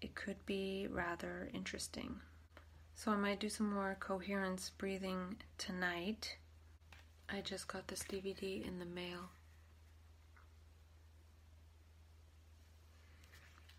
it 0.01 0.15
could 0.15 0.45
be 0.47 0.87
rather 0.91 1.51
interesting. 1.53 2.21
So 2.95 3.11
I 3.11 3.17
might 3.17 3.41
do 3.41 3.49
some 3.49 3.73
more 3.73 3.97
coherence 3.99 4.71
breathing 4.77 5.37
tonight. 5.59 6.37
I 7.29 7.41
just 7.41 7.67
got 7.69 7.89
this 7.89 8.03
DVD 8.03 8.67
in 8.67 8.79
the 8.79 8.85
mail. 8.85 9.31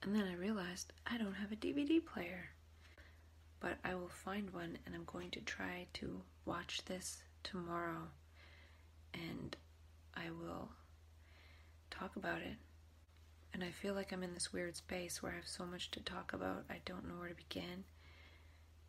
And 0.03 0.15
then 0.15 0.23
I 0.27 0.33
realized 0.33 0.93
I 1.05 1.17
don't 1.17 1.35
have 1.35 1.51
a 1.51 1.55
DVD 1.55 2.03
player. 2.03 2.49
But 3.59 3.77
I 3.85 3.93
will 3.93 4.09
find 4.09 4.49
one 4.51 4.79
and 4.85 4.95
I'm 4.95 5.05
going 5.05 5.29
to 5.31 5.41
try 5.41 5.85
to 5.93 6.21
watch 6.45 6.83
this 6.85 7.21
tomorrow. 7.43 8.07
And 9.13 9.55
I 10.15 10.29
will 10.31 10.69
talk 11.89 12.15
about 12.15 12.41
it. 12.41 12.57
And 13.53 13.63
I 13.63 13.71
feel 13.71 13.93
like 13.93 14.13
I'm 14.13 14.23
in 14.23 14.33
this 14.33 14.53
weird 14.53 14.77
space 14.77 15.21
where 15.21 15.33
I 15.33 15.35
have 15.35 15.47
so 15.47 15.65
much 15.65 15.91
to 15.91 15.99
talk 15.99 16.33
about, 16.33 16.63
I 16.69 16.79
don't 16.85 17.07
know 17.07 17.15
where 17.15 17.29
to 17.29 17.35
begin 17.35 17.83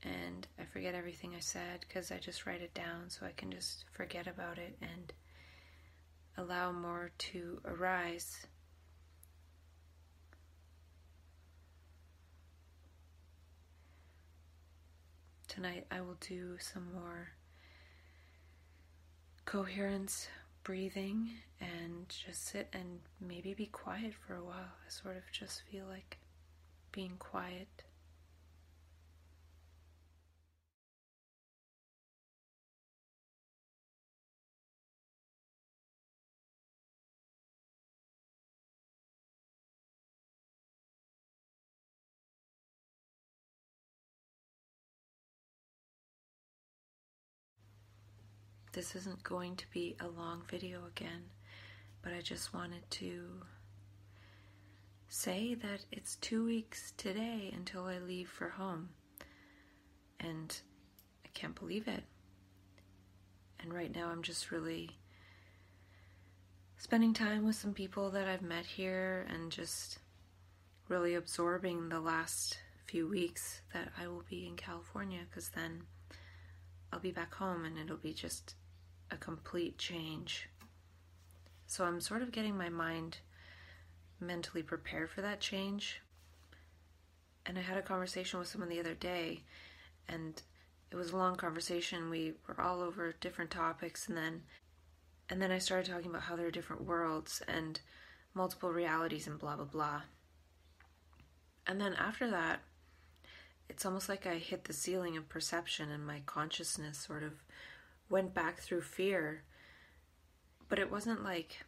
and 0.03 0.47
I 0.59 0.65
forget 0.65 0.95
everything 0.95 1.35
I 1.37 1.41
said 1.41 1.81
because 1.87 2.11
I 2.11 2.19
just 2.19 2.47
write 2.47 2.61
it 2.61 2.75
down 2.75 3.09
so 3.09 3.25
I 3.25 3.33
can 3.33 3.51
just 3.51 3.85
forget 3.93 4.27
about 4.27 4.59
it 4.59 4.77
and 4.81 5.13
allow 6.37 6.73
more 6.73 7.13
to 7.19 7.61
arise. 7.65 8.47
Tonight 15.47 15.87
I 15.91 16.01
will 16.01 16.17
do 16.21 16.57
some 16.59 16.93
more 16.93 17.29
coherence 19.45 20.29
breathing 20.65 21.31
and 21.61 22.09
just 22.09 22.47
sit 22.47 22.69
and 22.73 23.01
maybe 23.21 23.55
be 23.55 23.67
quiet 23.67 24.13
for 24.27 24.35
a 24.35 24.45
while. 24.45 24.55
I 24.87 24.89
sort 24.89 25.17
of 25.17 25.23
just 25.33 25.63
feel 25.71 25.87
like 25.87 26.19
being 26.93 27.17
quiet. 27.19 27.69
This 48.73 48.97
isn't 48.97 49.23
going 49.23 49.57
to 49.57 49.71
be 49.71 49.97
a 50.01 50.09
long 50.09 50.45
video 50.49 50.87
again, 50.87 51.25
but 52.01 52.15
I 52.15 52.23
just 52.23 52.55
wanted 52.55 52.91
to 52.93 53.43
say 55.09 55.53
that 55.57 55.85
it's 55.93 56.17
two 56.17 56.43
weeks 56.47 56.95
today 56.97 57.53
until 57.55 57.85
I 57.85 57.99
leave 57.99 58.31
for 58.31 58.49
home. 58.49 58.89
And 60.21 60.59
I 61.23 61.29
can't 61.35 61.55
believe 61.55 61.87
it. 61.87 62.03
And 63.61 63.75
right 63.75 63.95
now 63.95 64.09
I'm 64.09 64.23
just 64.23 64.51
really 64.51 64.97
spending 66.79 67.13
time 67.13 67.45
with 67.45 67.57
some 67.57 67.75
people 67.75 68.09
that 68.13 68.27
I've 68.27 68.41
met 68.41 68.65
here 68.65 69.27
and 69.29 69.53
just 69.53 69.99
really 70.89 71.15
absorbing 71.15 71.91
the 71.91 72.01
last 72.01 72.57
few 72.87 73.07
weeks 73.07 73.61
that 73.75 73.89
I 74.01 74.09
will 74.09 74.25
be 74.31 74.47
in 74.47 74.57
California 74.57 75.21
because 75.29 75.51
then 75.51 75.83
I'll 76.91 77.01
be 77.01 77.13
back 77.13 77.35
home 77.35 77.67
and 77.67 77.79
it'll 77.79 77.99
be 77.99 78.15
just 78.15 78.55
a 79.13 79.17
complete 79.17 79.79
change. 79.79 80.49
So 81.67 81.85
I'm 81.85 82.01
sort 82.01 82.23
of 82.23 82.33
getting 82.33 82.57
my 82.57 82.69
mind 82.69 83.19
mentally 84.21 84.63
prepared 84.63 85.11
for 85.11 85.21
that 85.23 85.41
change. 85.41 86.01
And 87.45 87.59
I 87.59 87.63
had 87.63 87.77
a 87.77 87.83
conversation 87.83 88.39
with 88.39 88.49
someone 88.49 88.71
the 88.71 88.81
other 88.81 88.95
day, 88.95 89.43
and 90.09 90.41
it 90.91 90.97
was 90.97 91.11
a 91.11 91.17
long 91.17 91.37
conversation. 91.37 92.11
We 92.11 92.35
were 92.47 92.61
all 92.61 92.81
over 92.81 93.15
different 93.21 93.51
topics, 93.51 94.09
and 94.09 94.17
then 94.17 94.43
and 95.29 95.41
then 95.41 95.51
I 95.51 95.59
started 95.59 95.91
talking 95.91 96.11
about 96.11 96.23
how 96.23 96.37
there 96.37 96.47
are 96.47 96.53
different 96.53 96.85
worlds 96.85 97.43
and 97.49 97.81
multiple 98.35 98.71
realities 98.71 99.27
and 99.27 99.39
blah 99.39 99.57
blah 99.57 99.65
blah. 99.65 100.03
And 101.67 101.81
then 101.81 101.95
after 101.95 102.31
that, 102.31 102.61
it's 103.69 103.87
almost 103.87 104.09
like 104.09 104.27
I 104.27 104.35
hit 104.35 104.65
the 104.65 104.73
ceiling 104.73 105.17
of 105.17 105.29
perception 105.29 105.91
and 105.91 106.07
my 106.07 106.23
consciousness 106.27 106.99
sort 106.99 107.23
of 107.23 107.33
went 108.09 108.35
back 108.35 108.59
through 108.59 108.83
fear, 108.83 109.45
but 110.69 110.79
it 110.79 110.91
wasn't 110.91 111.25
like 111.25 111.65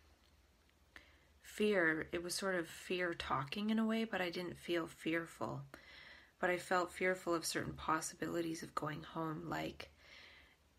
fear. 1.42 2.08
It 2.12 2.22
was 2.22 2.34
sort 2.34 2.54
of 2.54 2.68
fear 2.68 3.14
talking 3.14 3.70
in 3.70 3.78
a 3.78 3.86
way, 3.86 4.04
but 4.04 4.20
I 4.20 4.30
didn't 4.30 4.58
feel 4.58 4.86
fearful. 4.86 5.62
But 6.40 6.50
I 6.50 6.58
felt 6.58 6.92
fearful 6.92 7.34
of 7.34 7.46
certain 7.46 7.74
possibilities 7.74 8.62
of 8.62 8.74
going 8.74 9.02
home, 9.02 9.44
like 9.48 9.90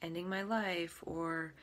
ending 0.01 0.29
my 0.29 0.43
life 0.43 1.01
or 1.05 1.53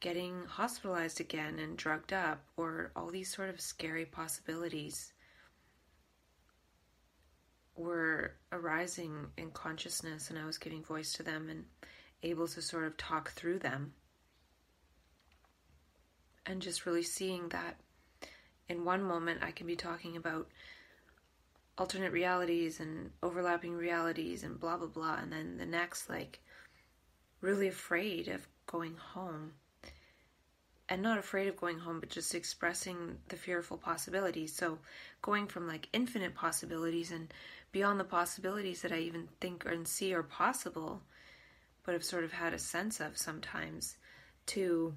getting 0.00 0.44
hospitalized 0.46 1.20
again 1.20 1.58
and 1.58 1.76
drugged 1.76 2.12
up, 2.12 2.44
or 2.56 2.92
all 2.94 3.10
these 3.10 3.32
sort 3.32 3.48
of 3.48 3.60
scary 3.60 4.04
possibilities 4.04 5.12
were 7.76 8.34
arising 8.50 9.28
in 9.36 9.50
consciousness, 9.50 10.28
and 10.28 10.38
I 10.38 10.44
was 10.44 10.58
giving 10.58 10.82
voice 10.82 11.12
to 11.14 11.22
them. 11.22 11.48
And 11.48 11.64
able 12.22 12.46
to 12.48 12.62
sort 12.62 12.84
of 12.84 12.96
talk 12.96 13.30
through 13.32 13.58
them. 13.58 13.94
And 16.44 16.60
just 16.60 16.86
really 16.86 17.02
seeing 17.02 17.48
that 17.50 17.76
in 18.68 18.84
one 18.84 19.02
moment 19.02 19.42
I 19.42 19.50
can 19.50 19.66
be 19.66 19.76
talking 19.76 20.16
about 20.16 20.48
alternate 21.78 22.12
realities 22.12 22.80
and 22.80 23.10
overlapping 23.22 23.74
realities 23.74 24.42
and 24.42 24.58
blah 24.58 24.76
blah 24.76 24.88
blah, 24.88 25.16
and 25.16 25.32
then 25.32 25.56
the 25.58 25.66
next, 25.66 26.08
like, 26.08 26.40
really 27.40 27.68
afraid 27.68 28.28
of 28.28 28.46
going 28.66 28.96
home. 28.96 29.52
And 30.88 31.00
not 31.00 31.16
afraid 31.16 31.48
of 31.48 31.56
going 31.56 31.78
home, 31.78 32.00
but 32.00 32.10
just 32.10 32.34
expressing 32.34 33.16
the 33.28 33.36
fearful 33.36 33.78
possibilities. 33.78 34.52
So, 34.54 34.78
going 35.22 35.46
from 35.46 35.66
like 35.66 35.88
infinite 35.92 36.34
possibilities 36.34 37.10
and 37.10 37.32
beyond 37.72 37.98
the 37.98 38.04
possibilities 38.04 38.82
that 38.82 38.92
I 38.92 38.98
even 38.98 39.28
think 39.40 39.64
and 39.64 39.88
see 39.88 40.12
are 40.12 40.22
possible 40.22 41.00
but 41.84 41.92
have 41.92 42.04
sort 42.04 42.24
of 42.24 42.32
had 42.32 42.52
a 42.52 42.58
sense 42.58 43.00
of 43.00 43.16
sometimes, 43.16 43.96
to 44.46 44.94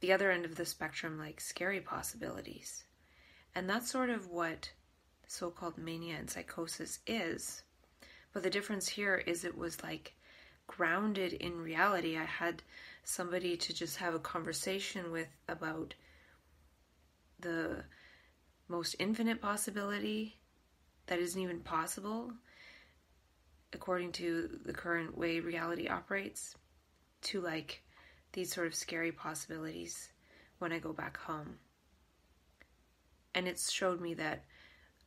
the 0.00 0.12
other 0.12 0.30
end 0.30 0.44
of 0.44 0.56
the 0.56 0.66
spectrum, 0.66 1.18
like 1.18 1.40
scary 1.40 1.80
possibilities. 1.80 2.84
And 3.54 3.68
that's 3.68 3.90
sort 3.90 4.10
of 4.10 4.28
what 4.28 4.72
so 5.26 5.50
called 5.50 5.78
mania 5.78 6.16
and 6.18 6.28
psychosis 6.28 6.98
is. 7.06 7.62
But 8.32 8.42
the 8.42 8.50
difference 8.50 8.88
here 8.88 9.16
is 9.16 9.44
it 9.44 9.56
was 9.56 9.82
like 9.82 10.14
grounded 10.66 11.32
in 11.34 11.60
reality. 11.60 12.16
I 12.16 12.24
had 12.24 12.62
somebody 13.04 13.56
to 13.56 13.74
just 13.74 13.96
have 13.98 14.14
a 14.14 14.18
conversation 14.18 15.10
with 15.10 15.28
about 15.48 15.94
the 17.40 17.84
most 18.68 18.96
infinite 18.98 19.40
possibility 19.40 20.38
that 21.06 21.18
isn't 21.18 21.40
even 21.40 21.60
possible 21.60 22.32
according 23.72 24.12
to 24.12 24.58
the 24.64 24.72
current 24.72 25.16
way 25.16 25.40
reality 25.40 25.88
operates, 25.88 26.54
to 27.22 27.40
like 27.40 27.82
these 28.32 28.52
sort 28.52 28.66
of 28.66 28.74
scary 28.74 29.12
possibilities 29.12 30.08
when 30.58 30.72
I 30.72 30.78
go 30.78 30.92
back 30.92 31.16
home. 31.16 31.58
And 33.34 33.48
it's 33.48 33.70
showed 33.70 34.00
me 34.00 34.14
that 34.14 34.44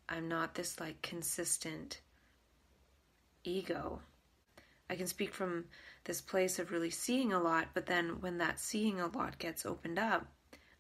I'm 0.10 0.28
not 0.28 0.56
this 0.56 0.80
like 0.80 1.02
consistent 1.02 2.02
ego. 3.44 4.02
I 4.90 4.96
can 4.96 5.08
speak 5.08 5.34
from 5.34 5.66
this 6.04 6.22
place 6.22 6.60
of 6.60 6.72
really 6.72 6.92
seeing 6.92 7.34
a 7.34 7.42
lot, 7.42 7.70
but 7.74 7.88
then 7.88 8.22
when 8.22 8.38
that 8.38 8.60
seeing 8.60 9.00
a 9.00 9.08
lot 9.08 9.40
gets 9.40 9.66
opened 9.66 9.98
up, 9.98 10.28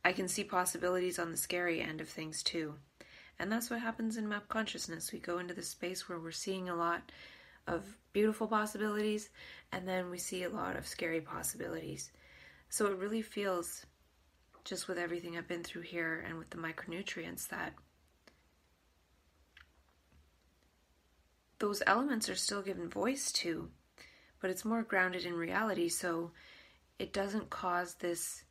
I 0.03 0.13
can 0.13 0.27
see 0.27 0.43
possibilities 0.43 1.17
on 1.17 1.31
the 1.31 1.37
scary 1.37 1.81
end 1.81 2.01
of 2.01 2.07
things 2.07 2.43
too. 2.43 2.75
And 3.39 3.51
that's 3.51 3.69
what 3.69 3.81
happens 3.81 4.17
in 4.17 4.29
map 4.29 4.47
consciousness. 4.47 5.11
We 5.11 5.19
go 5.19 5.39
into 5.39 5.53
the 5.53 5.63
space 5.63 6.07
where 6.07 6.19
we're 6.19 6.31
seeing 6.31 6.69
a 6.69 6.75
lot 6.75 7.11
of 7.67 7.83
beautiful 8.13 8.47
possibilities, 8.47 9.29
and 9.71 9.87
then 9.87 10.09
we 10.09 10.17
see 10.17 10.43
a 10.43 10.49
lot 10.49 10.75
of 10.75 10.87
scary 10.87 11.21
possibilities. 11.21 12.11
So 12.69 12.87
it 12.87 12.97
really 12.97 13.21
feels, 13.21 13.85
just 14.63 14.87
with 14.87 14.97
everything 14.97 15.37
I've 15.37 15.47
been 15.47 15.63
through 15.63 15.83
here 15.83 16.23
and 16.27 16.37
with 16.37 16.49
the 16.49 16.57
micronutrients, 16.57 17.47
that 17.49 17.73
those 21.59 21.81
elements 21.87 22.29
are 22.29 22.35
still 22.35 22.61
given 22.61 22.89
voice 22.89 23.31
to, 23.31 23.69
but 24.41 24.49
it's 24.49 24.65
more 24.65 24.83
grounded 24.83 25.25
in 25.25 25.33
reality, 25.33 25.89
so 25.89 26.31
it 26.99 27.13
doesn't 27.13 27.49
cause 27.49 27.95
this 27.95 28.43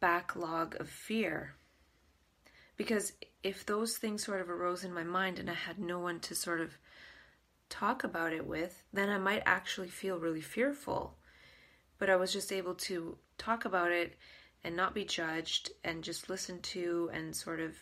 backlog 0.00 0.80
of 0.80 0.88
fear. 0.88 1.54
Because 2.76 3.12
if 3.42 3.66
those 3.66 3.96
things 3.96 4.24
sort 4.24 4.40
of 4.40 4.50
arose 4.50 4.84
in 4.84 4.92
my 4.92 5.04
mind 5.04 5.38
and 5.38 5.50
I 5.50 5.54
had 5.54 5.78
no 5.78 5.98
one 5.98 6.20
to 6.20 6.34
sort 6.34 6.60
of 6.60 6.76
talk 7.72 8.04
about 8.04 8.34
it 8.34 8.46
with, 8.46 8.82
then 8.92 9.08
I 9.08 9.16
might 9.16 9.42
actually 9.46 9.88
feel 9.88 10.18
really 10.18 10.42
fearful. 10.42 11.16
But 11.98 12.10
I 12.10 12.16
was 12.16 12.32
just 12.32 12.52
able 12.52 12.74
to 12.74 13.16
talk 13.38 13.64
about 13.64 13.90
it 13.90 14.14
and 14.62 14.76
not 14.76 14.94
be 14.94 15.04
judged 15.04 15.70
and 15.82 16.04
just 16.04 16.28
listen 16.28 16.60
to 16.60 17.10
and 17.14 17.34
sort 17.34 17.60
of 17.60 17.74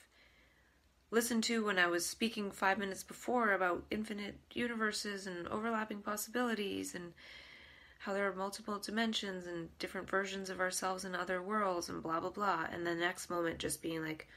listen 1.11 1.43
to 1.43 1.65
when 1.65 1.79
I 1.79 1.89
was 1.89 2.07
speaking 2.07 2.53
five 2.53 2.79
minutes 2.79 3.03
before 3.03 3.53
about 3.53 3.85
infinite 3.91 4.39
universes 4.53 5.27
and 5.27 5.49
overlapping 5.49 6.03
possibilities 6.03 6.95
and 6.95 7.13
how 7.99 8.15
there 8.15 8.31
are 8.31 8.35
multiple 8.35 8.79
dimensions 8.79 9.47
and 9.47 9.77
different 9.81 10.09
versions 10.09 10.51
of 10.51 10.61
ourselves 10.61 11.05
in 11.05 11.17
other 11.17 11.43
worlds 11.43 11.89
and 11.89 12.01
blah 12.03 12.21
blah 12.21 12.31
blah. 12.31 12.67
And 12.73 12.87
the 12.87 12.95
next 12.95 13.29
moment 13.29 13.59
just 13.59 13.83
being 13.83 14.05
like, 14.05 14.29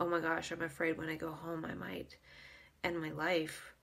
oh 0.00 0.08
my 0.08 0.18
gosh, 0.18 0.50
I'm 0.50 0.62
afraid 0.62 0.98
when 0.98 1.08
I 1.08 1.14
go 1.14 1.30
home 1.30 1.64
I 1.64 1.74
might 1.74 2.16
end 2.82 3.00
my 3.00 3.12
life. 3.12 3.75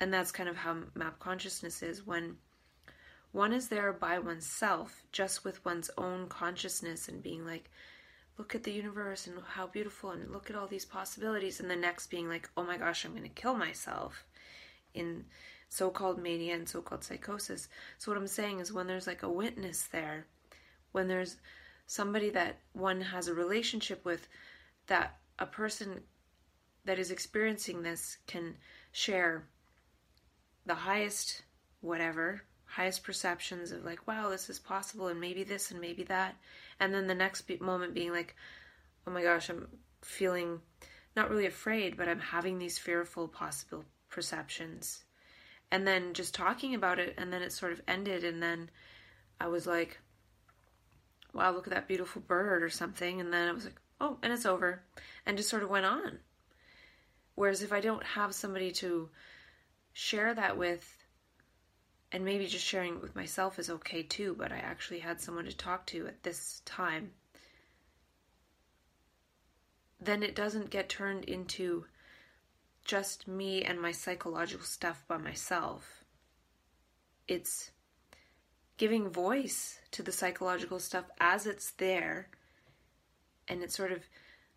And 0.00 0.12
that's 0.12 0.32
kind 0.32 0.48
of 0.48 0.56
how 0.56 0.76
map 0.94 1.18
consciousness 1.18 1.82
is 1.82 2.06
when 2.06 2.36
one 3.32 3.52
is 3.52 3.68
there 3.68 3.92
by 3.92 4.18
oneself, 4.18 5.02
just 5.12 5.44
with 5.44 5.64
one's 5.64 5.90
own 5.98 6.28
consciousness 6.28 7.08
and 7.08 7.22
being 7.22 7.44
like, 7.44 7.70
look 8.38 8.54
at 8.54 8.64
the 8.64 8.72
universe 8.72 9.26
and 9.26 9.36
how 9.54 9.66
beautiful 9.66 10.10
and 10.10 10.30
look 10.32 10.50
at 10.50 10.56
all 10.56 10.66
these 10.66 10.84
possibilities. 10.84 11.60
And 11.60 11.70
the 11.70 11.76
next 11.76 12.08
being 12.08 12.28
like, 12.28 12.48
oh 12.56 12.64
my 12.64 12.76
gosh, 12.76 13.04
I'm 13.04 13.12
going 13.12 13.22
to 13.22 13.28
kill 13.28 13.54
myself 13.54 14.24
in 14.94 15.24
so 15.68 15.90
called 15.90 16.22
mania 16.22 16.54
and 16.54 16.68
so 16.68 16.80
called 16.80 17.02
psychosis. 17.02 17.68
So, 17.98 18.10
what 18.10 18.18
I'm 18.18 18.28
saying 18.28 18.60
is, 18.60 18.72
when 18.72 18.86
there's 18.86 19.08
like 19.08 19.24
a 19.24 19.28
witness 19.28 19.88
there, 19.90 20.26
when 20.92 21.08
there's 21.08 21.36
somebody 21.86 22.30
that 22.30 22.58
one 22.72 23.00
has 23.00 23.26
a 23.26 23.34
relationship 23.34 24.04
with, 24.04 24.28
that 24.86 25.16
a 25.38 25.46
person 25.46 26.02
that 26.84 26.98
is 26.98 27.10
experiencing 27.10 27.82
this 27.82 28.18
can 28.26 28.54
share 28.92 29.48
the 30.66 30.74
highest 30.74 31.42
whatever 31.80 32.42
highest 32.74 33.04
perceptions 33.04 33.70
of 33.70 33.84
like, 33.84 34.04
wow, 34.08 34.30
this 34.30 34.50
is 34.50 34.58
possible, 34.58 35.06
and 35.06 35.20
maybe 35.20 35.44
this 35.44 35.70
and 35.70 35.80
maybe 35.80 36.02
that, 36.02 36.34
and 36.80 36.92
then 36.92 37.06
the 37.06 37.14
next 37.14 37.42
be- 37.42 37.58
moment 37.58 37.94
being 37.94 38.10
like, 38.10 38.34
oh 39.06 39.12
my 39.12 39.22
gosh, 39.22 39.48
I'm 39.48 39.68
feeling 40.02 40.60
not 41.14 41.30
really 41.30 41.46
afraid, 41.46 41.96
but 41.96 42.08
I'm 42.08 42.18
having 42.18 42.58
these 42.58 42.76
fearful 42.76 43.28
possible 43.28 43.84
perceptions, 44.10 45.04
and 45.70 45.86
then 45.86 46.14
just 46.14 46.34
talking 46.34 46.74
about 46.74 46.98
it, 46.98 47.14
and 47.16 47.32
then 47.32 47.42
it 47.42 47.52
sort 47.52 47.72
of 47.72 47.80
ended, 47.86 48.24
and 48.24 48.42
then 48.42 48.70
I 49.40 49.46
was 49.46 49.68
like, 49.68 50.00
wow, 51.32 51.52
look 51.52 51.68
at 51.68 51.74
that 51.74 51.86
beautiful 51.86 52.22
bird 52.22 52.64
or 52.64 52.70
something, 52.70 53.20
and 53.20 53.32
then 53.32 53.48
I 53.48 53.52
was 53.52 53.66
like, 53.66 53.80
oh, 54.00 54.18
and 54.20 54.32
it's 54.32 54.46
over, 54.46 54.82
and 55.26 55.36
just 55.36 55.48
sort 55.48 55.62
of 55.62 55.70
went 55.70 55.86
on. 55.86 56.18
Whereas 57.36 57.62
if 57.62 57.72
I 57.72 57.80
don't 57.80 58.02
have 58.02 58.34
somebody 58.34 58.72
to 58.72 59.10
share 59.94 60.34
that 60.34 60.58
with 60.58 60.98
and 62.12 62.24
maybe 62.24 62.46
just 62.46 62.64
sharing 62.64 62.96
it 62.96 63.02
with 63.02 63.16
myself 63.16 63.58
is 63.58 63.70
okay 63.70 64.02
too, 64.02 64.36
but 64.38 64.52
I 64.52 64.58
actually 64.58 65.00
had 65.00 65.20
someone 65.20 65.46
to 65.46 65.56
talk 65.56 65.84
to 65.86 66.06
at 66.06 66.22
this 66.22 66.62
time, 66.64 67.10
then 70.00 70.22
it 70.22 70.36
doesn't 70.36 70.70
get 70.70 70.88
turned 70.88 71.24
into 71.24 71.86
just 72.84 73.26
me 73.26 73.62
and 73.62 73.80
my 73.80 73.90
psychological 73.90 74.64
stuff 74.64 75.02
by 75.08 75.16
myself. 75.16 76.04
It's 77.26 77.72
giving 78.76 79.08
voice 79.08 79.80
to 79.92 80.02
the 80.04 80.12
psychological 80.12 80.78
stuff 80.78 81.06
as 81.20 81.46
it's 81.46 81.72
there, 81.72 82.28
and 83.48 83.62
it's 83.62 83.76
sort 83.76 83.90
of 83.90 84.04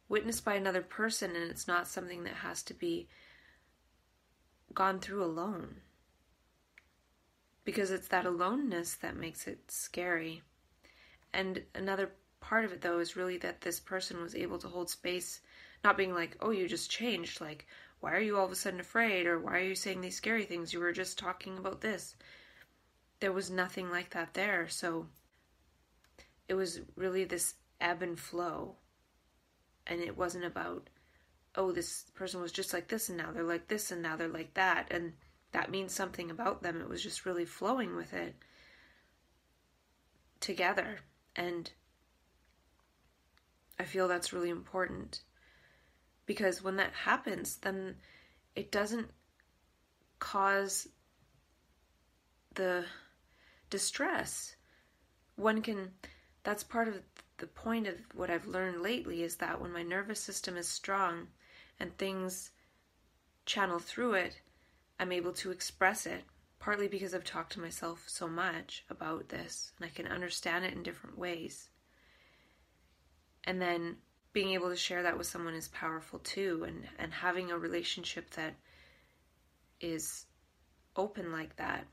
witnessed 0.09 0.45
by 0.45 0.55
another 0.55 0.81
person, 0.81 1.35
and 1.35 1.49
it's 1.49 1.67
not 1.67 1.87
something 1.87 2.23
that 2.25 2.33
has 2.33 2.61
to 2.63 2.75
be 2.75 3.07
gone 4.77 4.99
through 4.99 5.23
alone 5.23 5.77
because 7.65 7.89
it's 7.89 8.09
that 8.09 8.27
aloneness 8.27 8.93
that 8.93 9.17
makes 9.17 9.47
it 9.47 9.71
scary. 9.71 10.43
And 11.33 11.63
another 11.73 12.11
part 12.41 12.63
of 12.63 12.71
it, 12.71 12.81
though, 12.81 12.99
is 12.99 13.15
really 13.15 13.39
that 13.39 13.61
this 13.61 13.79
person 13.79 14.21
was 14.21 14.35
able 14.35 14.59
to 14.59 14.67
hold 14.67 14.91
space, 14.91 15.41
not 15.83 15.97
being 15.97 16.13
like, 16.13 16.37
oh, 16.41 16.51
you 16.51 16.67
just 16.67 16.91
changed. 16.91 17.41
Like, 17.41 17.65
why 18.01 18.13
are 18.13 18.19
you 18.19 18.37
all 18.37 18.45
of 18.45 18.51
a 18.51 18.55
sudden 18.55 18.79
afraid? 18.79 19.25
Or 19.25 19.39
why 19.39 19.57
are 19.57 19.63
you 19.63 19.73
saying 19.73 20.01
these 20.01 20.15
scary 20.15 20.45
things? 20.45 20.71
You 20.71 20.79
were 20.79 20.91
just 20.91 21.17
talking 21.17 21.57
about 21.57 21.81
this. 21.81 22.15
There 23.19 23.33
was 23.33 23.49
nothing 23.49 23.89
like 23.89 24.11
that 24.11 24.35
there. 24.35 24.69
So 24.69 25.07
it 26.47 26.53
was 26.53 26.81
really 26.95 27.23
this 27.23 27.55
ebb 27.81 28.03
and 28.03 28.19
flow. 28.19 28.75
And 29.87 30.01
it 30.01 30.15
wasn't 30.15 30.45
about, 30.45 30.87
oh, 31.57 31.71
this 31.71 32.05
person 32.13 32.39
was 32.39 32.51
just 32.51 32.71
like 32.71 32.87
this 32.87 33.09
and 33.09 33.17
now 33.17 33.31
they're 33.31 33.43
like 33.43 33.67
this 33.67 33.91
and 33.91 34.01
now 34.01 34.15
they're 34.15 34.27
like 34.27 34.53
that. 34.53 34.87
And 34.91 35.13
that 35.51 35.71
means 35.71 35.91
something 35.91 36.29
about 36.29 36.61
them. 36.61 36.79
It 36.79 36.87
was 36.87 37.01
just 37.01 37.25
really 37.25 37.45
flowing 37.45 37.95
with 37.95 38.13
it 38.13 38.35
together. 40.39 40.99
And 41.35 41.69
I 43.79 43.83
feel 43.83 44.07
that's 44.07 44.33
really 44.33 44.49
important 44.49 45.21
because 46.27 46.63
when 46.63 46.75
that 46.75 46.93
happens, 46.93 47.57
then 47.57 47.95
it 48.55 48.71
doesn't 48.71 49.09
cause 50.19 50.87
the 52.53 52.85
distress. 53.71 54.55
One 55.35 55.61
can, 55.61 55.91
that's 56.43 56.63
part 56.63 56.87
of 56.87 56.95
the 57.37 57.47
point 57.47 57.87
of 57.87 57.95
what 58.13 58.29
I've 58.29 58.47
learned 58.47 58.81
lately 58.81 59.23
is 59.23 59.37
that 59.37 59.59
when 59.59 59.71
my 59.71 59.83
nervous 59.83 60.19
system 60.19 60.55
is 60.57 60.67
strong 60.67 61.27
and 61.79 61.97
things 61.97 62.51
channel 63.45 63.79
through 63.79 64.13
it, 64.13 64.41
I'm 64.99 65.11
able 65.11 65.33
to 65.33 65.51
express 65.51 66.05
it, 66.05 66.23
partly 66.59 66.87
because 66.87 67.13
I've 67.13 67.23
talked 67.23 67.53
to 67.53 67.61
myself 67.61 68.03
so 68.07 68.27
much 68.27 68.83
about 68.89 69.29
this 69.29 69.71
and 69.77 69.85
I 69.85 69.93
can 69.93 70.07
understand 70.07 70.65
it 70.65 70.73
in 70.73 70.83
different 70.83 71.17
ways. 71.17 71.69
And 73.43 73.61
then 73.61 73.97
being 74.33 74.49
able 74.53 74.69
to 74.69 74.75
share 74.75 75.03
that 75.03 75.17
with 75.17 75.27
someone 75.27 75.55
is 75.55 75.69
powerful 75.69 76.19
too, 76.19 76.63
and, 76.67 76.83
and 76.99 77.11
having 77.11 77.49
a 77.49 77.57
relationship 77.57 78.29
that 78.31 78.53
is 79.79 80.25
open 80.95 81.31
like 81.31 81.55
that. 81.55 81.85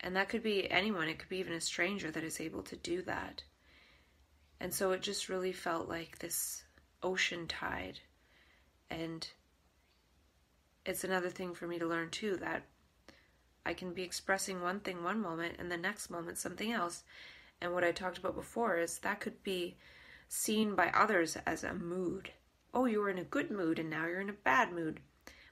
And 0.00 0.16
that 0.16 0.28
could 0.28 0.42
be 0.42 0.70
anyone, 0.70 1.08
it 1.08 1.18
could 1.18 1.28
be 1.28 1.38
even 1.38 1.52
a 1.52 1.60
stranger 1.60 2.10
that 2.10 2.24
is 2.24 2.40
able 2.40 2.62
to 2.62 2.76
do 2.76 3.02
that. 3.02 3.42
And 4.60 4.72
so 4.72 4.92
it 4.92 5.02
just 5.02 5.28
really 5.28 5.52
felt 5.52 5.88
like 5.88 6.18
this 6.18 6.62
ocean 7.02 7.46
tide. 7.46 7.98
And 8.90 9.26
it's 10.84 11.04
another 11.04 11.30
thing 11.30 11.54
for 11.54 11.66
me 11.66 11.78
to 11.78 11.86
learn 11.86 12.10
too 12.10 12.36
that 12.36 12.64
I 13.64 13.74
can 13.74 13.92
be 13.92 14.02
expressing 14.02 14.60
one 14.60 14.80
thing 14.80 15.04
one 15.04 15.20
moment 15.20 15.56
and 15.58 15.70
the 15.70 15.76
next 15.76 16.10
moment 16.10 16.38
something 16.38 16.72
else. 16.72 17.04
And 17.60 17.72
what 17.72 17.84
I 17.84 17.92
talked 17.92 18.18
about 18.18 18.34
before 18.34 18.78
is 18.78 18.98
that 18.98 19.20
could 19.20 19.42
be 19.42 19.76
seen 20.28 20.74
by 20.74 20.88
others 20.88 21.36
as 21.46 21.62
a 21.62 21.74
mood. 21.74 22.32
Oh, 22.72 22.86
you 22.86 23.00
were 23.00 23.10
in 23.10 23.18
a 23.18 23.24
good 23.24 23.50
mood 23.50 23.78
and 23.78 23.90
now 23.90 24.06
you're 24.06 24.20
in 24.20 24.30
a 24.30 24.44
bad 24.44 24.72
mood. 24.72 25.00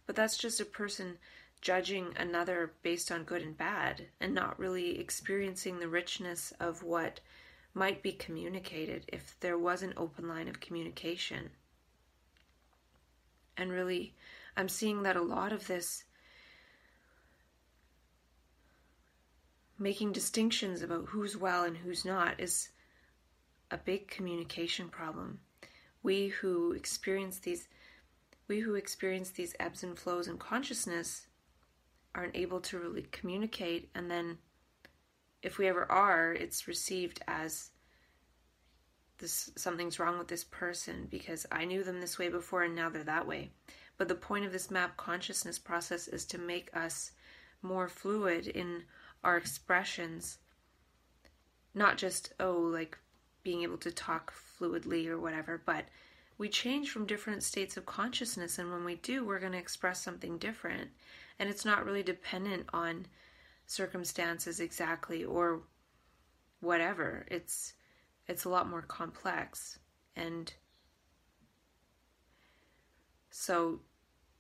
But 0.07 0.17
that's 0.17 0.39
just 0.39 0.61
a 0.61 0.65
person 0.65 1.19
judging 1.61 2.15
another 2.17 2.73
based 2.83 3.11
on 3.11 3.25
good 3.25 3.43
and 3.43 3.57
bad 3.57 4.07
and 4.21 4.35
not 4.35 4.59
really 4.59 4.99
experiencing 4.99 5.79
the 5.79 5.89
richness 5.89 6.53
of 6.61 6.83
what 6.83 7.21
might 7.75 8.03
be 8.03 8.13
communicated 8.13 9.05
if 9.09 9.37
there 9.41 9.59
was 9.59 9.83
an 9.83 9.93
open 9.97 10.29
line 10.29 10.49
of 10.49 10.61
communication. 10.61 11.51
And 13.59 13.71
really 13.73 14.15
I'm 14.57 14.69
seeing 14.69 15.03
that 15.03 15.17
a 15.17 15.23
lot 15.23 15.53
of 15.53 15.67
this 15.67 16.05
making 19.79 20.13
distinctions 20.13 20.83
about 20.83 21.07
who's 21.07 21.37
well 21.37 21.65
and 21.65 21.77
who's 21.77 22.05
not 22.05 22.41
is 22.41 22.71
a 23.71 23.77
big 23.77 24.09
communication 24.09 24.89
problem. 24.89 25.41
We 26.03 26.29
who 26.29 26.73
experience 26.73 27.39
these 27.39 27.69
we 28.47 28.61
who 28.61 28.77
experience 28.77 29.31
these 29.31 29.55
ebbs 29.61 29.83
and 29.83 29.99
flows 29.99 30.27
in 30.27 30.39
consciousness 30.39 31.27
aren't 32.15 32.35
able 32.35 32.61
to 32.63 32.79
really 32.79 33.03
communicate 33.13 33.91
and 33.95 34.11
then 34.11 34.39
if 35.43 35.59
we 35.59 35.69
ever 35.69 35.91
are, 35.91 36.33
it's 36.33 36.67
received 36.67 37.21
as 37.29 37.71
this 39.19 39.51
something's 39.57 39.99
wrong 39.99 40.19
with 40.19 40.29
this 40.29 40.45
person 40.45 41.07
because 41.11 41.47
I 41.51 41.65
knew 41.65 41.83
them 41.83 42.01
this 42.01 42.19
way 42.19 42.29
before 42.29 42.63
and 42.63 42.75
now 42.75 42.89
they're 42.89 43.05
that 43.05 43.27
way. 43.27 43.51
But 43.97 44.09
the 44.09 44.15
point 44.15 44.45
of 44.45 44.53
this 44.53 44.71
map 44.71 44.97
consciousness 44.97 45.59
process 45.59 46.09
is 46.09 46.25
to 46.27 46.39
make 46.39 46.75
us 46.77 47.13
more 47.63 47.89
fluid 47.89 48.47
in 48.47 48.85
our 49.25 49.37
expressions. 49.37 50.39
Not 51.75 51.99
just, 51.99 52.33
oh, 52.39 52.53
like 52.53 52.99
being 53.43 53.63
able 53.63 53.79
to 53.79 53.91
talk 53.91 54.33
fluidly 54.33 55.09
or 55.09 55.19
whatever, 55.19 55.61
but 55.65 55.85
we 56.39 56.49
change 56.49 56.91
from 56.91 57.07
different 57.07 57.43
states 57.43 57.77
of 57.77 57.85
consciousness, 57.85 58.59
and 58.59 58.71
when 58.71 58.85
we 58.85 58.95
do, 58.95 59.25
we're 59.25 59.41
going 59.41 59.53
to 59.53 59.59
express 59.59 60.01
something 60.01 60.39
different. 60.39 60.91
And 61.39 61.51
it's 61.51 61.65
not 61.65 61.85
really 61.85 62.05
dependent 62.05 62.67
on 62.73 63.07
circumstances 63.67 64.61
exactly 64.61 65.25
or 65.25 65.63
whatever. 66.61 67.27
It's 67.29 67.75
it's 68.29 68.45
a 68.45 68.49
lot 68.49 68.69
more 68.69 68.83
complex. 68.83 69.79
And 70.15 70.53
so 73.31 73.81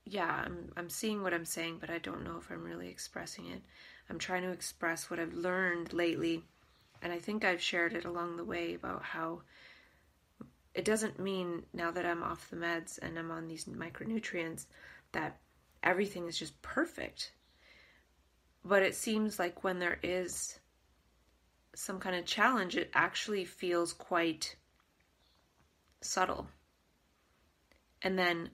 yeah, 0.05 0.43
I'm 0.45 0.73
I'm 0.77 0.91
seeing 0.91 1.23
what 1.23 1.35
I'm 1.35 1.45
saying, 1.45 1.79
but 1.81 1.91
I 1.91 1.99
don't 1.99 2.25
know 2.25 2.39
if 2.39 2.51
I'm 2.51 2.65
really 2.65 2.89
expressing 2.89 3.47
it. 3.47 3.63
I'm 4.09 4.19
trying 4.19 4.43
to 4.43 4.51
express 4.51 5.11
what 5.11 5.21
I've 5.21 5.35
learned 5.35 5.93
lately, 5.93 6.45
and 7.03 7.13
I 7.13 7.19
think 7.19 7.45
I've 7.45 7.63
shared 7.63 7.93
it 7.93 8.05
along 8.05 8.37
the 8.37 8.45
way 8.45 8.75
about 8.75 9.03
how 9.03 9.43
it 10.75 10.85
doesn't 10.85 11.19
mean 11.19 11.65
now 11.73 11.91
that 11.91 12.07
I'm 12.07 12.23
off 12.23 12.49
the 12.51 12.57
meds 12.57 12.99
and 13.03 13.19
I'm 13.19 13.31
on 13.31 13.49
these 13.49 13.65
micronutrients 13.65 14.67
that 15.13 15.39
everything 15.83 16.27
is 16.29 16.39
just 16.39 16.61
perfect. 16.63 17.33
But 18.65 18.83
it 18.83 18.95
seems 18.95 19.39
like 19.39 19.65
when 19.65 19.79
there 19.79 19.99
is 20.03 20.59
some 21.79 22.01
kind 22.01 22.17
of 22.17 22.25
challenge, 22.25 22.77
it 22.77 22.91
actually 22.93 23.45
feels 23.45 23.93
quite 23.93 24.57
subtle. 26.01 26.49
And 28.03 28.19
then 28.19 28.51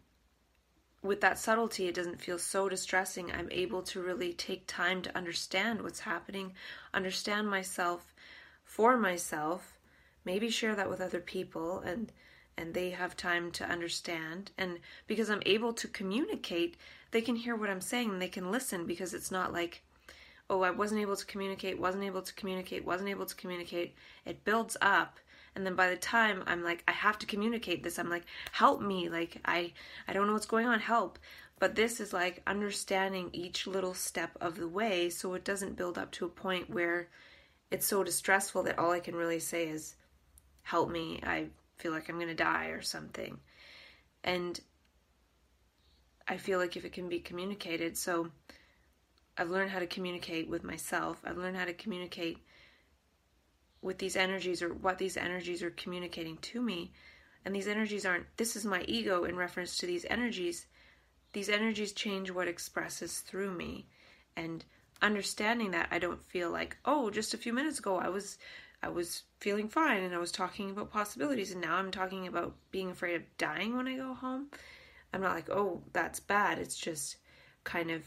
with 1.03 1.23
that 1.23 1.39
subtlety, 1.39 1.89
it 1.89 1.95
doesn't 1.95 2.21
feel 2.21 2.39
so 2.39 2.69
distressing. 2.69 3.33
I'm 3.33 3.49
able 3.51 3.83
to 3.85 4.03
really 4.03 4.35
take 4.35 4.67
time 4.67 5.01
to 5.03 5.17
understand 5.17 5.81
what's 5.81 6.01
happening, 6.01 6.53
understand 6.93 7.49
myself 7.49 8.15
for 8.63 8.99
myself, 8.99 9.79
maybe 10.27 10.51
share 10.51 10.75
that 10.75 10.91
with 10.91 11.01
other 11.01 11.21
people 11.21 11.81
and 11.81 12.13
and 12.57 12.73
they 12.73 12.91
have 12.91 13.17
time 13.17 13.51
to 13.51 13.65
understand 13.65 14.53
and 14.57 14.79
because 15.09 15.29
I'm 15.29 15.43
able 15.45 15.73
to 15.73 15.89
communicate, 15.89 16.77
they 17.11 17.21
can 17.21 17.37
hear 17.37 17.57
what 17.57 17.71
I'm 17.71 17.81
saying 17.81 18.11
and 18.11 18.23
they 18.23 18.29
can 18.29 18.53
listen 18.53 18.87
because 18.87 19.13
it's 19.13 19.31
not 19.31 19.53
like 19.53 19.83
oh, 20.51 20.63
I 20.63 20.71
wasn't 20.71 21.01
able 21.01 21.17
to 21.17 21.27
communicate, 21.27 21.79
wasn't 21.79 22.05
able 22.05 22.23
to 22.23 22.35
communicate, 22.35 22.85
wasn't 22.85 23.09
able 23.09 23.27
to 23.27 23.35
communicate. 23.35 23.95
It 24.25 24.45
builds 24.45 24.77
up. 24.83 25.19
And 25.57 25.65
then 25.65 25.77
by 25.77 25.89
the 25.89 25.97
time 25.97 26.43
i'm 26.47 26.65
like 26.65 26.83
i 26.89 26.93
have 26.93 27.17
to 27.21 27.27
communicate 27.27 27.85
this 27.85 27.99
i'm 27.99 28.11
like 28.11 28.25
help 28.53 28.81
me. 28.81 29.09
Like 29.09 29.41
i 29.45 29.73
i 30.09 30.13
don't 30.13 30.27
know 30.27 30.33
what's 30.33 30.47
going 30.47 30.67
on. 30.67 30.81
Help. 30.81 31.19
But 31.61 31.77
this 31.77 32.01
is 32.01 32.13
like 32.13 32.43
understanding 32.47 33.31
each 33.33 33.67
little 33.67 33.95
step 33.95 34.37
of 34.41 34.57
the 34.57 34.69
way 34.69 35.11
so 35.11 35.35
it 35.35 35.45
doesn't 35.45 35.77
build 35.77 35.97
up 35.97 36.11
to 36.13 36.27
a 36.27 36.29
point 36.29 36.69
where 36.69 37.09
it's 37.71 37.87
so 37.87 38.03
distressful 38.05 38.65
that 38.65 38.79
all 38.79 38.91
i 38.91 39.01
can 39.01 39.15
really 39.15 39.41
say 39.41 39.69
is 39.69 39.95
help 40.63 40.91
me. 40.91 41.21
I 41.23 41.47
feel 41.79 41.93
like 41.93 42.09
i'm 42.09 42.17
going 42.17 42.29
to 42.29 42.35
die 42.35 42.67
or 42.67 42.83
something. 42.83 43.39
And 44.25 44.61
i 46.27 46.37
feel 46.37 46.59
like 46.59 46.77
if 46.77 46.85
it 46.85 46.93
can 46.93 47.09
be 47.09 47.21
communicated 47.21 47.97
so 47.97 48.31
i've 49.37 49.51
learned 49.51 49.71
how 49.71 49.79
to 49.79 49.87
communicate 49.87 50.49
with 50.49 50.65
myself 50.65 51.21
i've 51.25 51.39
learned 51.39 51.57
how 51.57 51.65
to 51.65 51.75
communicate 51.75 52.39
with 53.85 53.99
these 53.99 54.17
energies 54.17 54.63
or 54.63 54.71
what 54.71 54.97
these 54.97 55.17
energies 55.17 55.63
are 55.63 55.71
communicating 55.71 56.39
to 56.39 56.61
me. 56.61 56.91
And 57.45 57.55
these 57.55 57.69
energies 57.69 58.07
aren't, 58.07 58.35
this 58.39 58.57
is 58.57 58.65
my 58.65 58.83
ego 58.89 59.25
in 59.25 59.37
reference 59.37 59.77
to 59.77 59.87
these 59.87 60.07
energies. 60.09 60.67
These 61.35 61.51
energies 61.51 61.93
change 61.93 62.31
what 62.31 62.49
expresses 62.49 63.21
through 63.21 63.53
me. 63.53 63.87
And 64.37 64.65
understanding 65.03 65.73
that, 65.73 65.89
I 65.91 65.99
don't 65.99 66.23
feel 66.23 66.51
like, 66.51 66.79
oh, 66.87 67.11
just 67.11 67.35
a 67.35 67.39
few 67.39 67.53
minutes 67.53 67.79
ago 67.79 67.99
I 67.99 68.09
was. 68.09 68.39
I 68.83 68.89
was 68.89 69.23
feeling 69.41 69.71
fine 69.71 70.03
and 70.03 70.15
I 70.15 70.19
was 70.19 70.31
talking 70.31 70.69
about 70.69 70.91
possibilities, 70.91 71.53
and 71.53 71.61
now 71.63 71.77
I'm 71.77 71.91
talking 71.91 72.27
about 72.27 72.55
being 72.71 72.91
afraid 72.91 73.15
of 73.15 73.23
dying 73.39 73.75
when 73.75 73.89
I 73.89 73.97
go 73.97 74.13
home. 74.13 74.49
I'm 75.11 75.23
not 75.23 75.35
like, 75.35 75.49
oh, 75.49 75.81
that's 75.95 76.21
bad. 76.21 76.59
It's 76.59 76.77
just 76.77 77.17
kind 77.63 77.91
of 77.91 78.03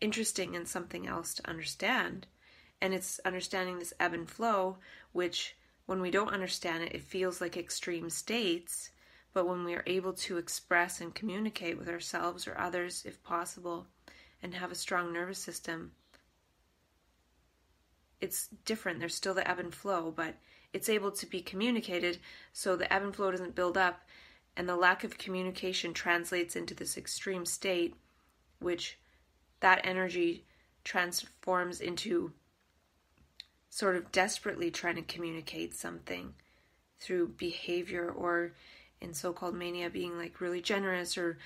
interesting 0.00 0.56
and 0.56 0.66
something 0.66 1.06
else 1.06 1.34
to 1.34 1.48
understand 1.48 2.26
and 2.80 2.94
it's 2.94 3.20
understanding 3.24 3.78
this 3.78 3.92
ebb 4.00 4.14
and 4.14 4.28
flow, 4.28 4.78
which 5.12 5.56
when 5.86 6.00
we 6.00 6.10
don't 6.10 6.32
understand 6.32 6.82
it, 6.82 6.94
it 6.94 7.02
feels 7.02 7.40
like 7.40 7.56
extreme 7.56 8.08
states. 8.08 8.90
But 9.32 9.46
when 9.46 9.64
we 9.64 9.74
are 9.74 9.84
able 9.86 10.12
to 10.14 10.38
express 10.38 11.00
and 11.00 11.14
communicate 11.14 11.78
with 11.78 11.88
ourselves 11.88 12.48
or 12.48 12.58
others, 12.58 13.04
if 13.06 13.22
possible, 13.22 13.86
and 14.42 14.54
have 14.54 14.72
a 14.72 14.76
strong 14.76 15.12
nervous 15.12 15.38
system, 15.38 15.92
it's 18.20 18.48
different. 18.64 18.98
There's 18.98 19.14
still 19.14 19.34
the 19.34 19.48
ebb 19.48 19.58
and 19.58 19.74
flow, 19.74 20.12
but 20.14 20.34
it's 20.72 20.88
able 20.88 21.10
to 21.12 21.26
be 21.26 21.40
communicated 21.40 22.18
so 22.52 22.76
the 22.76 22.92
ebb 22.92 23.02
and 23.02 23.14
flow 23.14 23.30
doesn't 23.30 23.54
build 23.54 23.76
up, 23.76 24.00
and 24.56 24.68
the 24.68 24.76
lack 24.76 25.04
of 25.04 25.18
communication 25.18 25.94
translates 25.94 26.56
into 26.56 26.74
this 26.74 26.96
extreme 26.96 27.46
state, 27.46 27.94
which 28.58 28.98
that 29.60 29.80
energy 29.84 30.44
transforms 30.84 31.80
into 31.80 32.32
sort 33.68 33.96
of 33.96 34.10
desperately 34.10 34.70
trying 34.70 34.96
to 34.96 35.02
communicate 35.02 35.74
something 35.74 36.34
through 36.98 37.28
behavior 37.28 38.10
or 38.10 38.52
in 39.00 39.14
so-called 39.14 39.54
mania 39.54 39.88
being 39.88 40.18
like 40.18 40.40
really 40.40 40.60
generous 40.60 41.16
or 41.16 41.38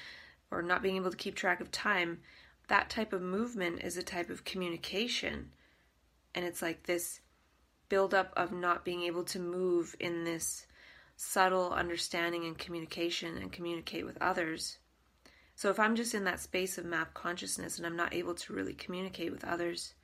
or 0.50 0.62
not 0.62 0.82
being 0.82 0.96
able 0.96 1.10
to 1.10 1.16
keep 1.16 1.34
track 1.34 1.60
of 1.60 1.70
time. 1.70 2.20
That 2.68 2.88
type 2.88 3.12
of 3.12 3.20
movement 3.20 3.82
is 3.82 3.96
a 3.96 4.02
type 4.02 4.30
of 4.30 4.44
communication. 4.44 5.50
And 6.34 6.44
it's 6.44 6.62
like 6.62 6.84
this 6.84 7.20
buildup 7.88 8.32
of 8.36 8.52
not 8.52 8.84
being 8.84 9.02
able 9.02 9.24
to 9.24 9.38
move 9.38 9.96
in 9.98 10.24
this 10.24 10.66
subtle 11.16 11.72
understanding 11.72 12.44
and 12.44 12.58
communication 12.58 13.36
and 13.36 13.52
communicate 13.52 14.04
with 14.04 14.20
others 14.20 14.78
so 15.54 15.70
if 15.70 15.78
i'm 15.78 15.96
just 15.96 16.14
in 16.14 16.24
that 16.24 16.40
space 16.40 16.78
of 16.78 16.84
map 16.84 17.14
consciousness 17.14 17.78
and 17.78 17.86
i'm 17.86 17.96
not 17.96 18.14
able 18.14 18.34
to 18.34 18.52
really 18.52 18.74
communicate 18.74 19.32
with 19.32 19.44
others 19.44 19.94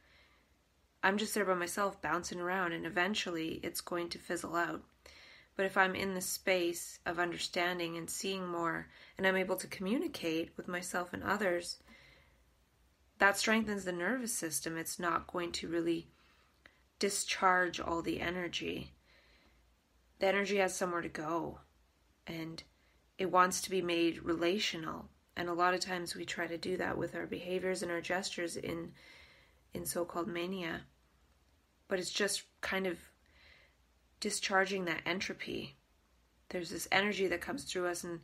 I'm 1.02 1.16
just 1.16 1.34
there 1.34 1.44
by 1.44 1.54
myself 1.54 2.00
bouncing 2.02 2.40
around 2.40 2.72
and 2.72 2.84
eventually 2.84 3.60
it's 3.62 3.80
going 3.80 4.10
to 4.10 4.18
fizzle 4.18 4.54
out. 4.54 4.82
But 5.56 5.66
if 5.66 5.76
I'm 5.76 5.94
in 5.94 6.14
the 6.14 6.20
space 6.20 6.98
of 7.06 7.18
understanding 7.18 7.96
and 7.96 8.08
seeing 8.08 8.46
more 8.46 8.88
and 9.16 9.26
I'm 9.26 9.36
able 9.36 9.56
to 9.56 9.66
communicate 9.66 10.50
with 10.56 10.68
myself 10.68 11.12
and 11.12 11.22
others, 11.22 11.78
that 13.18 13.38
strengthens 13.38 13.84
the 13.84 13.92
nervous 13.92 14.34
system. 14.34 14.76
It's 14.76 14.98
not 14.98 15.26
going 15.26 15.52
to 15.52 15.68
really 15.68 16.08
discharge 16.98 17.80
all 17.80 18.02
the 18.02 18.20
energy. 18.20 18.92
The 20.18 20.26
energy 20.26 20.58
has 20.58 20.76
somewhere 20.76 21.02
to 21.02 21.08
go 21.08 21.60
and 22.26 22.62
it 23.16 23.30
wants 23.30 23.62
to 23.62 23.70
be 23.70 23.82
made 23.82 24.22
relational. 24.22 25.08
And 25.40 25.48
a 25.48 25.54
lot 25.54 25.72
of 25.72 25.80
times 25.80 26.14
we 26.14 26.26
try 26.26 26.46
to 26.46 26.58
do 26.58 26.76
that 26.76 26.98
with 26.98 27.14
our 27.14 27.24
behaviors 27.24 27.82
and 27.82 27.90
our 27.90 28.02
gestures 28.02 28.58
in 28.58 28.92
in 29.72 29.86
so 29.86 30.04
called 30.04 30.28
mania. 30.28 30.82
But 31.88 31.98
it's 31.98 32.12
just 32.12 32.42
kind 32.60 32.86
of 32.86 32.98
discharging 34.20 34.84
that 34.84 35.00
entropy. 35.06 35.78
There's 36.50 36.68
this 36.68 36.86
energy 36.92 37.26
that 37.28 37.40
comes 37.40 37.64
through 37.64 37.86
us 37.86 38.04
and 38.04 38.20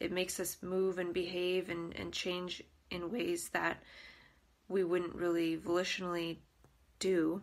it 0.00 0.10
makes 0.10 0.40
us 0.40 0.56
move 0.60 0.98
and 0.98 1.14
behave 1.14 1.70
and, 1.70 1.94
and 1.94 2.12
change 2.12 2.64
in 2.90 3.12
ways 3.12 3.48
that 3.50 3.80
we 4.66 4.82
wouldn't 4.82 5.14
really 5.14 5.56
volitionally 5.56 6.38
do. 6.98 7.42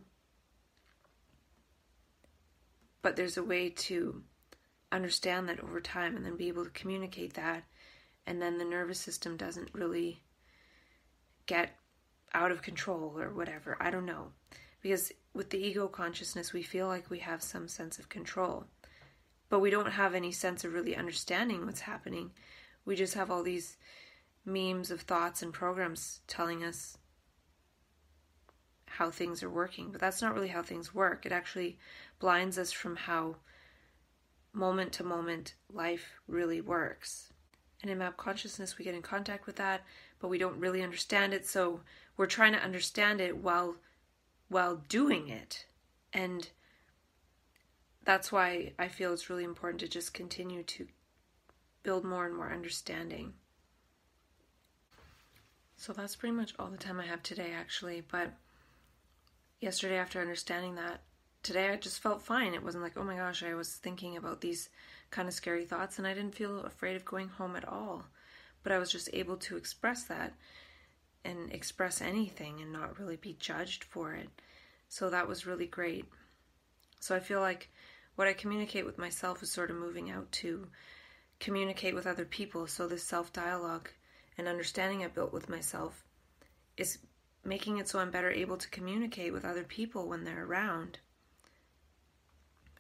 But 3.01 3.15
there's 3.15 3.37
a 3.37 3.43
way 3.43 3.69
to 3.69 4.21
understand 4.91 5.47
that 5.47 5.63
over 5.63 5.79
time 5.79 6.17
and 6.17 6.25
then 6.25 6.35
be 6.35 6.49
able 6.49 6.65
to 6.65 6.71
communicate 6.71 7.35
that. 7.35 7.63
And 8.25 8.41
then 8.41 8.57
the 8.57 8.65
nervous 8.65 8.99
system 8.99 9.37
doesn't 9.37 9.73
really 9.73 10.21
get 11.45 11.77
out 12.33 12.51
of 12.51 12.61
control 12.61 13.19
or 13.19 13.33
whatever. 13.33 13.77
I 13.79 13.91
don't 13.91 14.05
know. 14.05 14.31
Because 14.81 15.11
with 15.33 15.49
the 15.49 15.65
ego 15.65 15.87
consciousness, 15.87 16.53
we 16.53 16.61
feel 16.61 16.87
like 16.87 17.09
we 17.09 17.19
have 17.19 17.41
some 17.41 17.67
sense 17.67 17.99
of 17.99 18.09
control, 18.09 18.65
but 19.49 19.59
we 19.59 19.69
don't 19.69 19.91
have 19.91 20.13
any 20.13 20.31
sense 20.31 20.63
of 20.63 20.73
really 20.73 20.95
understanding 20.95 21.65
what's 21.65 21.81
happening. 21.81 22.31
We 22.85 22.95
just 22.95 23.13
have 23.13 23.31
all 23.31 23.43
these 23.43 23.77
memes 24.45 24.91
of 24.91 25.01
thoughts 25.01 25.41
and 25.41 25.53
programs 25.53 26.19
telling 26.27 26.63
us 26.63 26.97
how 28.85 29.09
things 29.09 29.41
are 29.41 29.49
working, 29.49 29.91
but 29.91 30.01
that's 30.01 30.21
not 30.21 30.35
really 30.35 30.49
how 30.49 30.61
things 30.61 30.93
work. 30.93 31.25
It 31.25 31.31
actually 31.31 31.79
blinds 32.19 32.59
us 32.59 32.71
from 32.71 32.95
how 32.95 33.37
moment 34.51 34.91
to 34.93 35.03
moment 35.03 35.55
life 35.71 36.11
really 36.27 36.61
works. 36.61 37.32
And 37.83 37.91
in 37.91 37.97
map 37.97 38.15
consciousness, 38.15 38.77
we 38.77 38.85
get 38.85 38.95
in 38.95 39.01
contact 39.01 39.45
with 39.45 39.57
that, 39.57 39.81
but 40.19 40.29
we 40.29 40.37
don't 40.37 40.59
really 40.59 40.81
understand 40.81 41.33
it. 41.33 41.45
So 41.45 41.81
we're 42.15 42.25
trying 42.25 42.53
to 42.53 42.63
understand 42.63 43.19
it 43.19 43.37
while 43.37 43.75
while 44.47 44.77
doing 44.87 45.27
it. 45.27 45.65
And 46.13 46.49
that's 48.05 48.31
why 48.31 48.71
I 48.79 48.87
feel 48.87 49.11
it's 49.11 49.29
really 49.29 49.43
important 49.43 49.81
to 49.81 49.87
just 49.87 50.13
continue 50.13 50.63
to 50.63 50.87
build 51.83 52.05
more 52.05 52.25
and 52.25 52.35
more 52.35 52.51
understanding. 52.53 53.33
So 55.75 55.91
that's 55.91 56.15
pretty 56.15 56.35
much 56.35 56.53
all 56.57 56.67
the 56.67 56.77
time 56.77 56.99
I 56.99 57.05
have 57.05 57.23
today, 57.23 57.51
actually. 57.53 58.03
But 58.09 58.31
yesterday, 59.59 59.97
after 59.97 60.21
understanding 60.21 60.75
that, 60.75 61.01
today 61.41 61.69
I 61.69 61.75
just 61.75 62.01
felt 62.01 62.21
fine. 62.21 62.53
It 62.53 62.63
wasn't 62.63 62.83
like, 62.83 62.95
oh 62.95 63.03
my 63.03 63.17
gosh, 63.17 63.43
I 63.43 63.55
was 63.55 63.73
thinking 63.73 64.15
about 64.15 64.39
these 64.39 64.69
kind 65.13 65.27
of 65.27 65.33
scary 65.33 65.63
thoughts, 65.63 65.99
and 65.99 66.07
I 66.07 66.13
didn't 66.13 66.35
feel 66.35 66.61
afraid 66.61 66.95
of 66.95 67.05
going 67.05 67.29
home 67.29 67.55
at 67.55 67.67
all. 67.67 68.03
But 68.63 68.71
I 68.71 68.79
was 68.79 68.91
just 68.91 69.09
able 69.13 69.37
to 69.37 69.55
express 69.55 70.03
that 70.05 70.33
and 71.23 71.51
express 71.53 72.01
anything 72.01 72.61
and 72.61 72.73
not 72.73 72.99
really 72.99 73.15
be 73.15 73.37
judged 73.39 73.83
for 73.83 74.13
it. 74.13 74.27
So 74.89 75.09
that 75.09 75.27
was 75.27 75.45
really 75.45 75.67
great. 75.67 76.05
So 76.99 77.15
I 77.15 77.19
feel 77.19 77.39
like 77.39 77.69
what 78.15 78.27
I 78.27 78.33
communicate 78.33 78.85
with 78.85 78.97
myself 78.97 79.43
is 79.43 79.51
sort 79.51 79.69
of 79.69 79.77
moving 79.77 80.09
out 80.09 80.31
to 80.33 80.67
communicate 81.39 81.93
with 81.93 82.07
other 82.07 82.25
people. 82.25 82.65
So 82.67 82.87
this 82.87 83.03
self 83.03 83.31
dialogue 83.31 83.89
and 84.37 84.47
understanding 84.47 85.03
I 85.03 85.07
built 85.07 85.31
with 85.31 85.47
myself 85.47 86.03
is 86.75 86.97
making 87.45 87.77
it 87.77 87.87
so 87.87 87.99
I'm 87.99 88.11
better 88.11 88.31
able 88.31 88.57
to 88.57 88.69
communicate 88.69 89.31
with 89.31 89.45
other 89.45 89.63
people 89.63 90.07
when 90.07 90.23
they're 90.23 90.45
around. 90.45 90.99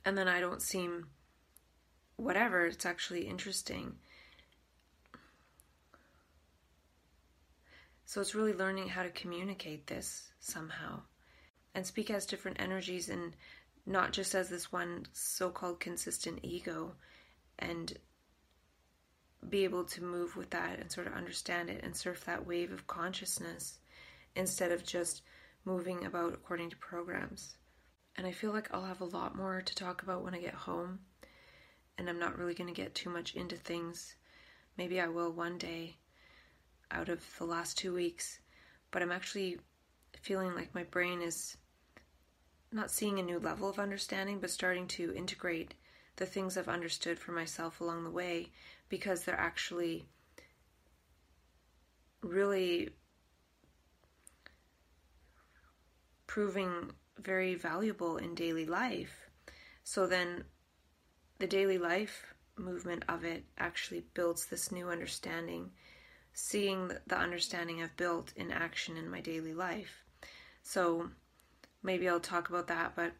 And 0.05 0.17
then 0.17 0.27
I 0.27 0.39
don't 0.39 0.61
seem 0.61 1.07
whatever, 2.17 2.65
it's 2.65 2.85
actually 2.85 3.27
interesting. 3.27 3.95
So 8.05 8.21
it's 8.21 8.35
really 8.35 8.53
learning 8.53 8.89
how 8.89 9.03
to 9.03 9.09
communicate 9.09 9.87
this 9.87 10.31
somehow 10.39 11.01
and 11.73 11.85
speak 11.85 12.11
as 12.11 12.25
different 12.25 12.61
energies 12.61 13.09
and 13.09 13.35
not 13.85 14.13
just 14.13 14.35
as 14.35 14.49
this 14.49 14.71
one 14.71 15.07
so 15.13 15.49
called 15.49 15.79
consistent 15.79 16.39
ego 16.43 16.93
and 17.59 17.97
be 19.49 19.63
able 19.63 19.83
to 19.83 20.03
move 20.03 20.35
with 20.35 20.49
that 20.51 20.79
and 20.79 20.91
sort 20.91 21.07
of 21.07 21.13
understand 21.13 21.69
it 21.69 21.83
and 21.83 21.95
surf 21.95 22.23
that 22.25 22.45
wave 22.45 22.71
of 22.71 22.87
consciousness 22.87 23.79
instead 24.35 24.71
of 24.71 24.85
just 24.85 25.21
moving 25.65 26.05
about 26.05 26.33
according 26.33 26.69
to 26.69 26.77
programs. 26.77 27.55
And 28.15 28.27
I 28.27 28.31
feel 28.31 28.51
like 28.51 28.69
I'll 28.73 28.85
have 28.85 29.01
a 29.01 29.05
lot 29.05 29.35
more 29.35 29.61
to 29.61 29.75
talk 29.75 30.03
about 30.03 30.23
when 30.23 30.35
I 30.35 30.39
get 30.39 30.53
home. 30.53 30.99
And 31.97 32.09
I'm 32.09 32.19
not 32.19 32.37
really 32.37 32.53
going 32.53 32.73
to 32.73 32.81
get 32.81 32.95
too 32.95 33.09
much 33.09 33.35
into 33.35 33.55
things. 33.55 34.15
Maybe 34.77 34.99
I 34.99 35.07
will 35.07 35.31
one 35.31 35.57
day 35.57 35.97
out 36.91 37.09
of 37.09 37.23
the 37.37 37.45
last 37.45 37.77
two 37.77 37.93
weeks. 37.93 38.39
But 38.91 39.01
I'm 39.01 39.11
actually 39.11 39.59
feeling 40.21 40.55
like 40.55 40.73
my 40.73 40.83
brain 40.83 41.21
is 41.21 41.57
not 42.71 42.91
seeing 42.91 43.19
a 43.19 43.23
new 43.23 43.39
level 43.39 43.69
of 43.69 43.79
understanding, 43.79 44.39
but 44.39 44.49
starting 44.49 44.87
to 44.87 45.13
integrate 45.15 45.75
the 46.15 46.25
things 46.25 46.57
I've 46.57 46.67
understood 46.67 47.19
for 47.19 47.31
myself 47.31 47.81
along 47.81 48.03
the 48.03 48.11
way 48.11 48.49
because 48.89 49.23
they're 49.23 49.39
actually 49.39 50.05
really 52.21 52.89
proving 56.27 56.91
very 57.19 57.55
valuable 57.55 58.17
in 58.17 58.33
daily 58.33 58.65
life. 58.65 59.29
So 59.83 60.07
then 60.07 60.45
the 61.39 61.47
daily 61.47 61.77
life 61.77 62.33
movement 62.57 63.03
of 63.09 63.23
it 63.23 63.43
actually 63.57 64.03
builds 64.13 64.45
this 64.45 64.71
new 64.71 64.89
understanding, 64.89 65.71
seeing 66.33 66.91
the 67.07 67.17
understanding 67.17 67.81
I've 67.81 67.97
built 67.97 68.33
in 68.35 68.51
action 68.51 68.97
in 68.97 69.09
my 69.09 69.21
daily 69.21 69.53
life. 69.53 70.03
So 70.61 71.09
maybe 71.81 72.07
I'll 72.07 72.19
talk 72.19 72.49
about 72.49 72.67
that, 72.67 72.95
but 72.95 73.11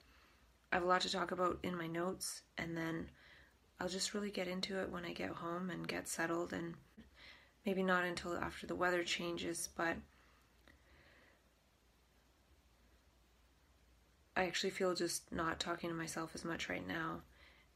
I 0.72 0.76
have 0.76 0.84
a 0.84 0.88
lot 0.88 1.02
to 1.02 1.12
talk 1.12 1.32
about 1.32 1.60
in 1.64 1.78
my 1.78 1.88
notes, 1.88 2.42
and 2.58 2.78
then 2.78 3.10
I'll 3.80 3.90
just 3.90 4.14
really 4.14 4.32
get 4.32 4.48
into 4.48 4.80
it 4.80 4.90
when 4.90 5.06
I 5.06 5.14
get 5.14 5.30
home 5.30 5.70
and 5.70 5.88
get 5.88 6.08
settled, 6.08 6.54
and 6.54 6.76
maybe 7.66 7.84
not 7.84 8.06
until 8.06 8.38
after 8.38 8.66
the 8.66 8.76
weather 8.76 9.04
changes, 9.04 9.70
but 9.76 9.98
I 14.36 14.46
actually 14.46 14.72
feel 14.72 14.96
just 14.96 15.32
not 15.32 15.60
talking 15.60 15.90
to 15.90 15.96
myself 15.96 16.32
as 16.34 16.44
much 16.44 16.70
right 16.70 16.88
now 16.88 17.22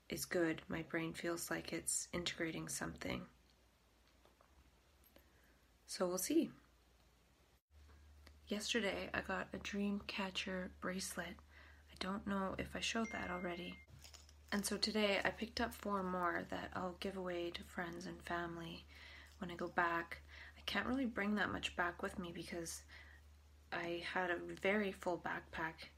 is 0.09 0.25
good. 0.25 0.61
My 0.67 0.83
brain 0.83 1.13
feels 1.13 1.51
like 1.51 1.73
it's 1.73 2.07
integrating 2.13 2.67
something. 2.67 3.21
So 5.85 6.07
we'll 6.07 6.17
see. 6.17 6.49
Yesterday 8.47 9.09
I 9.13 9.21
got 9.21 9.47
a 9.53 9.57
dream 9.57 10.01
catcher 10.07 10.71
bracelet. 10.79 11.27
I 11.27 11.95
don't 11.99 12.25
know 12.27 12.55
if 12.57 12.75
I 12.75 12.79
showed 12.79 13.11
that 13.11 13.29
already. 13.29 13.75
And 14.51 14.65
so 14.65 14.77
today 14.77 15.19
I 15.25 15.29
picked 15.29 15.59
up 15.59 15.73
four 15.73 16.03
more 16.03 16.43
that 16.49 16.71
I'll 16.73 16.95
give 17.01 17.17
away 17.17 17.51
to 17.53 17.63
friends 17.63 18.05
and 18.05 18.21
family 18.23 18.85
when 19.39 19.51
I 19.51 19.55
go 19.55 19.67
back. 19.67 20.21
I 20.57 20.61
can't 20.65 20.87
really 20.87 21.05
bring 21.05 21.35
that 21.35 21.51
much 21.51 21.75
back 21.75 22.01
with 22.01 22.17
me 22.17 22.31
because 22.33 22.83
I 23.73 24.03
had 24.13 24.29
a 24.29 24.37
very 24.61 24.93
full 24.93 25.17
backpack 25.17 25.89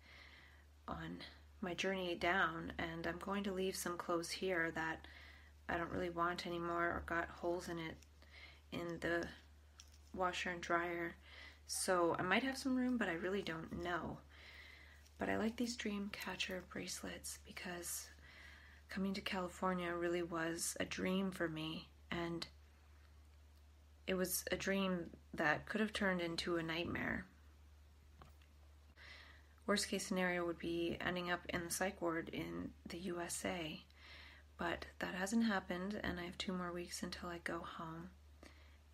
on 0.88 1.20
my 1.62 1.74
journey 1.74 2.16
down, 2.16 2.74
and 2.78 3.06
I'm 3.06 3.20
going 3.20 3.44
to 3.44 3.52
leave 3.52 3.76
some 3.76 3.98
clothes 3.98 4.32
here 4.32 4.72
that 4.76 5.06
I 5.68 5.78
don't 5.78 5.92
really 5.92 6.10
want 6.10 6.48
anymore 6.48 6.86
or 6.86 7.04
got 7.06 7.30
holes 7.30 7.70
in 7.70 7.78
it 7.80 7.96
in 8.72 9.00
the 9.02 9.28
washer 10.14 10.52
and 10.52 10.62
dryer. 10.62 11.16
So 11.68 12.16
I 12.18 12.24
might 12.24 12.44
have 12.44 12.58
some 12.58 12.76
room, 12.76 12.98
but 12.98 13.10
I 13.10 13.14
really 13.14 13.42
don't 13.42 13.84
know. 13.84 14.18
But 15.18 15.30
I 15.30 15.38
like 15.38 15.58
these 15.58 15.76
dream 15.76 16.10
catcher 16.12 16.64
bracelets 16.72 17.40
because 17.46 18.08
coming 18.90 19.14
to 19.14 19.22
California 19.22 19.94
really 19.94 20.24
was 20.24 20.76
a 20.80 20.86
dream 20.86 21.30
for 21.30 21.48
me, 21.48 21.90
and 22.10 22.48
it 24.08 24.16
was 24.16 24.46
a 24.52 24.56
dream 24.56 25.12
that 25.34 25.68
could 25.68 25.82
have 25.82 25.94
turned 25.94 26.22
into 26.22 26.58
a 26.58 26.64
nightmare 26.64 27.26
Worst 29.70 29.88
case 29.90 30.04
scenario 30.04 30.48
would 30.48 30.58
be 30.58 30.98
ending 31.00 31.30
up 31.30 31.42
in 31.50 31.64
the 31.64 31.70
psych 31.70 32.02
ward 32.02 32.30
in 32.30 32.72
the 32.88 32.98
USA. 32.98 33.80
But 34.58 34.88
that 34.98 35.14
hasn't 35.14 35.44
happened, 35.44 36.00
and 36.04 36.20
I 36.20 36.24
have 36.24 36.40
two 36.40 36.54
more 36.54 36.72
weeks 36.72 37.04
until 37.04 37.30
I 37.30 37.38
go 37.44 37.60
home. 37.60 38.10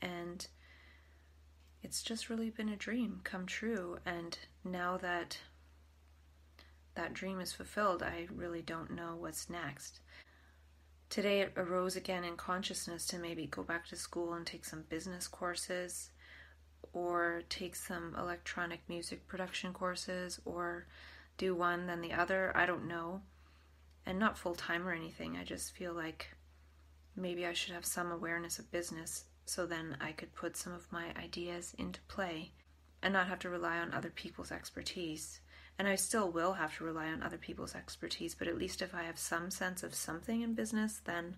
And 0.01 0.45
it's 1.81 2.03
just 2.03 2.29
really 2.29 2.49
been 2.49 2.67
a 2.67 2.75
dream 2.75 3.21
come 3.23 3.45
true. 3.45 3.99
And 4.05 4.37
now 4.65 4.97
that 4.97 5.37
that 6.95 7.13
dream 7.13 7.39
is 7.39 7.53
fulfilled, 7.53 8.03
I 8.03 8.27
really 8.29 8.61
don't 8.61 8.91
know 8.91 9.15
what's 9.17 9.49
next. 9.49 10.01
Today 11.09 11.39
it 11.39 11.53
arose 11.55 11.95
again 11.95 12.25
in 12.25 12.35
consciousness 12.35 13.07
to 13.07 13.17
maybe 13.17 13.45
go 13.45 13.63
back 13.63 13.87
to 13.87 13.95
school 13.95 14.33
and 14.33 14.45
take 14.45 14.65
some 14.65 14.83
business 14.89 15.29
courses 15.29 16.09
or 16.93 17.43
take 17.49 17.75
some 17.75 18.15
electronic 18.17 18.81
music 18.87 19.27
production 19.27 19.73
courses 19.73 20.39
or 20.45 20.87
do 21.37 21.55
one 21.55 21.87
then 21.87 22.01
the 22.01 22.13
other. 22.13 22.51
I 22.55 22.65
don't 22.65 22.87
know. 22.87 23.21
And 24.05 24.19
not 24.19 24.37
full 24.37 24.55
time 24.55 24.87
or 24.87 24.93
anything. 24.93 25.37
I 25.37 25.43
just 25.43 25.75
feel 25.75 25.93
like 25.93 26.29
maybe 27.15 27.45
I 27.45 27.53
should 27.53 27.73
have 27.73 27.85
some 27.85 28.11
awareness 28.11 28.59
of 28.59 28.71
business 28.71 29.25
so 29.45 29.65
then 29.65 29.97
I 30.01 30.11
could 30.11 30.33
put 30.33 30.57
some 30.57 30.73
of 30.73 30.91
my 30.91 31.05
ideas 31.17 31.73
into 31.77 31.99
play 32.07 32.51
and 33.01 33.13
not 33.13 33.27
have 33.27 33.39
to 33.39 33.49
rely 33.49 33.77
on 33.77 33.93
other 33.93 34.09
people's 34.09 34.51
expertise. 34.51 35.39
And 35.77 35.87
I 35.87 35.95
still 35.95 36.31
will 36.31 36.53
have 36.53 36.75
to 36.77 36.83
rely 36.83 37.07
on 37.07 37.21
other 37.21 37.37
people's 37.37 37.75
expertise, 37.75 38.33
but 38.33 38.47
at 38.47 38.57
least 38.57 38.81
if 38.81 38.95
I 38.95 39.03
have 39.03 39.19
some 39.19 39.51
sense 39.51 39.83
of 39.83 39.93
something 39.93 40.41
in 40.41 40.53
business, 40.53 41.01
then 41.03 41.35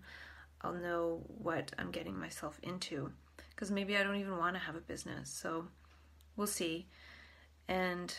I'll 0.62 0.74
know 0.74 1.22
what 1.26 1.72
I'm 1.78 1.90
getting 1.90 2.18
myself 2.18 2.58
into 2.62 3.12
because 3.58 3.72
maybe 3.72 3.96
I 3.96 4.04
don't 4.04 4.20
even 4.20 4.38
want 4.38 4.54
to 4.54 4.60
have 4.60 4.76
a 4.76 4.80
business. 4.80 5.28
So 5.28 5.64
we'll 6.36 6.46
see. 6.46 6.86
And 7.66 8.14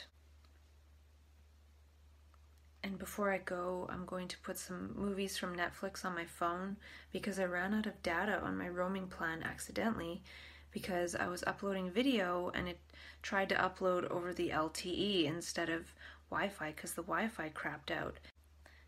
and 2.83 2.99
before 2.99 3.31
I 3.31 3.37
go, 3.37 3.87
I'm 3.89 4.05
going 4.05 4.27
to 4.27 4.37
put 4.39 4.57
some 4.57 4.91
movies 4.97 5.37
from 5.37 5.55
Netflix 5.55 6.03
on 6.03 6.13
my 6.13 6.25
phone 6.25 6.75
because 7.13 7.39
I 7.39 7.45
ran 7.45 7.73
out 7.73 7.85
of 7.85 8.03
data 8.03 8.41
on 8.41 8.57
my 8.57 8.67
roaming 8.67 9.07
plan 9.07 9.41
accidentally 9.41 10.23
because 10.71 11.15
I 11.15 11.27
was 11.27 11.43
uploading 11.47 11.89
video 11.89 12.51
and 12.53 12.67
it 12.67 12.79
tried 13.21 13.47
to 13.49 13.55
upload 13.55 14.11
over 14.11 14.33
the 14.33 14.49
LTE 14.49 15.23
instead 15.23 15.69
of 15.69 15.93
Wi 16.29 16.49
Fi 16.49 16.73
because 16.75 16.95
the 16.95 17.01
Wi 17.01 17.29
Fi 17.29 17.49
crapped 17.49 17.91
out. 17.91 18.17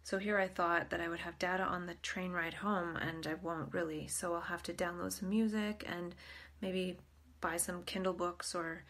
So 0.04 0.18
here 0.18 0.40
I 0.40 0.48
thought 0.48 0.90
that 0.90 1.00
I 1.00 1.08
would 1.08 1.20
have 1.20 1.38
data 1.38 1.64
on 1.64 1.86
the 1.86 1.94
train 1.96 2.32
ride 2.32 2.56
home, 2.56 2.96
and 2.96 3.26
I 3.28 3.36
won't 3.36 3.74
really. 3.74 4.08
So 4.08 4.34
I'll 4.34 4.42
have 4.42 4.64
to 4.64 4.74
download 4.74 5.14
some 5.14 5.30
music 5.30 5.86
and 5.88 6.16
maybe 6.62 6.98
buy 7.40 7.58
some 7.58 7.84
Kindle 7.84 8.14
books 8.14 8.54
or 8.54 8.84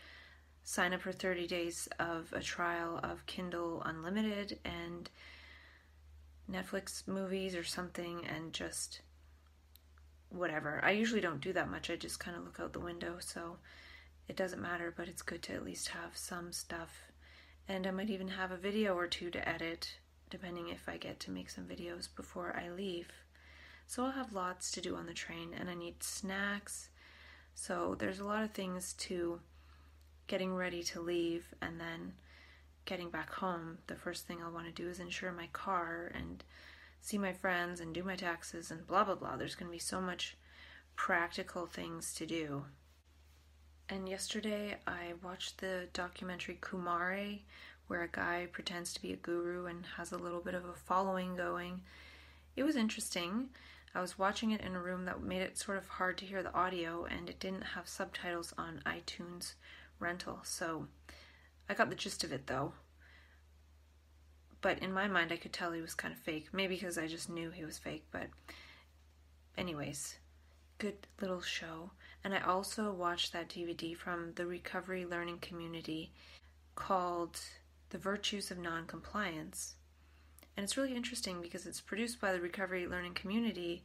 sign 0.64 0.94
up 0.94 1.02
for 1.02 1.12
30 1.12 1.48
days 1.48 1.88
of 2.00 2.32
a 2.34 2.42
trial 2.42 3.00
of 3.04 3.26
Kindle 3.26 3.82
Unlimited 3.84 4.60
and 4.64 5.10
Netflix 6.52 7.08
movies 7.08 7.56
or 7.56 7.64
something 7.64 8.26
and 8.26 8.54
just 8.54 9.02
whatever. 10.30 10.82
I 10.84 10.92
usually 10.92 11.22
don't 11.22 11.42
do 11.42 11.54
that 11.54 11.70
much. 11.70 11.90
I 11.90 11.96
just 11.96 12.20
kind 12.20 12.38
of 12.38 12.44
look 12.44 12.60
out 12.60 12.74
the 12.74 12.80
window, 12.80 13.16
so 13.20 13.58
it 14.28 14.36
doesn't 14.36 14.62
matter, 14.62 14.94
but 14.96 15.08
it's 15.08 15.22
good 15.22 15.42
to 15.44 15.54
at 15.54 15.66
least 15.66 15.90
have 15.90 16.16
some 16.16 16.52
stuff. 16.52 17.12
And 17.68 17.86
I 17.86 17.92
might 17.92 18.10
even 18.10 18.30
have 18.30 18.52
a 18.52 18.58
video 18.58 18.96
or 18.96 19.08
two 19.08 19.30
to 19.32 19.48
edit 19.48 19.96
depending 20.30 20.70
if 20.70 20.88
I 20.88 20.96
get 20.96 21.20
to 21.22 21.32
make 21.32 21.50
some 21.50 21.66
videos 21.66 22.08
before 22.16 22.58
I 22.58 22.70
leave. 22.70 23.10
So 23.86 24.06
I'll 24.06 24.12
have 24.12 24.32
lots 24.32 24.72
to 24.72 24.82
do 24.82 24.96
on 24.96 25.06
the 25.06 25.14
train, 25.14 25.54
and 25.58 25.70
I 25.70 25.74
need 25.76 26.02
snacks. 26.02 26.90
So 27.56 27.96
there's 27.98 28.20
a 28.20 28.26
lot 28.26 28.44
of 28.44 28.52
things 28.52 28.94
to 28.94 29.40
getting 30.28 30.56
ready 30.56 30.84
to 30.84 31.02
leave 31.02 31.46
and 31.62 31.80
then 31.80 32.14
getting 32.86 33.10
back 33.10 33.32
home. 33.34 33.78
The 33.88 33.96
first 33.96 34.26
thing 34.26 34.40
I'll 34.42 34.52
want 34.52 34.68
to 34.68 34.72
do 34.72 34.90
is 34.90 35.00
insure 35.00 35.32
my 35.32 35.48
car 35.54 36.12
and 36.16 36.44
see 37.02 37.18
my 37.18 37.34
friends 37.34 37.80
and 37.80 37.94
do 37.94 38.04
my 38.04 38.16
taxes 38.16 38.72
and 38.72 38.88
blah 38.88 39.04
blah 39.04 39.16
blah. 39.16 39.36
There's 39.36 39.56
going 39.56 39.70
to 39.70 39.76
be 39.76 39.80
so 39.80 40.02
much 40.02 40.38
practical 40.96 41.66
things 41.66 42.14
to 42.16 42.26
do. 42.26 42.66
And 43.90 44.08
yesterday 44.08 44.78
I 44.88 45.14
watched 45.22 45.60
the 45.60 45.88
documentary 45.94 46.58
Kumare, 46.62 47.40
where 47.88 48.04
a 48.04 48.08
guy 48.08 48.48
pretends 48.52 48.94
to 48.94 49.02
be 49.02 49.12
a 49.12 49.18
guru 49.18 49.66
and 49.66 49.86
has 49.98 50.14
a 50.14 50.18
little 50.18 50.40
bit 50.40 50.54
of 50.54 50.64
a 50.64 50.74
following 50.74 51.36
going. 51.36 51.82
It 52.56 52.64
was 52.64 52.78
interesting. 52.78 53.50
I 53.94 54.02
was 54.02 54.18
watching 54.18 54.52
it 54.52 54.62
in 54.62 54.76
a 54.76 54.82
room 54.82 55.06
that 55.06 55.22
made 55.22 55.42
it 55.42 55.58
sort 55.58 55.78
of 55.78 55.88
hard 55.88 56.18
to 56.20 56.26
hear 56.26 56.42
the 56.42 56.54
audio, 56.54 57.06
and 57.06 57.30
it 57.30 57.40
didn't 57.40 57.74
have 57.76 57.88
subtitles 57.88 58.54
on 58.58 58.82
iTunes 58.86 59.56
rental, 60.00 60.40
so 60.44 60.88
I 61.70 61.74
got 61.74 61.90
the 61.90 61.96
gist 61.96 62.24
of 62.24 62.32
it 62.32 62.48
though. 62.48 62.74
But 64.62 64.80
in 64.80 64.94
my 64.94 65.08
mind, 65.08 65.32
I 65.32 65.38
could 65.38 65.54
tell 65.54 65.72
he 65.72 65.82
was 65.82 65.96
kind 65.96 66.14
of 66.14 66.20
fake. 66.20 66.50
Maybe 66.54 66.76
because 66.76 66.98
I 66.98 67.08
just 67.08 67.30
knew 67.30 67.50
he 67.50 67.66
was 67.66 67.80
fake, 67.80 68.06
but, 68.12 68.28
anyways, 69.58 70.18
good 70.78 71.08
little 71.20 71.42
show. 71.42 71.92
And 72.24 72.34
I 72.36 72.42
also 72.42 72.92
watched 72.92 73.34
that 73.34 73.50
DVD 73.50 73.98
from 73.98 74.34
the 74.36 74.46
recovery 74.46 75.06
learning 75.06 75.40
community 75.40 76.12
called 76.76 77.40
The 77.90 77.98
Virtues 77.98 78.52
of 78.52 78.60
Noncompliance. 78.60 79.76
And 80.62 80.68
it's 80.68 80.78
really 80.78 80.96
interesting 80.96 81.42
because 81.42 81.66
it's 81.66 81.82
produced 81.82 82.22
by 82.22 82.34
the 82.34 82.40
recovery 82.40 82.86
learning 82.86 83.16
community 83.16 83.82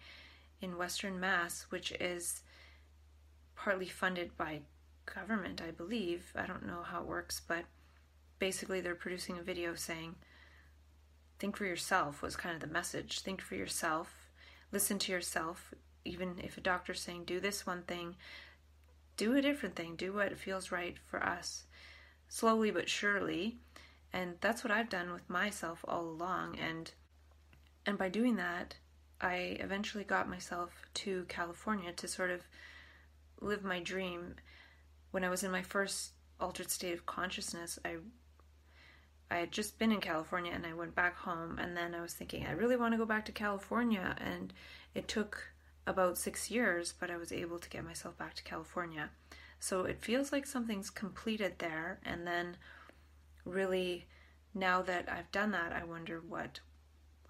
in 0.61 0.77
Western 0.77 1.19
Mass, 1.19 1.65
which 1.71 1.91
is 1.93 2.43
partly 3.55 3.89
funded 3.89 4.37
by 4.37 4.61
government, 5.07 5.63
I 5.67 5.71
believe. 5.71 6.35
I 6.37 6.45
don't 6.45 6.67
know 6.67 6.83
how 6.83 7.01
it 7.01 7.07
works, 7.07 7.41
but 7.49 7.65
basically 8.39 8.83
they're 8.83 8.95
producing 8.95 9.39
a 9.39 9.43
video 9.43 9.75
saying, 9.75 10.17
think 11.39 11.57
for 11.57 11.65
yourself 11.65 12.21
was 12.21 12.37
kind 12.37 12.55
of 12.55 12.61
the 12.61 12.67
message. 12.67 13.21
Think 13.21 13.41
for 13.41 13.55
yourself, 13.55 14.29
listen 14.71 14.99
to 14.99 15.13
yourself, 15.13 15.73
even 16.05 16.35
if 16.45 16.59
a 16.59 16.61
doctor's 16.61 17.01
saying 17.01 17.25
do 17.25 17.41
this 17.41 17.67
one 17.67 17.85
thing, 17.85 18.17
do 19.17 19.35
a 19.35 19.41
different 19.41 19.77
thing, 19.77 19.97
do 19.97 20.13
what 20.13 20.37
feels 20.37 20.71
right 20.71 20.99
for 21.11 21.25
us. 21.25 21.65
Slowly 22.29 22.71
but 22.71 22.91
surely. 22.91 23.61
And 24.17 24.37
that's 24.41 24.65
what 24.65 24.71
I've 24.71 24.89
done 24.89 25.13
with 25.13 25.29
myself 25.29 25.85
all 25.87 26.09
along 26.09 26.59
and 26.59 26.91
and 27.85 27.99
by 27.99 28.09
doing 28.09 28.37
that, 28.37 28.75
I 29.21 29.59
eventually 29.61 30.05
got 30.05 30.29
myself 30.29 30.71
to 30.95 31.25
California 31.29 31.93
to 31.93 32.09
sort 32.09 32.31
of 32.31 32.41
live 33.41 33.63
my 33.63 33.79
dream. 33.79 34.35
When 35.11 35.23
I 35.23 35.29
was 35.29 35.45
in 35.45 35.53
my 35.53 35.63
first 35.63 36.13
altered 36.41 36.71
state 36.71 36.95
of 36.95 37.05
consciousness, 37.05 37.79
I 37.85 37.99
I 39.31 39.37
had 39.37 39.53
just 39.53 39.79
been 39.79 39.93
in 39.93 40.01
California 40.01 40.53
and 40.55 40.65
I 40.65 40.73
went 40.73 40.95
back 40.95 41.19
home 41.19 41.59
and 41.59 41.77
then 41.77 41.95
I 41.95 42.01
was 42.01 42.15
thinking 42.15 42.47
I 42.47 42.53
really 42.53 42.77
want 42.77 42.95
to 42.95 42.99
go 42.99 43.05
back 43.05 43.27
to 43.27 43.33
California 43.33 44.17
and 44.19 44.55
it 44.95 45.09
took 45.09 45.53
about 45.87 46.17
six 46.17 46.51
years, 46.51 46.95
but 46.99 47.11
I 47.11 47.19
was 47.19 47.33
able 47.33 47.59
to 47.59 47.69
get 47.69 47.85
myself 47.85 48.17
back 48.17 48.33
to 48.37 48.45
California. 48.45 49.11
So 49.61 49.85
it 49.85 50.01
feels 50.01 50.33
like 50.33 50.47
something's 50.47 50.89
completed 50.89 51.59
there. 51.59 52.01
And 52.03 52.27
then, 52.27 52.57
really, 53.47 54.07
now 54.53 54.83
that 54.83 55.09
I've 55.11 55.33
done 55.33 55.53
that, 55.53 55.73
I 55.73 55.85
wonder 55.85 56.21
what 56.21 56.61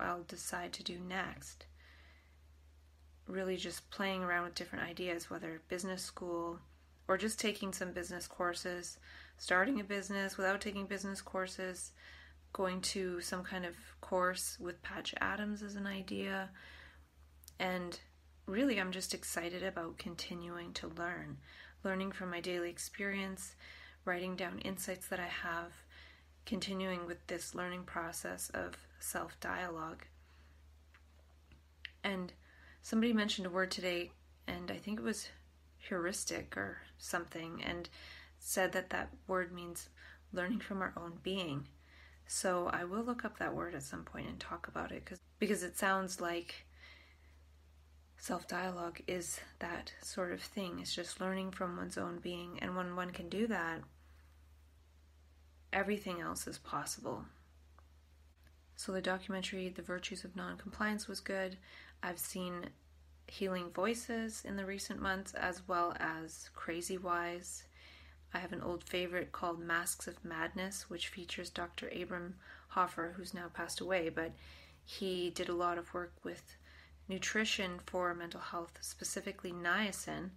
I'll 0.01 0.25
decide 0.25 0.73
to 0.75 0.83
do 0.83 0.99
next. 0.99 1.67
Really, 3.29 3.57
just 3.57 3.89
playing 3.91 4.25
around 4.25 4.45
with 4.45 4.55
different 4.55 4.89
ideas, 4.89 5.31
whether 5.31 5.63
business 5.69 6.03
school 6.03 6.59
or 7.09 7.17
just 7.17 7.39
taking 7.39 7.73
some 7.73 7.93
business 7.93 8.27
courses, 8.27 8.99
starting 9.37 9.79
a 9.79 9.85
business 9.85 10.37
without 10.37 10.61
taking 10.61 10.87
business 10.87 11.21
courses, 11.21 11.93
going 12.53 12.81
to 12.81 13.21
some 13.21 13.45
kind 13.45 13.65
of 13.65 13.75
course 14.01 14.57
with 14.59 14.83
Patch 14.83 15.15
Adams 15.21 15.63
as 15.63 15.77
an 15.77 15.87
idea, 15.87 16.51
and 17.59 18.01
really, 18.47 18.81
I'm 18.81 18.93
just 18.93 19.15
excited 19.15 19.63
about 19.63 19.99
continuing 19.99 20.73
to 20.75 20.89
learn, 20.89 21.39
learning 21.85 22.13
from 22.13 22.31
my 22.31 22.41
daily 22.41 22.71
experience, 22.71 23.55
writing 24.05 24.37
down 24.37 24.59
insights 24.61 25.09
that 25.09 25.21
I 25.21 25.27
have, 25.27 25.73
continuing 26.47 27.07
with 27.07 27.27
this 27.27 27.55
learning 27.55 27.83
process 27.83 28.51
of 28.55 28.75
self 29.01 29.39
dialogue. 29.41 30.05
And 32.03 32.33
somebody 32.83 33.13
mentioned 33.13 33.47
a 33.47 33.51
word 33.51 33.71
today, 33.71 34.13
and 34.47 34.71
I 34.71 34.77
think 34.77 35.01
it 35.01 35.05
was 35.05 35.29
heuristic 35.79 36.57
or 36.57 36.79
something, 36.99 37.63
and 37.63 37.89
said 38.39 38.73
that 38.73 38.91
that 38.91 39.11
word 39.27 39.53
means 39.53 39.89
learning 40.33 40.61
from 40.61 40.81
our 40.81 40.95
own 40.97 41.19
being. 41.23 41.67
So 42.29 42.69
I 42.73 42.85
will 42.85 43.03
look 43.03 43.25
up 43.25 43.39
that 43.39 43.55
word 43.55 43.75
at 43.75 43.83
some 43.83 44.05
point 44.05 44.29
and 44.29 44.39
talk 44.39 44.69
about 44.69 44.93
it 44.93 45.05
cause, 45.05 45.19
because 45.39 45.63
it 45.63 45.77
sounds 45.77 46.21
like 46.21 46.67
self 48.19 48.49
dialogue 48.49 49.01
is 49.07 49.41
that 49.59 49.93
sort 50.03 50.33
of 50.33 50.41
thing. 50.41 50.79
It's 50.81 50.95
just 50.95 51.21
learning 51.21 51.53
from 51.53 51.77
one's 51.77 51.99
own 51.99 52.19
being. 52.19 52.59
And 52.61 52.77
when 52.77 52.97
one 52.97 53.11
can 53.11 53.29
do 53.29 53.47
that, 53.49 53.81
everything 55.73 56.21
else 56.21 56.47
is 56.47 56.59
possible. 56.59 57.25
So 58.77 58.93
the 58.93 59.01
documentary, 59.01 59.69
The 59.69 59.83
Virtues 59.83 60.25
of 60.25 60.37
Noncompliance, 60.37 61.09
was 61.09 61.21
good. 61.21 61.57
I've 62.03 62.19
seen 62.19 62.67
Healing 63.27 63.71
Voices 63.71 64.43
in 64.45 64.57
the 64.57 64.67
recent 64.67 65.01
months, 65.01 65.33
as 65.35 65.67
well 65.67 65.97
as 65.99 66.51
Crazy 66.55 66.99
Wise. 66.99 67.65
I 68.35 68.39
have 68.39 68.53
an 68.53 68.61
old 68.61 68.85
favorite 68.85 69.33
called 69.33 69.59
Masks 69.59 70.07
of 70.07 70.25
Madness, 70.25 70.91
which 70.91 71.09
features 71.09 71.49
Dr. 71.49 71.89
Abram 71.89 72.35
Hoffer, 72.69 73.15
who's 73.17 73.33
now 73.33 73.49
passed 73.49 73.81
away, 73.81 74.11
but 74.11 74.33
he 74.85 75.31
did 75.31 75.49
a 75.49 75.55
lot 75.55 75.79
of 75.79 75.95
work 75.95 76.13
with 76.23 76.57
nutrition 77.09 77.81
for 77.87 78.15
mental 78.15 78.41
health, 78.41 78.79
specifically 78.83 79.53
niacin. 79.53 80.31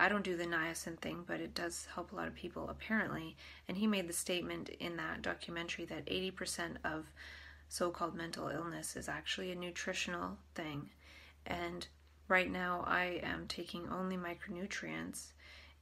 I 0.00 0.08
don't 0.08 0.24
do 0.24 0.36
the 0.36 0.46
niacin 0.46 0.98
thing, 0.98 1.24
but 1.26 1.40
it 1.40 1.54
does 1.54 1.86
help 1.94 2.10
a 2.10 2.16
lot 2.16 2.26
of 2.26 2.34
people 2.34 2.70
apparently. 2.70 3.36
And 3.68 3.76
he 3.76 3.86
made 3.86 4.08
the 4.08 4.14
statement 4.14 4.70
in 4.70 4.96
that 4.96 5.20
documentary 5.20 5.84
that 5.84 6.06
80% 6.06 6.76
of 6.84 7.04
so 7.68 7.90
called 7.90 8.16
mental 8.16 8.48
illness 8.48 8.96
is 8.96 9.08
actually 9.08 9.52
a 9.52 9.54
nutritional 9.54 10.38
thing. 10.54 10.88
And 11.46 11.86
right 12.28 12.50
now 12.50 12.82
I 12.86 13.20
am 13.22 13.46
taking 13.46 13.88
only 13.90 14.16
micronutrients 14.16 15.32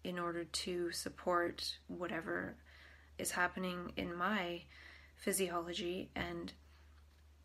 in 0.02 0.18
order 0.18 0.42
to 0.44 0.90
support 0.90 1.78
whatever 1.86 2.56
is 3.18 3.30
happening 3.30 3.92
in 3.96 4.16
my 4.16 4.62
physiology 5.16 6.08
and 6.14 6.52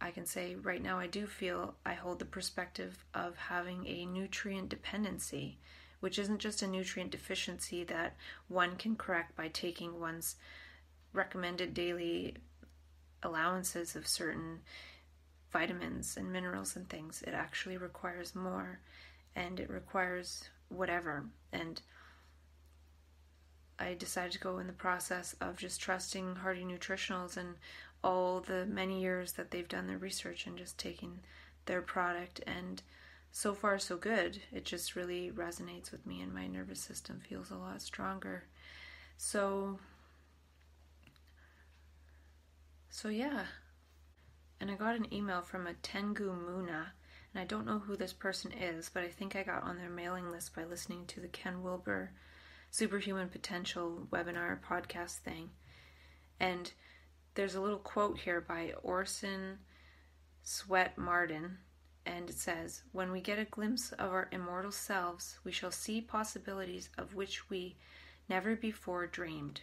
I 0.02 0.12
can 0.12 0.26
say 0.26 0.56
right 0.56 0.82
now 0.82 1.00
I 1.00 1.08
do 1.08 1.26
feel 1.26 1.76
I 1.86 1.94
hold 1.94 2.20
the 2.20 2.26
perspective 2.26 3.06
of 3.14 3.38
having 3.38 3.88
a 3.88 4.06
nutrient 4.06 4.68
dependency, 4.68 5.58
which 6.04 6.20
isn't 6.20 6.40
just 6.40 6.62
a 6.62 6.68
nutrient 6.68 7.12
deficiency 7.12 7.86
that 7.86 8.14
one 8.50 8.76
can 8.76 8.94
correct 8.94 9.38
by 9.38 9.48
taking 9.48 10.02
one's 10.02 10.36
recommended 11.14 11.74
daily 11.74 12.36
allowances 13.24 13.96
of 13.96 14.06
certain 14.06 14.60
vitamins 15.54 16.18
and 16.18 16.30
minerals 16.30 16.76
and 16.76 16.90
things. 16.90 17.24
It 17.26 17.34
actually 17.34 17.78
requires 17.78 18.36
more 18.36 18.82
and 19.34 19.62
it 19.62 19.70
requires 19.70 20.50
whatever. 20.68 21.24
And 21.54 21.82
I 23.80 23.94
decided 23.94 24.34
to 24.34 24.40
go 24.40 24.60
in 24.60 24.68
the 24.68 24.74
process 24.74 25.38
of 25.40 25.56
just 25.56 25.80
trusting 25.80 26.36
Hardy 26.36 26.66
Nutritionals 26.66 27.38
and 27.38 27.56
all 28.04 28.42
the 28.42 28.66
many 28.66 29.02
years 29.02 29.32
that 29.32 29.52
they've 29.52 29.70
done 29.70 29.88
their 29.88 29.98
research 29.98 30.48
and 30.48 30.58
just 30.58 30.78
taking 30.78 31.20
their 31.66 31.82
product 31.82 32.42
and 32.46 32.82
so 33.34 33.53
far 33.53 33.77
so 33.77 33.97
good. 33.97 34.41
It 34.53 34.64
just 34.64 34.95
really 34.95 35.30
resonates 35.30 35.91
with 35.91 36.05
me 36.05 36.22
and 36.22 36.34
my 36.34 36.47
nervous 36.47 36.80
system 36.80 37.22
feels 37.27 37.51
a 37.51 37.57
lot 37.57 37.81
stronger. 37.81 38.45
So 39.18 39.80
so 42.89 43.10
yeah. 43.10 43.43
And 44.61 44.72
i 44.72 44.76
got 44.76 44.95
an 44.95 45.14
email 45.14 45.41
from 45.41 45.68
a 45.68 45.73
tengu 45.73 46.31
muna 46.31 46.85
and 47.34 47.41
i 47.41 47.43
don't 47.43 47.65
know 47.65 47.80
who 47.80 47.97
this 47.97 48.14
person 48.14 48.53
is 48.53 48.89
but 48.93 49.03
i 49.03 49.10
think 49.10 49.35
i 49.35 49.43
got 49.43 49.64
on 49.64 49.77
their 49.77 49.89
mailing 49.89 50.31
list 50.31 50.55
by 50.55 50.64
listening 50.64 51.05
to 51.07 51.19
the 51.19 51.27
ken 51.27 51.61
wilber 51.61 52.11
superhuman 52.73 53.30
potential 53.30 54.07
webinar 54.11 54.57
podcast 54.60 55.19
thing. 55.19 55.51
And 56.39 56.72
there's 57.35 57.53
a 57.53 57.61
little 57.61 57.77
quote 57.77 58.18
here 58.18 58.41
by 58.41 58.73
Orson 58.81 59.60
Swett 60.41 60.97
Marden, 60.97 61.60
and 62.06 62.30
it 62.30 62.38
says, 62.38 62.84
When 62.92 63.12
we 63.12 63.22
get 63.22 63.40
a 63.40 63.46
glimpse 63.46 63.92
of 63.94 64.12
our 64.12 64.30
immortal 64.32 64.72
selves, 64.72 65.40
we 65.44 65.52
shall 65.52 65.72
see 65.72 66.02
possibilities 66.02 66.90
of 66.98 67.16
which 67.16 67.50
we 67.50 67.76
never 68.30 68.56
before 68.56 69.08
dreamed. 69.08 69.62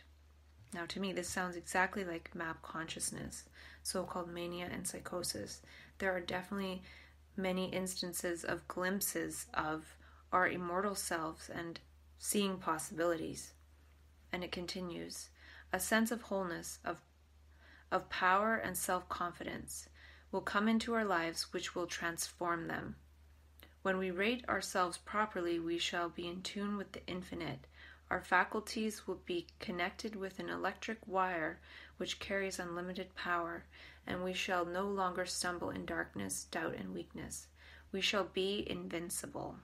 Now, 0.73 0.87
to 0.87 1.01
me, 1.01 1.13
this 1.13 1.29
sounds 1.29 1.57
exactly 1.57 2.05
like 2.05 2.35
map 2.35 2.63
consciousness, 2.63 3.45
so 3.83 4.05
called 4.05 4.33
mania 4.33 4.69
and 4.73 4.87
psychosis. 4.87 5.63
There 5.99 6.15
are 6.15 6.21
definitely 6.21 6.83
many 7.37 7.71
instances 7.71 8.45
of 8.45 8.69
glimpses 8.69 9.47
of 9.53 9.97
our 10.33 10.49
immortal 10.49 10.95
selves 10.95 11.51
and 11.51 11.81
seeing 12.19 12.59
possibilities. 12.59 13.53
And 14.33 14.45
it 14.45 14.53
continues 14.53 15.31
a 15.73 15.81
sense 15.81 16.11
of 16.11 16.23
wholeness, 16.23 16.79
of 16.85 17.01
of 17.93 18.09
power 18.09 18.55
and 18.55 18.77
self 18.77 19.09
confidence, 19.09 19.89
will 20.33 20.41
come 20.41 20.69
into 20.69 20.95
our 20.95 21.05
lives 21.05 21.53
which 21.53 21.75
will 21.75 21.87
transform 21.87 22.69
them. 22.69 22.97
When 23.83 23.99
we 23.99 24.11
rate 24.11 24.45
ourselves 24.49 24.99
properly, 24.99 25.59
we 25.59 25.79
shall 25.79 26.09
be 26.09 26.29
in 26.29 26.43
tune 26.43 26.77
with 26.77 26.93
the 26.93 27.07
infinite. 27.07 27.67
Our 28.11 28.21
faculties 28.21 29.07
will 29.07 29.21
be 29.25 29.47
connected 29.59 30.17
with 30.17 30.39
an 30.39 30.51
electric 30.51 30.99
wire 31.07 31.61
which 31.97 32.19
carries 32.19 32.59
unlimited 32.59 33.15
power, 33.15 33.65
and 34.07 34.23
we 34.23 34.35
shall 34.35 34.65
no 34.65 34.87
longer 34.87 35.25
stumble 35.25 35.71
in 35.71 35.87
darkness, 35.87 36.45
doubt, 36.51 36.75
and 36.75 36.93
weakness. 36.95 37.47
We 37.93 38.01
shall 38.01 38.25
be 38.25 38.67
invincible. 38.69 39.57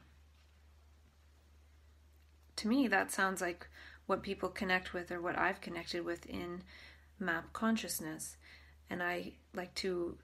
To 2.57 2.69
me, 2.69 2.89
that 2.89 3.13
sounds 3.13 3.41
like 3.41 3.69
what 4.07 4.23
people 4.23 4.49
connect 4.49 4.95
with 4.95 5.11
or 5.11 5.21
what 5.21 5.39
I've 5.39 5.61
connected 5.61 6.05
with 6.05 6.27
in 6.27 6.63
map 7.19 7.53
consciousness. 7.53 8.37
And 8.89 9.03
I 9.03 9.33
like 9.55 9.75
to 9.77 10.17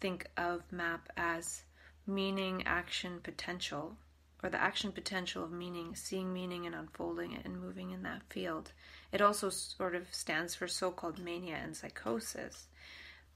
think 0.00 0.26
of 0.36 0.62
map 0.72 1.08
as 1.16 1.62
meaning, 2.06 2.62
action, 2.66 3.20
potential, 3.22 3.96
or 4.42 4.50
the 4.50 4.60
action 4.60 4.92
potential 4.92 5.44
of 5.44 5.52
meaning, 5.52 5.94
seeing 5.94 6.32
meaning 6.32 6.66
and 6.66 6.74
unfolding 6.74 7.32
it 7.32 7.44
and 7.44 7.60
moving 7.60 7.90
in 7.90 8.02
that 8.02 8.22
field. 8.30 8.72
It 9.12 9.20
also 9.20 9.50
sort 9.50 9.94
of 9.94 10.12
stands 10.12 10.54
for 10.54 10.66
so 10.66 10.90
called 10.90 11.18
mania 11.18 11.56
and 11.62 11.76
psychosis, 11.76 12.68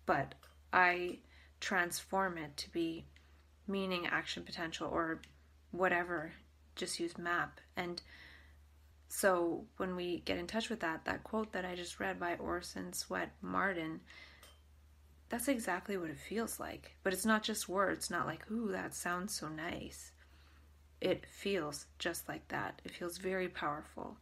but 0.06 0.34
I 0.72 1.18
transform 1.60 2.38
it 2.38 2.56
to 2.58 2.72
be 2.72 3.04
meaning, 3.66 4.06
action, 4.06 4.42
potential, 4.42 4.88
or 4.90 5.20
whatever. 5.70 6.32
Just 6.76 7.00
use 7.00 7.16
map. 7.18 7.60
And 7.76 8.02
so 9.08 9.64
when 9.76 9.96
we 9.96 10.20
get 10.20 10.38
in 10.38 10.46
touch 10.46 10.70
with 10.70 10.80
that, 10.80 11.04
that 11.04 11.24
quote 11.24 11.52
that 11.52 11.64
I 11.64 11.74
just 11.74 12.00
read 12.00 12.18
by 12.18 12.34
Orson 12.36 12.92
Swett 12.92 13.30
Marden, 13.40 14.00
that's 15.34 15.48
exactly 15.48 15.96
what 15.96 16.10
it 16.10 16.16
feels 16.16 16.60
like. 16.60 16.94
But 17.02 17.12
it's 17.12 17.26
not 17.26 17.42
just 17.42 17.68
words, 17.68 18.08
not 18.08 18.24
like, 18.24 18.48
ooh, 18.52 18.70
that 18.70 18.94
sounds 18.94 19.34
so 19.34 19.48
nice. 19.48 20.12
It 21.00 21.26
feels 21.26 21.86
just 21.98 22.28
like 22.28 22.46
that. 22.48 22.80
It 22.84 22.92
feels 22.92 23.18
very 23.18 23.48
powerful. 23.48 24.16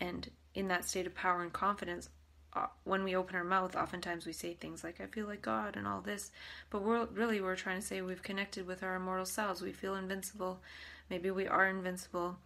And 0.00 0.30
in 0.54 0.68
that 0.68 0.88
state 0.88 1.06
of 1.06 1.14
power 1.14 1.42
and 1.42 1.52
confidence, 1.52 2.08
uh, 2.54 2.68
when 2.84 3.04
we 3.04 3.14
open 3.14 3.36
our 3.36 3.44
mouth, 3.44 3.76
oftentimes 3.76 4.24
we 4.24 4.32
say 4.32 4.54
things 4.54 4.82
like, 4.82 4.98
I 4.98 5.04
feel 5.04 5.26
like 5.26 5.42
God 5.42 5.76
and 5.76 5.86
all 5.86 6.00
this. 6.00 6.30
But 6.70 6.80
we're, 6.80 7.04
really, 7.04 7.42
we're 7.42 7.54
trying 7.54 7.78
to 7.78 7.86
say 7.86 8.00
we've 8.00 8.22
connected 8.22 8.66
with 8.66 8.82
our 8.82 8.96
immortal 8.96 9.26
selves. 9.26 9.60
We 9.60 9.72
feel 9.72 9.94
invincible. 9.94 10.60
Maybe 11.10 11.30
we 11.30 11.46
are 11.46 11.68
invincible. 11.68 12.38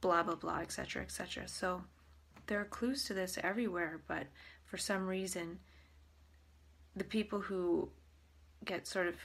Blah, 0.00 0.22
blah, 0.22 0.36
blah, 0.36 0.60
etc., 0.60 1.02
etc. 1.02 1.48
So 1.48 1.82
there 2.46 2.58
are 2.62 2.64
clues 2.64 3.04
to 3.04 3.12
this 3.12 3.36
everywhere, 3.42 4.00
but 4.08 4.28
for 4.64 4.78
some 4.78 5.06
reason, 5.06 5.58
the 6.98 7.04
people 7.04 7.40
who 7.40 7.90
get 8.64 8.86
sort 8.86 9.06
of 9.06 9.16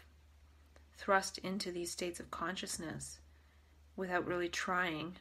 thrust 0.98 1.38
into 1.40 1.72
these 1.72 1.92
states 1.92 2.20
of 2.20 2.32
consciousness 2.32 3.20
without 3.96 4.26
really 4.26 4.50
trying 4.50 5.18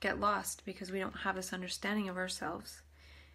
get 0.00 0.18
lost 0.18 0.64
because 0.64 0.90
we 0.90 0.98
don't 0.98 1.18
have 1.18 1.36
this 1.36 1.52
understanding 1.52 2.08
of 2.08 2.16
ourselves. 2.16 2.80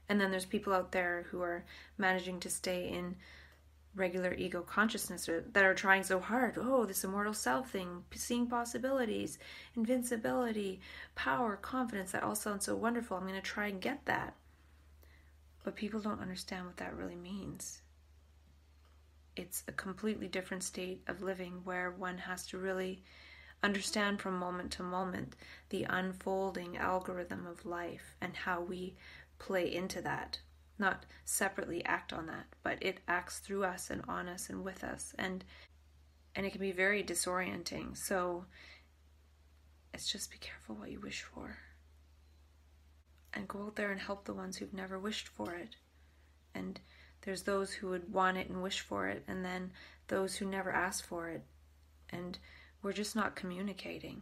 And 0.09 0.19
then 0.19 0.31
there's 0.31 0.45
people 0.45 0.73
out 0.73 0.91
there 0.91 1.25
who 1.29 1.41
are 1.41 1.63
managing 1.97 2.39
to 2.41 2.49
stay 2.49 2.89
in 2.89 3.15
regular 3.95 4.33
ego 4.33 4.61
consciousness 4.61 5.29
or, 5.29 5.45
that 5.53 5.63
are 5.63 5.73
trying 5.73 6.03
so 6.03 6.19
hard. 6.19 6.57
Oh, 6.59 6.85
this 6.85 7.03
immortal 7.03 7.33
self 7.33 7.71
thing, 7.71 8.03
seeing 8.13 8.47
possibilities, 8.47 9.39
invincibility, 9.75 10.79
power, 11.15 11.55
confidence, 11.55 12.11
that 12.11 12.23
all 12.23 12.35
sounds 12.35 12.65
so 12.65 12.75
wonderful. 12.75 13.17
I'm 13.17 13.23
going 13.23 13.35
to 13.35 13.41
try 13.41 13.67
and 13.67 13.79
get 13.81 14.05
that. 14.05 14.35
But 15.65 15.75
people 15.75 15.99
don't 15.99 16.21
understand 16.21 16.67
what 16.67 16.77
that 16.77 16.95
really 16.95 17.15
means. 17.15 17.81
It's 19.35 19.63
a 19.67 19.71
completely 19.71 20.27
different 20.27 20.61
state 20.61 21.01
of 21.07 21.23
living 21.23 21.61
where 21.63 21.89
one 21.89 22.19
has 22.19 22.45
to 22.47 22.59
really 22.59 23.01
understand 23.63 24.21
from 24.21 24.37
moment 24.37 24.71
to 24.73 24.83
moment 24.83 25.35
the 25.69 25.85
unfolding 25.89 26.77
algorithm 26.77 27.47
of 27.47 27.65
life 27.65 28.15
and 28.21 28.35
how 28.35 28.61
we 28.61 28.95
play 29.39 29.73
into 29.73 30.01
that. 30.01 30.39
Not 30.77 31.07
separately 31.25 31.83
act 31.83 32.13
on 32.13 32.27
that, 32.27 32.45
but 32.61 32.77
it 32.79 32.99
acts 33.07 33.39
through 33.39 33.63
us 33.63 33.89
and 33.89 34.03
on 34.07 34.29
us 34.29 34.51
and 34.51 34.63
with 34.63 34.83
us. 34.83 35.15
And 35.17 35.43
and 36.35 36.45
it 36.45 36.51
can 36.51 36.61
be 36.61 36.73
very 36.73 37.03
disorienting. 37.03 37.97
So 37.97 38.45
it's 39.95 40.11
just 40.11 40.29
be 40.29 40.37
careful 40.37 40.75
what 40.75 40.91
you 40.91 40.99
wish 40.99 41.23
for 41.23 41.57
and 43.35 43.47
go 43.47 43.63
out 43.63 43.75
there 43.75 43.91
and 43.91 43.99
help 43.99 44.25
the 44.25 44.33
ones 44.33 44.57
who've 44.57 44.73
never 44.73 44.97
wished 44.97 45.27
for 45.27 45.53
it. 45.53 45.75
And 46.53 46.79
there's 47.21 47.43
those 47.43 47.73
who 47.73 47.89
would 47.89 48.11
want 48.11 48.37
it 48.37 48.49
and 48.49 48.63
wish 48.63 48.81
for 48.81 49.07
it, 49.07 49.23
and 49.27 49.43
then 49.43 49.71
those 50.07 50.35
who 50.35 50.45
never 50.45 50.71
ask 50.71 51.05
for 51.05 51.29
it. 51.29 51.43
And 52.09 52.37
we're 52.81 52.93
just 52.93 53.15
not 53.15 53.35
communicating. 53.35 54.21